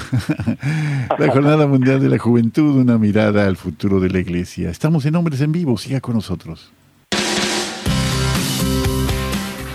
la 1.20 1.32
Jornada 1.32 1.68
Mundial 1.68 2.00
de 2.00 2.08
la 2.08 2.18
Juventud, 2.18 2.78
una 2.78 2.98
mirada 2.98 3.46
al 3.46 3.58
futuro 3.58 4.00
de 4.00 4.10
la 4.10 4.20
Iglesia. 4.20 4.70
Estamos 4.70 5.06
en 5.06 5.16
Hombres 5.16 5.42
en 5.42 5.52
Vivo, 5.52 5.78
siga 5.78 6.00
con 6.00 6.16
nosotros. 6.16 6.72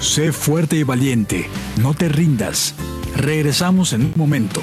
Sé 0.00 0.32
fuerte 0.32 0.76
y 0.76 0.84
valiente, 0.84 1.46
no 1.82 1.92
te 1.94 2.08
rindas. 2.08 2.74
Regresamos 3.16 3.92
en 3.92 4.02
un 4.02 4.12
momento. 4.16 4.62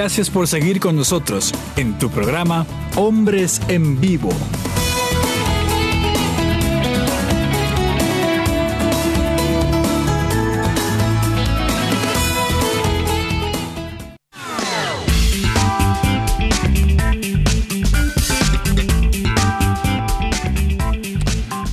Gracias 0.00 0.30
por 0.30 0.46
seguir 0.46 0.78
con 0.78 0.94
nosotros 0.94 1.52
en 1.74 1.98
tu 1.98 2.08
programa 2.08 2.64
Hombres 2.94 3.60
en 3.66 4.00
Vivo. 4.00 4.30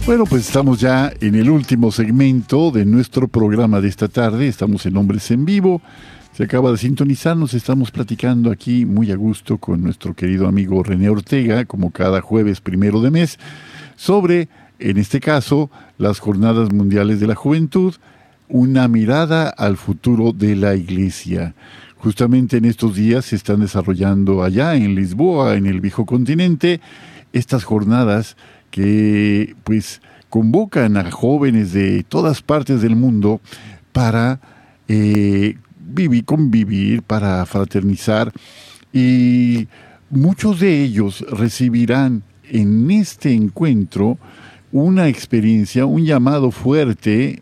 Bueno, 0.08 0.26
pues 0.26 0.48
estamos 0.48 0.80
ya 0.80 1.14
en 1.22 1.36
el 1.36 1.52
último 1.52 1.92
segmento 1.92 2.72
de 2.72 2.86
nuestro 2.86 3.28
programa 3.28 3.82
de 3.82 3.90
esta 3.90 4.08
tarde. 4.08 4.48
Estamos 4.48 4.84
en 4.88 4.98
Hombres 4.98 5.30
en 5.30 5.46
Vivo. 5.46 5.80
Se 6.36 6.44
acaba 6.44 6.70
de 6.70 6.78
sintonizar, 6.78 7.38
nos 7.38 7.54
estamos 7.54 7.92
platicando 7.92 8.52
aquí 8.52 8.86
muy 8.86 9.10
a 9.10 9.16
gusto 9.16 9.58
con 9.58 9.82
nuestro 9.82 10.14
querido 10.14 10.50
amigo 10.50 10.84
René 10.84 11.08
Ortega, 11.08 11.64
como 11.64 11.92
cada 11.92 12.20
jueves 12.20 12.60
primero 12.60 13.00
de 13.00 13.10
mes, 13.10 13.40
sobre, 13.96 14.50
en 14.78 14.98
este 14.98 15.22
caso, 15.22 15.72
las 15.98 16.20
Jornadas 16.20 16.74
Mundiales 16.74 17.22
de 17.22 17.28
la 17.28 17.36
Juventud, 17.36 17.96
una 18.50 18.90
mirada 18.90 19.48
al 19.48 19.78
futuro 19.78 20.34
de 20.34 20.58
la 20.58 20.76
Iglesia. 20.76 21.56
Justamente 21.96 22.58
en 22.58 22.66
estos 22.66 22.96
días 22.96 23.24
se 23.24 23.38
están 23.38 23.62
desarrollando 23.62 24.44
allá 24.44 24.76
en 24.76 24.94
Lisboa, 24.94 25.56
en 25.56 25.68
el 25.68 25.80
viejo 25.80 26.06
continente, 26.06 26.82
estas 27.32 27.64
jornadas 27.64 28.36
que 28.72 29.56
pues 29.64 30.02
convocan 30.30 30.98
a 30.98 31.12
jóvenes 31.12 31.72
de 31.72 32.04
todas 32.04 32.42
partes 32.42 32.82
del 32.82 32.98
mundo 32.98 33.40
para 33.94 34.42
eh, 34.90 35.56
vivir, 35.86 36.26
convivir, 36.26 37.04
para 37.04 37.46
fraternizar 37.46 38.32
y 38.92 39.68
muchos 40.10 40.60
de 40.60 40.84
ellos 40.84 41.26
recibirán 41.30 42.24
en 42.50 42.90
este 42.92 43.34
encuentro 43.34 44.18
una 44.72 45.08
experiencia, 45.08 45.86
un 45.86 46.06
llamado 46.06 46.52
fuerte, 46.52 47.42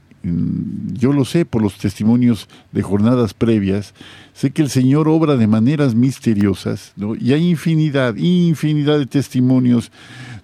yo 0.94 1.12
lo 1.14 1.26
sé 1.26 1.46
por 1.46 1.62
los 1.62 1.78
testimonios 1.78 2.48
de 2.72 2.82
jornadas 2.82 3.34
previas, 3.34 3.94
sé 4.34 4.52
que 4.52 4.62
el 4.62 4.70
Señor 4.70 5.08
obra 5.08 5.36
de 5.36 5.48
maneras 5.48 5.96
misteriosas, 5.96 6.94
y 7.20 7.34
hay 7.34 7.50
infinidad, 7.50 8.16
infinidad 8.16 9.00
de 9.00 9.06
testimonios 9.06 9.92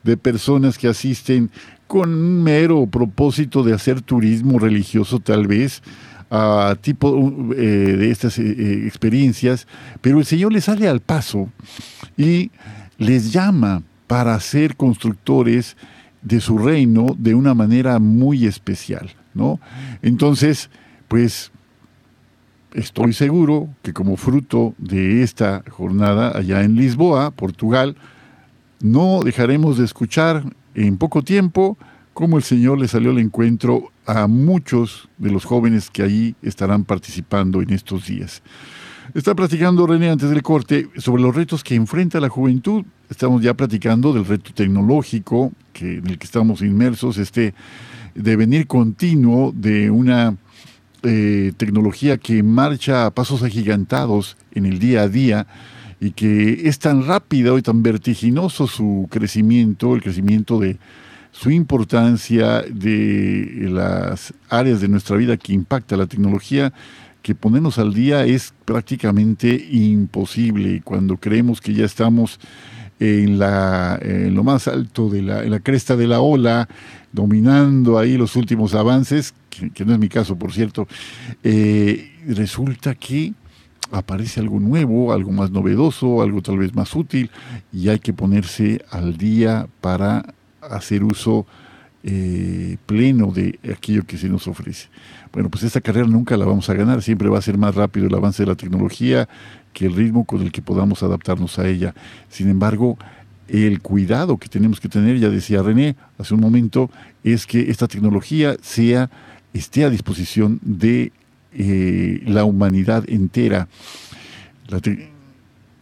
de 0.04 0.18
personas 0.18 0.78
que 0.78 0.88
asisten 0.88 1.50
con 1.88 2.10
un 2.14 2.44
mero 2.44 2.86
propósito 2.88 3.64
de 3.64 3.74
hacer 3.74 4.02
turismo 4.02 4.60
religioso 4.60 5.20
tal 5.20 5.48
vez, 5.48 5.82
a 6.30 6.76
tipo 6.80 7.54
eh, 7.56 7.58
de 7.58 8.12
estas 8.12 8.38
eh, 8.38 8.44
eh, 8.44 8.84
experiencias, 8.86 9.68
pero 10.02 10.20
el 10.20 10.26
Señor 10.26 10.54
les 10.54 10.66
sale 10.66 10.88
al 10.88 11.00
paso 11.00 11.50
y 12.18 12.52
les 12.98 13.32
llama 13.32 13.82
para 14.08 14.40
ser 14.40 14.76
constructores 14.76 15.76
de 16.22 16.42
su 16.42 16.58
reino 16.58 17.16
de 17.18 17.34
una 17.34 17.54
manera 17.54 18.00
muy 18.00 18.46
especial, 18.46 19.12
¿no? 19.34 19.60
Entonces, 20.02 20.70
pues 21.08 21.52
estoy 22.74 23.14
seguro 23.14 23.70
que 23.82 23.94
como 23.94 24.18
fruto 24.18 24.76
de 24.78 25.24
esta 25.24 25.64
jornada 25.70 26.38
allá 26.38 26.62
en 26.64 26.76
Lisboa, 26.76 27.32
Portugal, 27.32 27.96
no 28.82 29.22
dejaremos 29.24 29.78
de 29.78 29.86
escuchar 29.86 30.44
en 30.76 30.98
poco 30.98 31.24
tiempo 31.24 31.78
cómo 32.14 32.38
el 32.38 32.44
Señor 32.44 32.80
le 32.80 32.88
salió 32.88 33.12
al 33.12 33.20
encuentro 33.20 33.92
a 34.10 34.28
muchos 34.28 35.08
de 35.20 35.32
los 35.32 35.46
jóvenes 35.46 35.92
que 35.92 36.02
ahí 36.02 36.36
estarán 36.42 36.84
participando 36.84 37.62
en 37.62 37.72
estos 37.72 38.08
días. 38.08 38.42
Está 39.14 39.36
platicando 39.36 39.86
René 39.86 40.10
antes 40.10 40.30
del 40.30 40.42
corte 40.42 40.90
sobre 40.98 41.22
los 41.22 41.36
retos 41.36 41.64
que 41.64 41.76
enfrenta 41.76 42.20
la 42.20 42.30
juventud. 42.30 42.86
Estamos 43.10 43.44
ya 43.44 43.54
platicando 43.54 44.12
del 44.12 44.26
reto 44.26 44.52
tecnológico 44.54 45.52
que, 45.74 45.98
en 45.98 46.08
el 46.08 46.18
que 46.18 46.26
estamos 46.26 46.62
inmersos, 46.62 47.18
este 47.18 47.54
devenir 48.16 48.66
continuo 48.66 49.52
de 49.56 49.92
una 49.92 50.36
eh, 51.04 51.54
tecnología 51.58 52.18
que 52.18 52.42
marcha 52.42 53.06
a 53.06 53.12
pasos 53.12 53.44
agigantados 53.44 54.38
en 54.54 54.66
el 54.66 54.80
día 54.80 55.04
a 55.04 55.08
día 55.08 55.48
y 56.00 56.12
que 56.12 56.68
es 56.68 56.80
tan 56.80 57.06
rápido 57.06 57.60
y 57.60 57.62
tan 57.62 57.84
vertiginoso 57.84 58.66
su 58.66 59.08
crecimiento, 59.10 59.96
el 59.96 60.02
crecimiento 60.02 60.60
de, 60.60 60.78
su 61.32 61.52
importancia 61.52 62.62
de 62.62 63.68
las 63.70 64.34
áreas 64.50 64.82
de 64.82 64.88
nuestra 64.88 65.16
vida 65.16 65.38
que 65.38 65.54
impacta 65.54 65.98
la 65.98 66.08
tecnología, 66.08 66.74
que 67.22 67.36
ponernos 67.36 67.78
al 67.78 67.94
día 67.94 68.26
es 68.26 68.54
prácticamente 68.66 69.68
imposible. 69.72 70.82
Cuando 70.84 71.18
creemos 71.18 71.62
que 71.62 71.74
ya 71.74 71.86
estamos 71.86 72.40
en, 73.00 73.40
la, 73.40 74.00
lo 74.02 74.44
más 74.44 74.68
alto 74.68 75.10
de 75.10 75.22
la, 75.22 75.44
en 75.44 75.52
la 75.52 75.60
cresta 75.60 75.96
de 75.96 76.08
la 76.08 76.22
ola, 76.22 76.68
dominando 77.12 77.98
ahí 77.98 78.18
los 78.18 78.36
últimos 78.36 78.74
avances, 78.74 79.34
que, 79.50 79.86
no 79.86 79.94
es 79.94 80.00
mi 80.00 80.10
caso, 80.10 80.38
por 80.38 80.54
cierto, 80.54 80.88
eh, 81.44 82.12
resulta 82.28 82.96
que 82.96 83.34
aparece 83.92 84.40
algo 84.40 84.60
nuevo, 84.60 85.12
algo 85.14 85.32
más 85.32 85.52
novedoso, 85.52 86.22
algo 86.22 86.42
tal 86.42 86.58
vez 86.60 86.76
más 86.76 86.96
útil, 86.96 87.32
y 87.74 87.90
hay 87.90 88.00
que 88.00 88.14
ponerse 88.14 88.84
al 88.92 89.18
día 89.18 89.68
para 89.82 90.34
hacer 90.62 91.04
uso 91.04 91.46
eh, 92.04 92.78
pleno 92.86 93.32
de 93.32 93.60
aquello 93.74 94.06
que 94.06 94.18
se 94.18 94.30
nos 94.30 94.48
ofrece. 94.48 94.88
Bueno, 95.34 95.50
pues 95.50 95.64
esta 95.64 95.82
carrera 95.82 96.08
nunca 96.08 96.38
la 96.38 96.46
vamos 96.46 96.70
a 96.70 96.74
ganar, 96.74 97.02
siempre 97.02 97.28
va 97.28 97.40
a 97.40 97.42
ser 97.42 97.58
más 97.58 97.76
rápido 97.76 98.08
el 98.08 98.16
avance 98.16 98.44
de 98.44 98.48
la 98.48 98.56
tecnología 98.56 99.28
que 99.74 99.86
el 99.86 99.94
ritmo 99.94 100.26
con 100.26 100.42
el 100.42 100.52
que 100.52 100.62
podamos 100.62 101.04
adaptarnos 101.04 101.60
a 101.60 101.68
ella. 101.68 101.94
Sin 102.30 102.50
embargo, 102.50 102.98
el 103.50 103.82
cuidado 103.82 104.38
que 104.38 104.48
tenemos 104.48 104.80
que 104.80 104.90
tener, 104.90 105.20
ya 105.20 105.30
decía 105.30 105.62
René 105.62 105.96
hace 106.18 106.34
un 106.34 106.40
momento, 106.40 106.90
es 107.24 107.46
que 107.46 107.70
esta 107.70 107.88
tecnología 107.88 108.56
sea, 108.62 109.10
esté 109.54 109.84
a 109.84 109.90
disposición 109.90 110.60
de 110.62 111.12
eh, 111.52 112.22
la 112.26 112.46
humanidad 112.46 113.04
entera. 113.10 113.68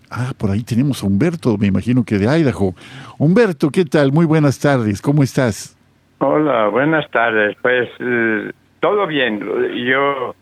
Ah, 0.10 0.34
por 0.38 0.52
ahí 0.52 0.64
tenemos 0.64 1.04
a 1.04 1.08
Humberto, 1.08 1.58
me 1.58 1.68
imagino 1.68 2.04
que 2.04 2.18
de 2.18 2.26
Idaho. 2.26 2.74
Humberto, 3.18 3.70
¿qué 3.70 3.86
tal? 3.86 4.12
Muy 4.12 4.26
buenas 4.26 4.60
tardes, 4.60 5.02
¿cómo 5.02 5.24
estás? 5.24 5.78
Hola, 6.20 6.68
buenas 6.70 7.10
tardes. 7.12 7.56
Pues 7.62 7.90
eh, 8.00 8.52
todo 8.80 9.06
bien. 9.06 9.40
Yo 9.86 10.36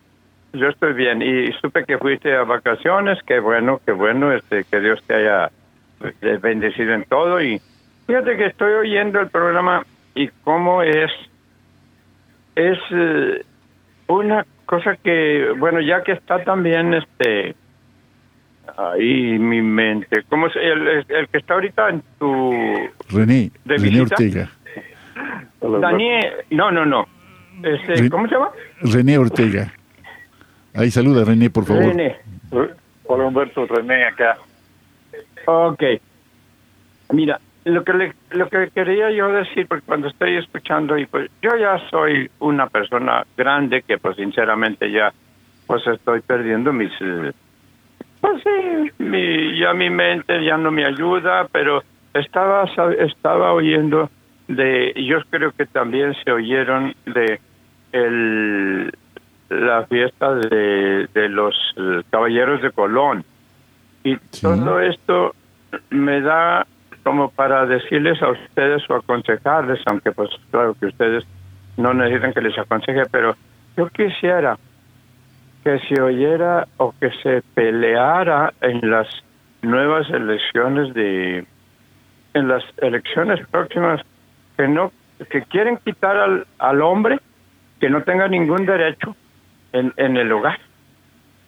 yo 0.54 0.70
estoy 0.70 0.94
bien 0.94 1.22
y 1.22 1.52
supe 1.62 1.84
que 1.84 1.98
fuiste 1.98 2.34
a 2.34 2.44
vacaciones. 2.44 3.20
Qué 3.26 3.40
bueno, 3.40 3.82
qué 3.86 3.92
bueno. 3.92 4.32
Este, 4.32 4.64
que 4.64 4.80
Dios 4.80 5.04
te 5.06 5.16
haya 5.16 5.52
eh, 6.22 6.40
bendecido 6.42 6.94
en 6.94 7.04
todo. 7.04 7.42
Y 7.42 7.62
fíjate 8.08 8.38
que 8.38 8.46
estoy 8.46 8.74
oyendo 8.74 9.20
el 9.20 9.30
programa 9.30 9.86
y 10.14 10.30
cómo 10.44 10.82
es 10.82 11.12
es 12.56 12.80
eh, 12.92 13.44
una 14.08 14.46
cosa 14.66 14.96
que 14.96 15.54
bueno 15.60 15.82
ya 15.82 16.04
que 16.04 16.14
está 16.14 16.42
también 16.46 16.94
este 16.94 17.54
ahí 18.78 19.38
mi 19.40 19.62
mente. 19.62 20.24
¿Cómo 20.30 20.48
es 20.48 20.56
el, 20.56 21.06
el 21.10 21.28
que 21.30 21.38
está 21.38 21.56
ahorita 21.56 21.90
en 21.90 22.04
tu 22.20 22.52
René, 23.10 23.52
René 23.66 24.02
Ortega. 24.02 24.50
Daniel, 25.62 26.34
no, 26.52 26.72
no, 26.72 26.86
no. 26.86 27.08
Este, 27.64 28.10
¿Cómo 28.10 28.28
se 28.28 28.36
llama? 28.36 28.50
René 28.82 29.18
Ortega. 29.18 29.74
Ahí 30.74 30.92
saluda, 30.92 31.24
René, 31.24 31.50
por 31.50 31.66
favor. 31.66 31.84
René. 31.86 32.18
Hola, 33.06 33.26
Humberto, 33.26 33.66
René 33.66 34.06
acá. 34.06 34.38
Ok. 35.46 35.84
Mira, 37.12 37.40
lo 37.66 37.84
que 37.84 38.14
lo 38.32 38.50
que 38.50 38.70
quería 38.74 39.12
yo 39.12 39.32
decir, 39.32 39.68
porque 39.68 39.86
cuando 39.86 40.08
estoy 40.08 40.38
escuchando, 40.38 40.98
y 40.98 41.06
pues 41.06 41.30
yo 41.42 41.56
ya 41.56 41.80
soy 41.90 42.30
una 42.40 42.68
persona 42.68 43.26
grande 43.38 43.84
que 43.84 43.98
pues 43.98 44.16
sinceramente 44.18 44.92
ya 44.92 45.14
pues 45.66 45.86
estoy 45.88 46.22
perdiendo 46.22 46.72
mis... 46.74 46.92
Eh, 47.02 47.32
pues 48.26 48.44
sí, 48.44 48.92
mi, 49.04 49.60
ya 49.60 49.74
mi 49.74 49.90
mente 49.90 50.44
ya 50.44 50.58
no 50.58 50.72
me 50.72 50.86
ayuda, 50.86 51.48
pero 51.52 51.84
estaba, 52.14 52.66
estaba 52.98 53.54
oyendo 53.54 54.10
de, 54.48 54.94
yo 54.96 55.20
creo 55.30 55.52
que 55.52 55.66
también 55.66 56.16
se 56.24 56.32
oyeron 56.32 56.96
de 57.06 57.40
el, 57.92 58.92
la 59.50 59.86
fiesta 59.86 60.36
de, 60.36 61.08
de 61.14 61.30
los 61.30 61.56
caballeros 62.10 62.62
de 62.62 62.72
Colón. 62.72 63.24
Y 64.04 64.18
todo 64.42 64.80
esto 64.80 65.34
me 65.90 66.22
da 66.22 66.66
como 67.04 67.30
para 67.30 67.66
decirles 67.66 68.22
a 68.22 68.30
ustedes 68.30 68.88
o 68.90 68.96
aconsejarles, 68.96 69.80
aunque 69.86 70.12
pues 70.12 70.30
claro 70.52 70.76
que 70.80 70.88
ustedes 70.88 71.24
no 71.78 71.94
necesitan 71.94 72.34
que 72.34 72.42
les 72.42 72.58
aconseje, 72.58 73.04
pero 73.12 73.36
yo 73.78 73.88
quisiera 73.90 74.58
que 75.66 75.80
se 75.80 76.00
oyera 76.00 76.68
o 76.78 76.94
que 77.00 77.10
se 77.24 77.42
peleara 77.56 78.54
en 78.62 78.88
las 78.90 79.08
nuevas 79.64 80.08
elecciones 80.12 80.94
de 80.94 81.46
en 82.36 82.48
las 82.48 82.64
elecciones 82.78 83.46
próximas 83.48 84.02
que 84.56 84.68
no 84.68 84.92
que 85.32 85.42
quieren 85.42 85.78
quitar 85.78 86.16
al, 86.16 86.48
al 86.60 86.82
hombre 86.82 87.20
que 87.80 87.90
no 87.90 88.04
tenga 88.04 88.28
ningún 88.28 88.66
derecho 88.66 89.16
en, 89.74 89.92
en 89.98 90.18
el 90.18 90.32
hogar. 90.32 90.60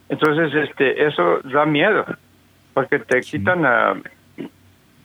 Entonces, 0.10 0.54
este, 0.70 1.06
eso 1.06 1.40
da 1.44 1.66
miedo, 1.66 2.06
porque 2.74 3.00
te 3.00 3.22
quitan 3.22 3.66
a, 3.66 3.94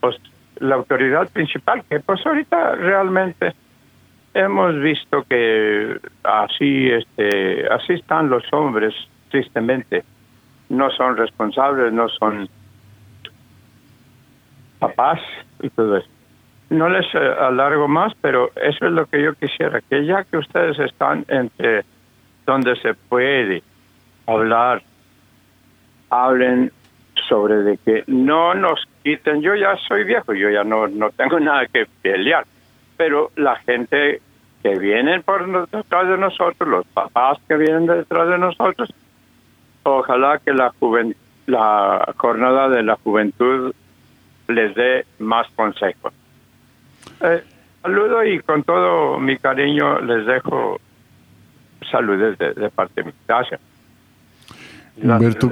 pues, 0.00 0.16
la 0.58 0.76
autoridad 0.76 1.28
principal, 1.30 1.82
que 1.88 2.00
pues 2.00 2.24
ahorita 2.24 2.76
realmente 2.76 3.52
hemos 4.35 4.80
visto 4.80 5.24
que 5.28 5.99
así, 6.22 6.91
este, 6.91 7.66
así 7.68 7.95
están 7.95 8.28
los 8.30 8.45
hombres, 8.53 8.95
tristemente. 9.30 10.05
No 10.68 10.91
son 10.91 11.16
responsables, 11.16 11.93
no 11.93 12.09
son 12.09 12.49
papás 14.78 15.20
y 15.62 15.68
todo 15.70 15.99
eso. 15.99 16.09
No 16.70 16.89
les 16.89 17.07
eh, 17.14 17.18
alargo 17.18 17.87
más, 17.87 18.14
pero 18.20 18.51
eso 18.57 18.87
es 18.87 18.93
lo 18.93 19.07
que 19.07 19.22
yo 19.22 19.35
quisiera, 19.35 19.80
que 19.83 20.07
ya 20.07 20.24
que 20.24 20.39
ustedes 20.39 20.78
están 20.78 21.24
entre 21.28 21.85
donde 22.47 22.74
se 22.76 22.95
puede 22.95 23.62
hablar, 24.26 24.83
hablen 26.09 26.72
sobre 27.28 27.57
de 27.57 27.76
que 27.78 28.05
no 28.07 28.55
nos 28.55 28.80
quiten, 29.03 29.43
yo 29.43 29.55
ya 29.55 29.76
soy 29.89 30.05
viejo, 30.05 30.33
yo 30.33 30.51
ya 30.51 30.64
no, 30.64 30.89
no 30.89 31.11
tengo 31.11 31.39
nada 31.39 31.66
que 31.66 31.87
pelear, 32.01 32.45
pero 33.03 33.32
la 33.34 33.57
gente 33.57 34.22
que 34.62 34.78
viene 34.78 35.20
por 35.22 35.68
detrás 35.68 36.09
de 36.09 36.16
nosotros, 36.16 36.68
los 36.68 36.86
papás 36.86 37.36
que 37.48 37.57
vienen 37.57 37.86
detrás 37.86 38.28
de 38.28 38.38
nosotros, 38.38 38.94
ojalá 39.82 40.38
que 40.38 40.53
la 40.53 40.72
la 41.46 42.14
jornada 42.16 42.68
de 42.68 42.84
la 42.84 42.94
juventud 43.03 43.74
les 44.46 44.72
dé 44.76 45.05
más 45.18 45.48
consejos 45.57 46.12
eh, 47.22 47.42
saludo 47.82 48.24
y 48.24 48.38
con 48.38 48.62
todo 48.62 49.18
mi 49.18 49.36
cariño 49.36 50.00
les 50.00 50.24
dejo 50.24 50.80
saludos 51.90 52.38
de, 52.38 52.70
parte 52.70 53.03
de 53.03 53.07
mi 53.09 53.12
casa. 53.26 53.59
Humberto, 54.96 55.50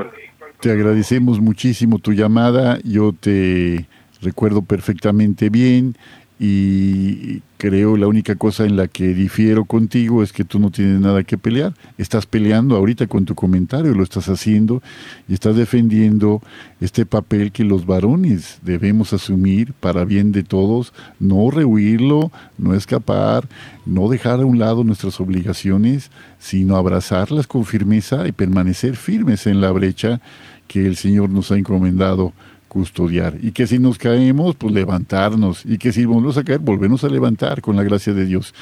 te 0.61 0.71
agradecemos 0.71 1.41
muchísimo 1.41 1.99
tu 1.99 2.13
llamada. 2.13 2.79
Yo 2.85 3.13
te 3.13 3.89
recuerdo 4.23 4.63
perfectamente 4.63 5.51
bien 5.51 5.97
y 6.43 7.43
creo 7.59 7.99
la 7.99 8.07
única 8.07 8.35
cosa 8.35 8.65
en 8.65 8.75
la 8.75 8.89
que 8.89 9.13
difiero 9.13 9.67
contigo 9.67 10.23
es 10.23 10.33
que 10.33 10.43
tú 10.43 10.59
no 10.59 10.71
tienes 10.71 10.99
nada 10.99 11.23
que 11.23 11.37
pelear. 11.37 11.75
Estás 11.99 12.25
peleando 12.25 12.77
ahorita 12.77 13.07
con 13.09 13.27
tu 13.27 13.35
comentario, 13.35 13.93
lo 13.93 14.03
estás 14.03 14.31
haciendo 14.31 14.83
y 15.29 15.35
estás 15.35 15.55
defendiendo 15.55 16.41
este 16.81 17.05
papel 17.05 17.53
que 17.53 17.63
los 17.63 17.85
varones 17.85 18.59
debemos 18.63 19.13
asumir 19.13 19.75
para 19.75 20.07
bien 20.07 20.33
de 20.33 20.43
todos, 20.43 20.95
no 21.19 21.51
rehuirlo, 21.51 22.33
no 22.57 22.75
escapar, 22.75 23.47
no 23.85 24.09
dejar 24.09 24.41
a 24.41 24.47
un 24.47 24.59
lado 24.59 24.83
nuestras 24.83 25.21
obligaciones, 25.21 26.11
sino 26.39 26.77
abrazarlas 26.77 27.47
con 27.47 27.67
firmeza 27.67 28.27
y 28.27 28.33
permanecer 28.33 28.97
firmes 28.97 29.47
en 29.47 29.61
la 29.61 29.73
brecha 29.73 30.23
que 30.69 30.87
el 30.87 30.97
Señor 30.97 31.29
nos 31.29 31.53
ha 31.53 31.59
encomendado 31.59 32.33
custodiar. 32.71 33.35
Y 33.43 33.51
que 33.51 33.67
si 33.67 33.79
nos 33.79 33.99
caemos, 33.99 34.55
pues 34.55 34.73
levantarnos. 34.73 35.67
Y 35.67 35.77
que 35.77 35.93
si 35.93 36.07
volvemos 36.07 36.39
a 36.39 36.45
caer, 36.45 36.61
volvernos 36.61 37.05
a 37.05 37.09
levantar 37.09 37.61
con 37.61 37.77
la 37.77 37.83
gracia 37.83 38.15
de 38.15 38.25
Dios. 38.25 38.55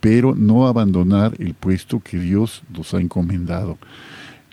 Pero 0.00 0.34
no 0.34 0.66
abandonar 0.66 1.34
el 1.38 1.52
puesto 1.54 2.00
que 2.00 2.18
Dios 2.18 2.62
nos 2.74 2.94
ha 2.94 3.00
encomendado. 3.00 3.76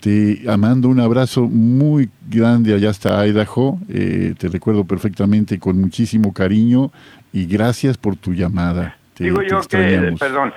Te 0.00 0.42
amando 0.48 0.88
un 0.88 1.00
abrazo 1.00 1.42
muy 1.48 2.10
grande 2.28 2.74
allá 2.74 2.90
hasta 2.90 3.26
Idaho. 3.26 3.78
Eh, 3.88 4.34
te 4.36 4.48
recuerdo 4.48 4.84
perfectamente 4.84 5.58
con 5.58 5.80
muchísimo 5.80 6.34
cariño 6.34 6.90
y 7.32 7.46
gracias 7.46 7.96
por 7.96 8.16
tu 8.16 8.34
llamada. 8.34 8.98
Digo 9.18 9.40
yo 9.42 9.60
que, 9.62 10.14
perdón, 10.18 10.52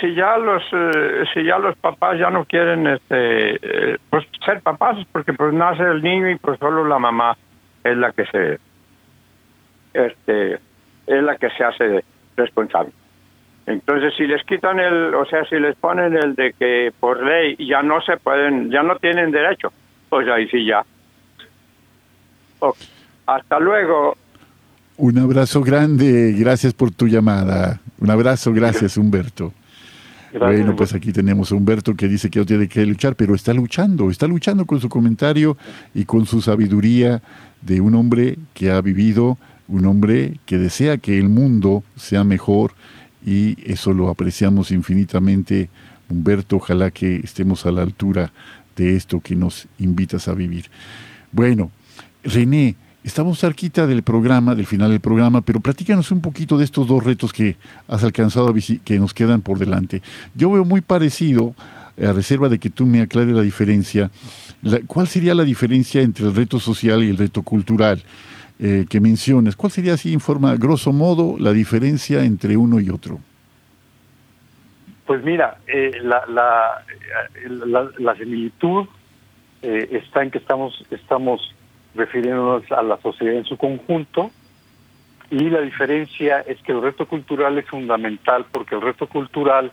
si 0.00 0.14
ya 0.14 0.38
los 0.38 0.62
eh, 0.72 1.24
si 1.34 1.44
ya 1.44 1.58
los 1.58 1.76
papás 1.76 2.18
ya 2.18 2.30
no 2.30 2.44
quieren 2.44 2.86
este 2.86 3.56
eh, 3.56 3.98
pues 4.10 4.26
ser 4.44 4.60
papás 4.62 4.96
porque 5.12 5.32
pues 5.32 5.52
nace 5.52 5.82
el 5.82 6.02
niño 6.02 6.30
y 6.30 6.36
pues 6.36 6.58
solo 6.58 6.84
la 6.84 6.98
mamá 6.98 7.36
es 7.84 7.96
la 7.96 8.12
que 8.12 8.24
se 8.26 8.58
este 9.92 10.54
es 11.06 11.22
la 11.22 11.36
que 11.36 11.50
se 11.50 11.64
hace 11.64 12.04
responsable. 12.36 12.92
Entonces 13.66 14.14
si 14.16 14.26
les 14.26 14.42
quitan 14.44 14.80
el 14.80 15.14
o 15.14 15.24
sea 15.26 15.44
si 15.44 15.56
les 15.58 15.76
ponen 15.76 16.16
el 16.16 16.34
de 16.34 16.54
que 16.54 16.92
por 16.98 17.22
ley 17.22 17.56
ya 17.58 17.82
no 17.82 18.00
se 18.00 18.16
pueden 18.16 18.70
ya 18.70 18.82
no 18.82 18.96
tienen 18.96 19.30
derecho 19.30 19.72
pues 20.08 20.26
ahí 20.28 20.48
sí 20.48 20.64
ya. 20.64 20.84
Hasta 23.26 23.60
luego. 23.60 24.16
Un 24.96 25.18
abrazo 25.18 25.62
grande, 25.62 26.34
gracias 26.36 26.72
por 26.74 26.90
tu 26.90 27.06
llamada. 27.06 27.80
Un 27.98 28.10
abrazo, 28.10 28.52
gracias 28.52 28.96
Humberto. 28.96 29.52
Bueno, 30.38 30.76
pues 30.76 30.92
aquí 30.92 31.10
tenemos 31.10 31.50
a 31.50 31.54
Humberto 31.54 31.94
que 31.94 32.06
dice 32.06 32.28
que 32.28 32.38
no 32.38 32.46
tiene 32.46 32.68
que 32.68 32.84
luchar, 32.84 33.16
pero 33.16 33.34
está 33.34 33.54
luchando, 33.54 34.10
está 34.10 34.26
luchando 34.26 34.66
con 34.66 34.80
su 34.80 34.88
comentario 34.88 35.56
y 35.94 36.04
con 36.04 36.26
su 36.26 36.42
sabiduría 36.42 37.22
de 37.62 37.80
un 37.80 37.94
hombre 37.94 38.38
que 38.52 38.70
ha 38.70 38.80
vivido, 38.80 39.38
un 39.68 39.86
hombre 39.86 40.38
que 40.44 40.58
desea 40.58 40.98
que 40.98 41.18
el 41.18 41.28
mundo 41.28 41.82
sea 41.96 42.24
mejor 42.24 42.72
y 43.24 43.56
eso 43.70 43.92
lo 43.92 44.10
apreciamos 44.10 44.70
infinitamente. 44.70 45.70
Humberto, 46.10 46.56
ojalá 46.56 46.90
que 46.90 47.16
estemos 47.16 47.66
a 47.66 47.72
la 47.72 47.82
altura 47.82 48.32
de 48.76 48.96
esto 48.96 49.20
que 49.20 49.34
nos 49.34 49.66
invitas 49.78 50.28
a 50.28 50.34
vivir. 50.34 50.66
Bueno, 51.32 51.70
René, 52.22 52.76
Estamos 53.04 53.38
cerquita 53.38 53.86
del 53.86 54.02
programa, 54.02 54.54
del 54.54 54.66
final 54.66 54.90
del 54.90 55.00
programa, 55.00 55.40
pero 55.40 55.60
platícanos 55.60 56.10
un 56.10 56.20
poquito 56.20 56.58
de 56.58 56.64
estos 56.64 56.86
dos 56.86 57.04
retos 57.04 57.32
que 57.32 57.56
has 57.86 58.02
alcanzado, 58.02 58.52
que 58.84 58.98
nos 58.98 59.14
quedan 59.14 59.40
por 59.40 59.58
delante. 59.58 60.02
Yo 60.34 60.50
veo 60.50 60.64
muy 60.64 60.80
parecido, 60.80 61.54
a 61.96 62.12
reserva 62.12 62.48
de 62.48 62.58
que 62.58 62.70
tú 62.70 62.86
me 62.86 63.00
aclares 63.00 63.34
la 63.34 63.42
diferencia, 63.42 64.10
¿cuál 64.86 65.08
sería 65.08 65.34
la 65.34 65.44
diferencia 65.44 66.02
entre 66.02 66.26
el 66.26 66.34
reto 66.34 66.58
social 66.60 67.02
y 67.02 67.10
el 67.10 67.16
reto 67.16 67.42
cultural 67.42 68.02
eh, 68.58 68.86
que 68.88 69.00
mencionas? 69.00 69.56
¿Cuál 69.56 69.72
sería 69.72 69.94
así 69.94 70.12
en 70.12 70.20
forma, 70.20 70.54
grosso 70.56 70.92
modo, 70.92 71.36
la 71.38 71.52
diferencia 71.52 72.24
entre 72.24 72.56
uno 72.56 72.80
y 72.80 72.90
otro? 72.90 73.20
Pues 75.06 75.24
mira, 75.24 75.58
eh, 75.66 75.92
la, 76.02 76.24
la, 76.26 76.84
la, 77.98 78.14
similitud 78.16 78.86
eh, 79.62 79.88
está 79.92 80.22
en 80.22 80.30
que 80.30 80.38
estamos, 80.38 80.84
estamos 80.90 81.54
refiriéndonos 81.98 82.70
a 82.72 82.82
la 82.82 82.96
sociedad 82.98 83.34
en 83.34 83.44
su 83.44 83.58
conjunto 83.58 84.30
y 85.30 85.50
la 85.50 85.60
diferencia 85.60 86.40
es 86.40 86.58
que 86.62 86.72
el 86.72 86.80
reto 86.80 87.06
cultural 87.06 87.58
es 87.58 87.66
fundamental 87.66 88.46
porque 88.50 88.76
el 88.76 88.80
reto 88.80 89.06
cultural 89.06 89.72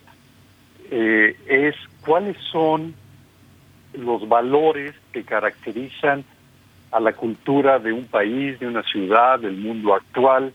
eh, 0.91 1.37
es 1.47 1.75
cuáles 2.05 2.35
son 2.51 2.93
los 3.93 4.27
valores 4.27 4.93
que 5.13 5.23
caracterizan 5.23 6.25
a 6.91 6.99
la 6.99 7.13
cultura 7.13 7.79
de 7.79 7.93
un 7.93 8.05
país, 8.05 8.59
de 8.59 8.67
una 8.67 8.83
ciudad, 8.83 9.39
del 9.39 9.55
mundo 9.55 9.93
actual. 9.93 10.53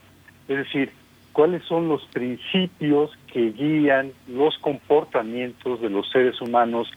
Es 0.49 0.59
decir, 0.59 0.91
cuáles 1.33 1.63
son 1.65 1.89
los 1.89 2.05
principios 2.07 3.11
que 3.33 3.53
guían 3.53 4.13
los 4.29 4.59
comportamientos 4.59 5.81
de 5.81 5.89
los 5.89 6.11
seres 6.11 6.41
humanos 6.41 6.91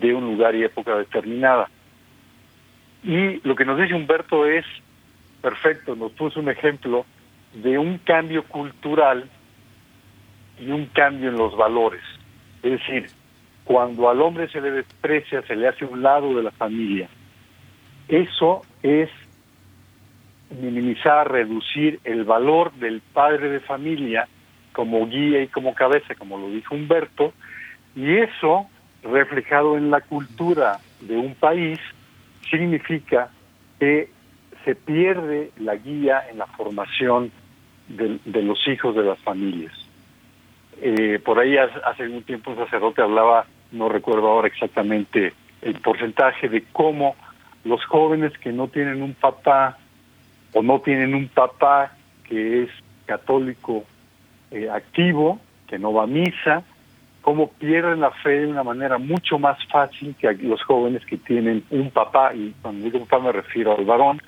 de 0.00 0.12
un 0.12 0.24
lugar 0.24 0.56
y 0.56 0.64
época 0.64 0.96
determinada. 0.96 1.68
Y 3.04 3.46
lo 3.46 3.54
que 3.54 3.66
nos 3.66 3.78
dice 3.78 3.94
Humberto 3.94 4.46
es 4.46 4.64
perfecto, 5.42 5.94
nos 5.94 6.12
puso 6.12 6.40
un 6.40 6.48
ejemplo 6.48 7.04
de 7.52 7.78
un 7.78 7.98
cambio 7.98 8.44
cultural 8.44 9.28
y 10.58 10.70
un 10.70 10.86
cambio 10.86 11.28
en 11.28 11.36
los 11.36 11.54
valores. 11.56 12.02
Es 12.62 12.72
decir, 12.72 13.06
cuando 13.64 14.08
al 14.08 14.22
hombre 14.22 14.48
se 14.48 14.60
le 14.60 14.70
desprecia, 14.70 15.42
se 15.42 15.54
le 15.54 15.68
hace 15.68 15.84
un 15.84 16.02
lado 16.02 16.34
de 16.34 16.42
la 16.42 16.50
familia. 16.50 17.08
Eso 18.08 18.62
es 18.82 19.10
minimizar, 20.50 21.30
reducir 21.30 22.00
el 22.04 22.24
valor 22.24 22.72
del 22.74 23.00
padre 23.00 23.50
de 23.50 23.60
familia 23.60 24.28
como 24.72 25.06
guía 25.06 25.42
y 25.42 25.48
como 25.48 25.74
cabeza, 25.74 26.14
como 26.14 26.38
lo 26.38 26.48
dijo 26.48 26.74
Humberto, 26.74 27.32
y 27.94 28.16
eso 28.16 28.66
reflejado 29.02 29.76
en 29.76 29.90
la 29.90 30.00
cultura 30.00 30.78
de 31.00 31.16
un 31.16 31.34
país 31.34 31.78
significa 32.50 33.30
que 33.78 34.08
se 34.64 34.74
pierde 34.74 35.50
la 35.58 35.76
guía 35.76 36.24
en 36.30 36.38
la 36.38 36.46
formación 36.46 37.30
de, 37.88 38.42
los 38.42 38.66
hijos 38.66 38.94
de 38.96 39.02
las 39.02 39.18
familias. 39.20 39.72
Eh, 40.80 41.20
por 41.24 41.38
ahí 41.38 41.56
hace 41.56 42.08
un 42.08 42.22
tiempo 42.22 42.50
un 42.50 42.56
sacerdote 42.56 43.02
hablaba, 43.02 43.46
no 43.72 43.88
recuerdo 43.88 44.28
ahora 44.28 44.48
exactamente 44.48 45.32
el 45.62 45.74
porcentaje 45.80 46.48
de 46.48 46.64
cómo 46.72 47.14
los 47.64 47.84
jóvenes 47.84 48.36
que 48.38 48.52
no 48.52 48.68
tienen 48.68 49.02
un 49.02 49.14
papá 49.14 49.78
o 50.52 50.62
no 50.62 50.80
tienen 50.80 51.14
un 51.14 51.28
papá 51.28 51.92
que 52.28 52.64
es 52.64 52.70
católico 53.06 53.84
eh, 54.50 54.68
activo, 54.70 55.40
que 55.66 55.78
no 55.78 55.92
va 55.92 56.04
a 56.04 56.06
misa, 56.06 56.62
cómo 57.24 57.48
pierden 57.52 58.00
la 58.00 58.10
fe 58.10 58.40
de 58.40 58.46
una 58.48 58.62
manera 58.62 58.98
mucho 58.98 59.38
más 59.38 59.56
fácil 59.68 60.14
que 60.20 60.30
los 60.34 60.62
jóvenes 60.62 61.06
que 61.06 61.16
tienen 61.16 61.64
un 61.70 61.90
papá, 61.90 62.34
y 62.34 62.54
cuando 62.60 62.84
digo 62.84 63.06
papá 63.06 63.24
me 63.24 63.32
refiero 63.32 63.74
al 63.74 63.86
varón, 63.86 64.20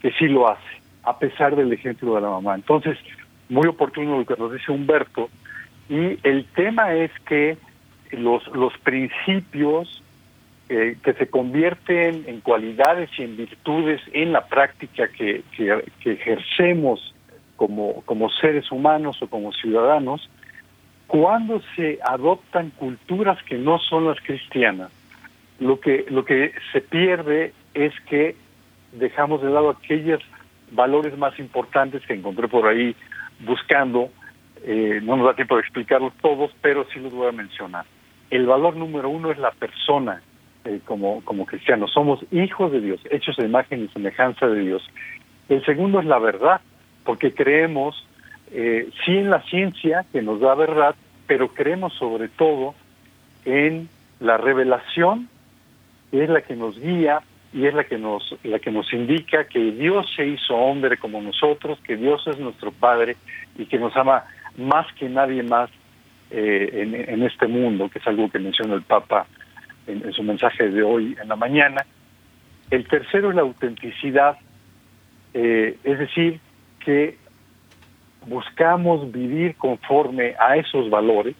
que 0.00 0.10
sí 0.12 0.26
lo 0.26 0.48
hace, 0.48 0.80
a 1.02 1.18
pesar 1.18 1.54
del 1.54 1.70
ejemplo 1.70 2.14
de 2.14 2.22
la 2.22 2.30
mamá. 2.30 2.54
Entonces, 2.54 2.96
muy 3.50 3.68
oportuno 3.68 4.16
lo 4.16 4.24
que 4.24 4.40
nos 4.40 4.54
dice 4.54 4.72
Humberto, 4.72 5.28
y 5.90 6.18
el 6.26 6.46
tema 6.56 6.94
es 6.94 7.10
que 7.26 7.58
los, 8.12 8.46
los 8.54 8.72
principios 8.78 10.02
eh, 10.70 10.96
que 11.04 11.12
se 11.12 11.26
convierten 11.26 12.24
en 12.26 12.40
cualidades 12.40 13.10
y 13.18 13.24
en 13.24 13.36
virtudes 13.36 14.00
en 14.14 14.32
la 14.32 14.46
práctica 14.46 15.08
que, 15.08 15.42
que, 15.54 16.10
ejercemos 16.10 17.14
como, 17.56 18.00
como 18.06 18.30
seres 18.30 18.72
humanos 18.72 19.20
o 19.20 19.28
como 19.28 19.52
ciudadanos, 19.52 20.30
cuando 21.06 21.60
se 21.76 21.98
adoptan 22.02 22.70
culturas 22.70 23.42
que 23.44 23.56
no 23.56 23.78
son 23.78 24.06
las 24.06 24.18
cristianas, 24.20 24.90
lo 25.60 25.78
que, 25.78 26.06
lo 26.08 26.24
que 26.24 26.52
se 26.72 26.80
pierde 26.80 27.52
es 27.74 27.92
que 28.08 28.36
dejamos 28.92 29.42
de 29.42 29.50
lado 29.50 29.70
aquellos 29.70 30.22
valores 30.72 31.16
más 31.16 31.38
importantes 31.38 32.04
que 32.06 32.14
encontré 32.14 32.48
por 32.48 32.66
ahí 32.66 32.94
buscando. 33.40 34.10
Eh, 34.62 35.00
no 35.02 35.16
nos 35.16 35.26
da 35.26 35.34
tiempo 35.34 35.56
de 35.56 35.62
explicarlos 35.62 36.12
todos, 36.20 36.50
pero 36.60 36.86
sí 36.92 36.98
los 36.98 37.12
voy 37.12 37.28
a 37.28 37.32
mencionar. 37.32 37.84
El 38.30 38.46
valor 38.46 38.76
número 38.76 39.10
uno 39.10 39.30
es 39.30 39.38
la 39.38 39.50
persona, 39.50 40.22
eh, 40.64 40.80
como, 40.84 41.22
como 41.24 41.44
cristianos. 41.44 41.92
Somos 41.92 42.24
hijos 42.32 42.72
de 42.72 42.80
Dios, 42.80 43.00
hechos 43.10 43.36
de 43.36 43.44
imagen 43.44 43.84
y 43.84 43.88
semejanza 43.88 44.46
de 44.46 44.60
Dios. 44.60 44.82
El 45.48 45.64
segundo 45.64 46.00
es 46.00 46.06
la 46.06 46.18
verdad, 46.18 46.60
porque 47.04 47.34
creemos 47.34 48.06
eh, 48.54 48.88
sí 49.04 49.18
en 49.18 49.30
la 49.30 49.42
ciencia 49.42 50.06
que 50.12 50.22
nos 50.22 50.40
da 50.40 50.54
verdad, 50.54 50.94
pero 51.26 51.48
creemos 51.48 51.92
sobre 51.94 52.28
todo 52.28 52.74
en 53.44 53.88
la 54.20 54.36
revelación, 54.36 55.28
que 56.10 56.22
es 56.22 56.30
la 56.30 56.42
que 56.42 56.54
nos 56.54 56.78
guía 56.78 57.20
y 57.52 57.66
es 57.66 57.74
la 57.74 57.84
que 57.84 57.98
nos 57.98 58.36
la 58.44 58.58
que 58.60 58.70
nos 58.70 58.92
indica 58.92 59.44
que 59.44 59.72
Dios 59.72 60.06
se 60.14 60.26
hizo 60.26 60.54
hombre 60.54 60.96
como 60.96 61.20
nosotros, 61.20 61.78
que 61.80 61.96
Dios 61.96 62.24
es 62.28 62.38
nuestro 62.38 62.70
Padre 62.70 63.16
y 63.58 63.66
que 63.66 63.78
nos 63.78 63.96
ama 63.96 64.24
más 64.56 64.86
que 64.94 65.08
nadie 65.08 65.42
más 65.42 65.68
eh, 66.30 66.70
en, 66.72 66.94
en, 66.94 67.22
este 67.24 67.48
mundo, 67.48 67.88
que 67.88 67.98
es 67.98 68.06
algo 68.06 68.30
que 68.30 68.38
menciona 68.38 68.74
el 68.74 68.82
Papa 68.82 69.26
en, 69.86 70.12
su 70.12 70.22
mensaje 70.22 70.68
de 70.68 70.82
hoy 70.82 71.16
en 71.20 71.28
la 71.28 71.36
mañana. 71.36 71.84
El 72.70 72.86
tercero 72.86 73.30
es 73.30 73.34
la 73.36 73.42
autenticidad, 73.42 74.38
eh, 75.34 75.76
es 75.84 75.98
decir, 75.98 76.40
que 76.84 77.18
buscamos 78.26 79.10
vivir 79.12 79.56
conforme 79.56 80.34
a 80.38 80.56
esos 80.56 80.90
valores. 80.90 81.34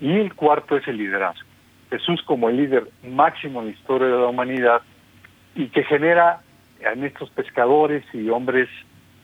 Y 0.00 0.12
el 0.12 0.34
cuarto 0.34 0.76
es 0.76 0.86
el 0.88 0.98
liderazgo. 0.98 1.46
Jesús 1.90 2.22
como 2.22 2.48
el 2.48 2.56
líder 2.56 2.88
máximo 3.04 3.60
en 3.60 3.66
la 3.66 3.72
historia 3.72 4.08
de 4.08 4.18
la 4.18 4.26
humanidad 4.26 4.82
y 5.54 5.68
que 5.68 5.84
genera 5.84 6.40
en 6.80 7.04
estos 7.04 7.30
pescadores 7.30 8.04
y 8.12 8.28
hombres 8.28 8.68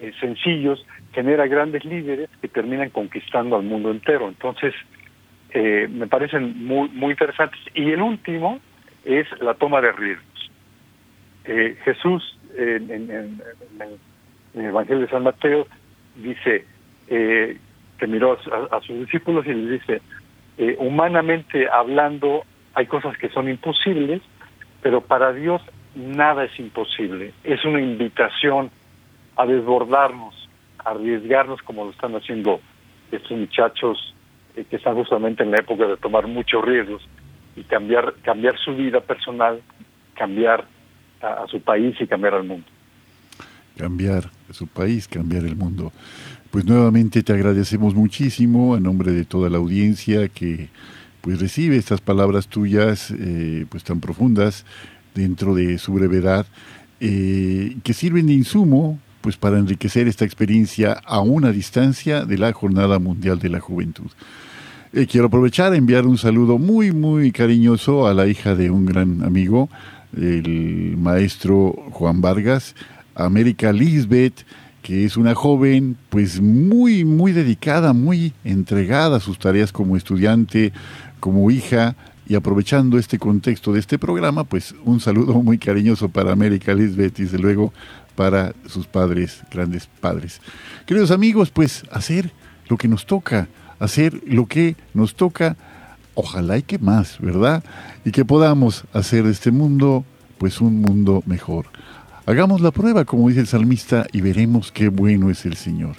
eh, 0.00 0.12
sencillos, 0.20 0.86
genera 1.12 1.46
grandes 1.46 1.84
líderes 1.84 2.30
que 2.40 2.48
terminan 2.48 2.90
conquistando 2.90 3.56
al 3.56 3.64
mundo 3.64 3.90
entero. 3.90 4.28
Entonces, 4.28 4.74
eh, 5.50 5.88
me 5.90 6.06
parecen 6.06 6.64
muy, 6.64 6.88
muy 6.90 7.10
interesantes. 7.10 7.60
Y 7.74 7.90
el 7.90 8.00
último 8.00 8.60
es 9.04 9.26
la 9.40 9.54
toma 9.54 9.80
de 9.80 9.92
riesgos. 9.92 10.50
Eh, 11.44 11.76
Jesús, 11.84 12.38
en, 12.56 12.90
el 14.54 14.64
Evangelio 14.64 15.02
de 15.02 15.10
San 15.10 15.22
Mateo, 15.22 15.66
dice 16.22 16.66
eh, 17.08 17.58
que 17.98 18.06
miró 18.06 18.38
a, 18.70 18.80
sus 18.80 18.98
discípulos 19.00 19.46
y 19.46 19.54
les 19.54 19.80
dice, 19.80 20.02
humanamente 20.78 21.68
hablando, 21.68 22.44
hay 22.74 22.86
cosas 22.86 23.16
que 23.18 23.28
son 23.30 23.48
imposibles, 23.48 24.22
pero 24.82 25.00
para 25.00 25.32
Dios 25.32 25.62
nada 25.94 26.44
es 26.44 26.58
imposible. 26.58 27.32
Es 27.44 27.64
una 27.64 27.80
invitación 27.80 28.70
a 29.36 29.46
desbordarnos, 29.46 30.48
a 30.78 30.90
arriesgarnos 30.90 31.62
como 31.62 31.84
lo 31.84 31.90
están 31.90 32.14
haciendo 32.14 32.60
estos 33.10 33.36
muchachos 33.36 34.14
eh, 34.56 34.64
que 34.68 34.76
están 34.76 34.94
justamente 34.94 35.42
en 35.42 35.50
la 35.50 35.58
época 35.58 35.86
de 35.86 35.96
tomar 35.96 36.26
muchos 36.26 36.64
riesgos 36.64 37.02
y 37.56 37.62
cambiar, 37.64 38.14
cambiar 38.22 38.58
su 38.58 38.74
vida 38.74 39.00
personal, 39.00 39.60
cambiar 40.14 40.64
a, 41.20 41.46
su 41.48 41.60
país 41.60 41.96
y 42.00 42.06
cambiar 42.06 42.34
al 42.34 42.44
mundo. 42.44 42.66
Cambiar 43.80 44.30
su 44.52 44.66
país, 44.66 45.08
cambiar 45.08 45.46
el 45.46 45.56
mundo. 45.56 45.90
Pues 46.50 46.66
nuevamente 46.66 47.22
te 47.22 47.32
agradecemos 47.32 47.94
muchísimo 47.94 48.74
a 48.74 48.80
nombre 48.80 49.10
de 49.12 49.24
toda 49.24 49.48
la 49.48 49.56
audiencia 49.56 50.28
que 50.28 50.68
pues 51.22 51.40
recibe 51.40 51.76
estas 51.76 52.02
palabras 52.02 52.48
tuyas 52.48 53.10
eh, 53.10 53.64
pues 53.70 53.82
tan 53.82 54.00
profundas 54.00 54.66
dentro 55.14 55.54
de 55.54 55.78
su 55.78 55.94
brevedad 55.94 56.44
eh, 57.00 57.78
que 57.82 57.94
sirven 57.94 58.26
de 58.26 58.34
insumo 58.34 58.98
pues 59.22 59.38
para 59.38 59.58
enriquecer 59.58 60.08
esta 60.08 60.26
experiencia 60.26 60.92
a 60.92 61.20
una 61.20 61.50
distancia 61.50 62.26
de 62.26 62.36
la 62.36 62.52
Jornada 62.52 62.98
Mundial 62.98 63.38
de 63.38 63.48
la 63.48 63.60
Juventud. 63.60 64.10
Eh, 64.92 65.06
quiero 65.06 65.28
aprovechar 65.28 65.72
a 65.72 65.76
enviar 65.76 66.06
un 66.06 66.18
saludo 66.18 66.58
muy, 66.58 66.92
muy 66.92 67.32
cariñoso 67.32 68.06
a 68.06 68.12
la 68.12 68.26
hija 68.26 68.54
de 68.54 68.70
un 68.70 68.84
gran 68.84 69.22
amigo, 69.22 69.70
el 70.14 70.96
maestro 70.98 71.72
Juan 71.92 72.20
Vargas, 72.20 72.74
América 73.14 73.72
Lisbeth, 73.72 74.44
que 74.82 75.04
es 75.04 75.16
una 75.16 75.34
joven 75.34 75.96
pues 76.08 76.40
muy, 76.40 77.04
muy 77.04 77.32
dedicada, 77.32 77.92
muy 77.92 78.32
entregada 78.44 79.18
a 79.18 79.20
sus 79.20 79.38
tareas 79.38 79.72
como 79.72 79.96
estudiante, 79.96 80.72
como 81.20 81.50
hija, 81.50 81.96
y 82.30 82.36
aprovechando 82.36 82.96
este 82.96 83.18
contexto 83.18 83.72
de 83.72 83.80
este 83.80 83.98
programa, 83.98 84.44
pues 84.44 84.72
un 84.84 85.00
saludo 85.00 85.34
muy 85.42 85.58
cariñoso 85.58 86.08
para 86.08 86.30
América 86.30 86.72
Lisbeth 86.72 87.18
y 87.18 87.24
desde 87.24 87.40
luego 87.40 87.72
para 88.14 88.54
sus 88.66 88.86
padres, 88.86 89.42
grandes 89.50 89.88
padres. 90.00 90.40
Queridos 90.86 91.10
amigos, 91.10 91.50
pues 91.50 91.82
hacer 91.90 92.30
lo 92.68 92.76
que 92.76 92.86
nos 92.86 93.04
toca, 93.04 93.48
hacer 93.80 94.22
lo 94.28 94.46
que 94.46 94.76
nos 94.94 95.16
toca, 95.16 95.56
ojalá 96.14 96.58
y 96.58 96.62
que 96.62 96.78
más, 96.78 97.18
¿verdad? 97.18 97.64
Y 98.04 98.12
que 98.12 98.24
podamos 98.24 98.84
hacer 98.92 99.24
de 99.24 99.32
este 99.32 99.50
mundo, 99.50 100.04
pues 100.38 100.60
un 100.60 100.80
mundo 100.80 101.24
mejor. 101.26 101.66
Hagamos 102.30 102.60
la 102.60 102.70
prueba, 102.70 103.04
como 103.04 103.28
dice 103.28 103.40
el 103.40 103.48
salmista, 103.48 104.06
y 104.12 104.20
veremos 104.20 104.70
qué 104.70 104.88
bueno 104.88 105.30
es 105.30 105.44
el 105.46 105.56
Señor. 105.56 105.96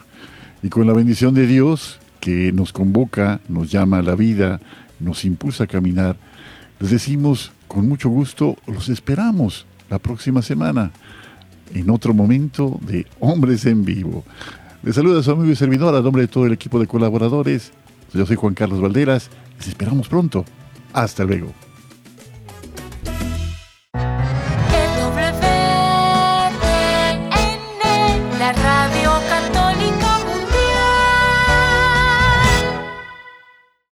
Y 0.64 0.70
con 0.70 0.88
la 0.88 0.94
bendición 0.94 1.34
de 1.34 1.46
Dios, 1.46 2.00
que 2.22 2.54
nos 2.54 2.72
convoca, 2.72 3.42
nos 3.50 3.70
llama 3.70 3.98
a 3.98 4.02
la 4.02 4.16
vida, 4.16 4.62
nos 5.02 5.26
impulsa 5.26 5.66
a 5.66 5.68
caminar, 5.68 6.16
les 6.80 6.92
decimos 6.92 7.52
con 7.68 7.86
mucho 7.86 8.08
gusto, 8.08 8.56
los 8.66 8.88
esperamos 8.88 9.66
la 9.90 10.00
próxima 10.00 10.42
semana 10.42 10.94
en 11.74 11.90
otro 11.90 12.14
momento 12.14 12.80
de 12.88 13.06
Hombres 13.20 13.66
en 13.66 13.84
Vivo. 13.84 14.24
Les 14.84 14.96
saluda 14.96 15.22
su 15.22 15.32
amigo 15.32 15.52
y 15.52 15.58
servidor 15.58 15.94
a 15.94 16.02
nombre 16.02 16.22
de 16.22 16.30
todo 16.30 16.46
el 16.46 16.54
equipo 16.54 16.80
de 16.80 16.88
colaboradores. 16.88 17.74
Yo 18.14 18.26
soy 18.26 18.38
Juan 18.38 18.54
Carlos 18.54 18.80
Valderas. 18.80 19.30
Les 19.58 19.68
esperamos 19.68 20.08
pronto. 20.08 20.46
Hasta 20.94 21.26
luego. 21.26 21.52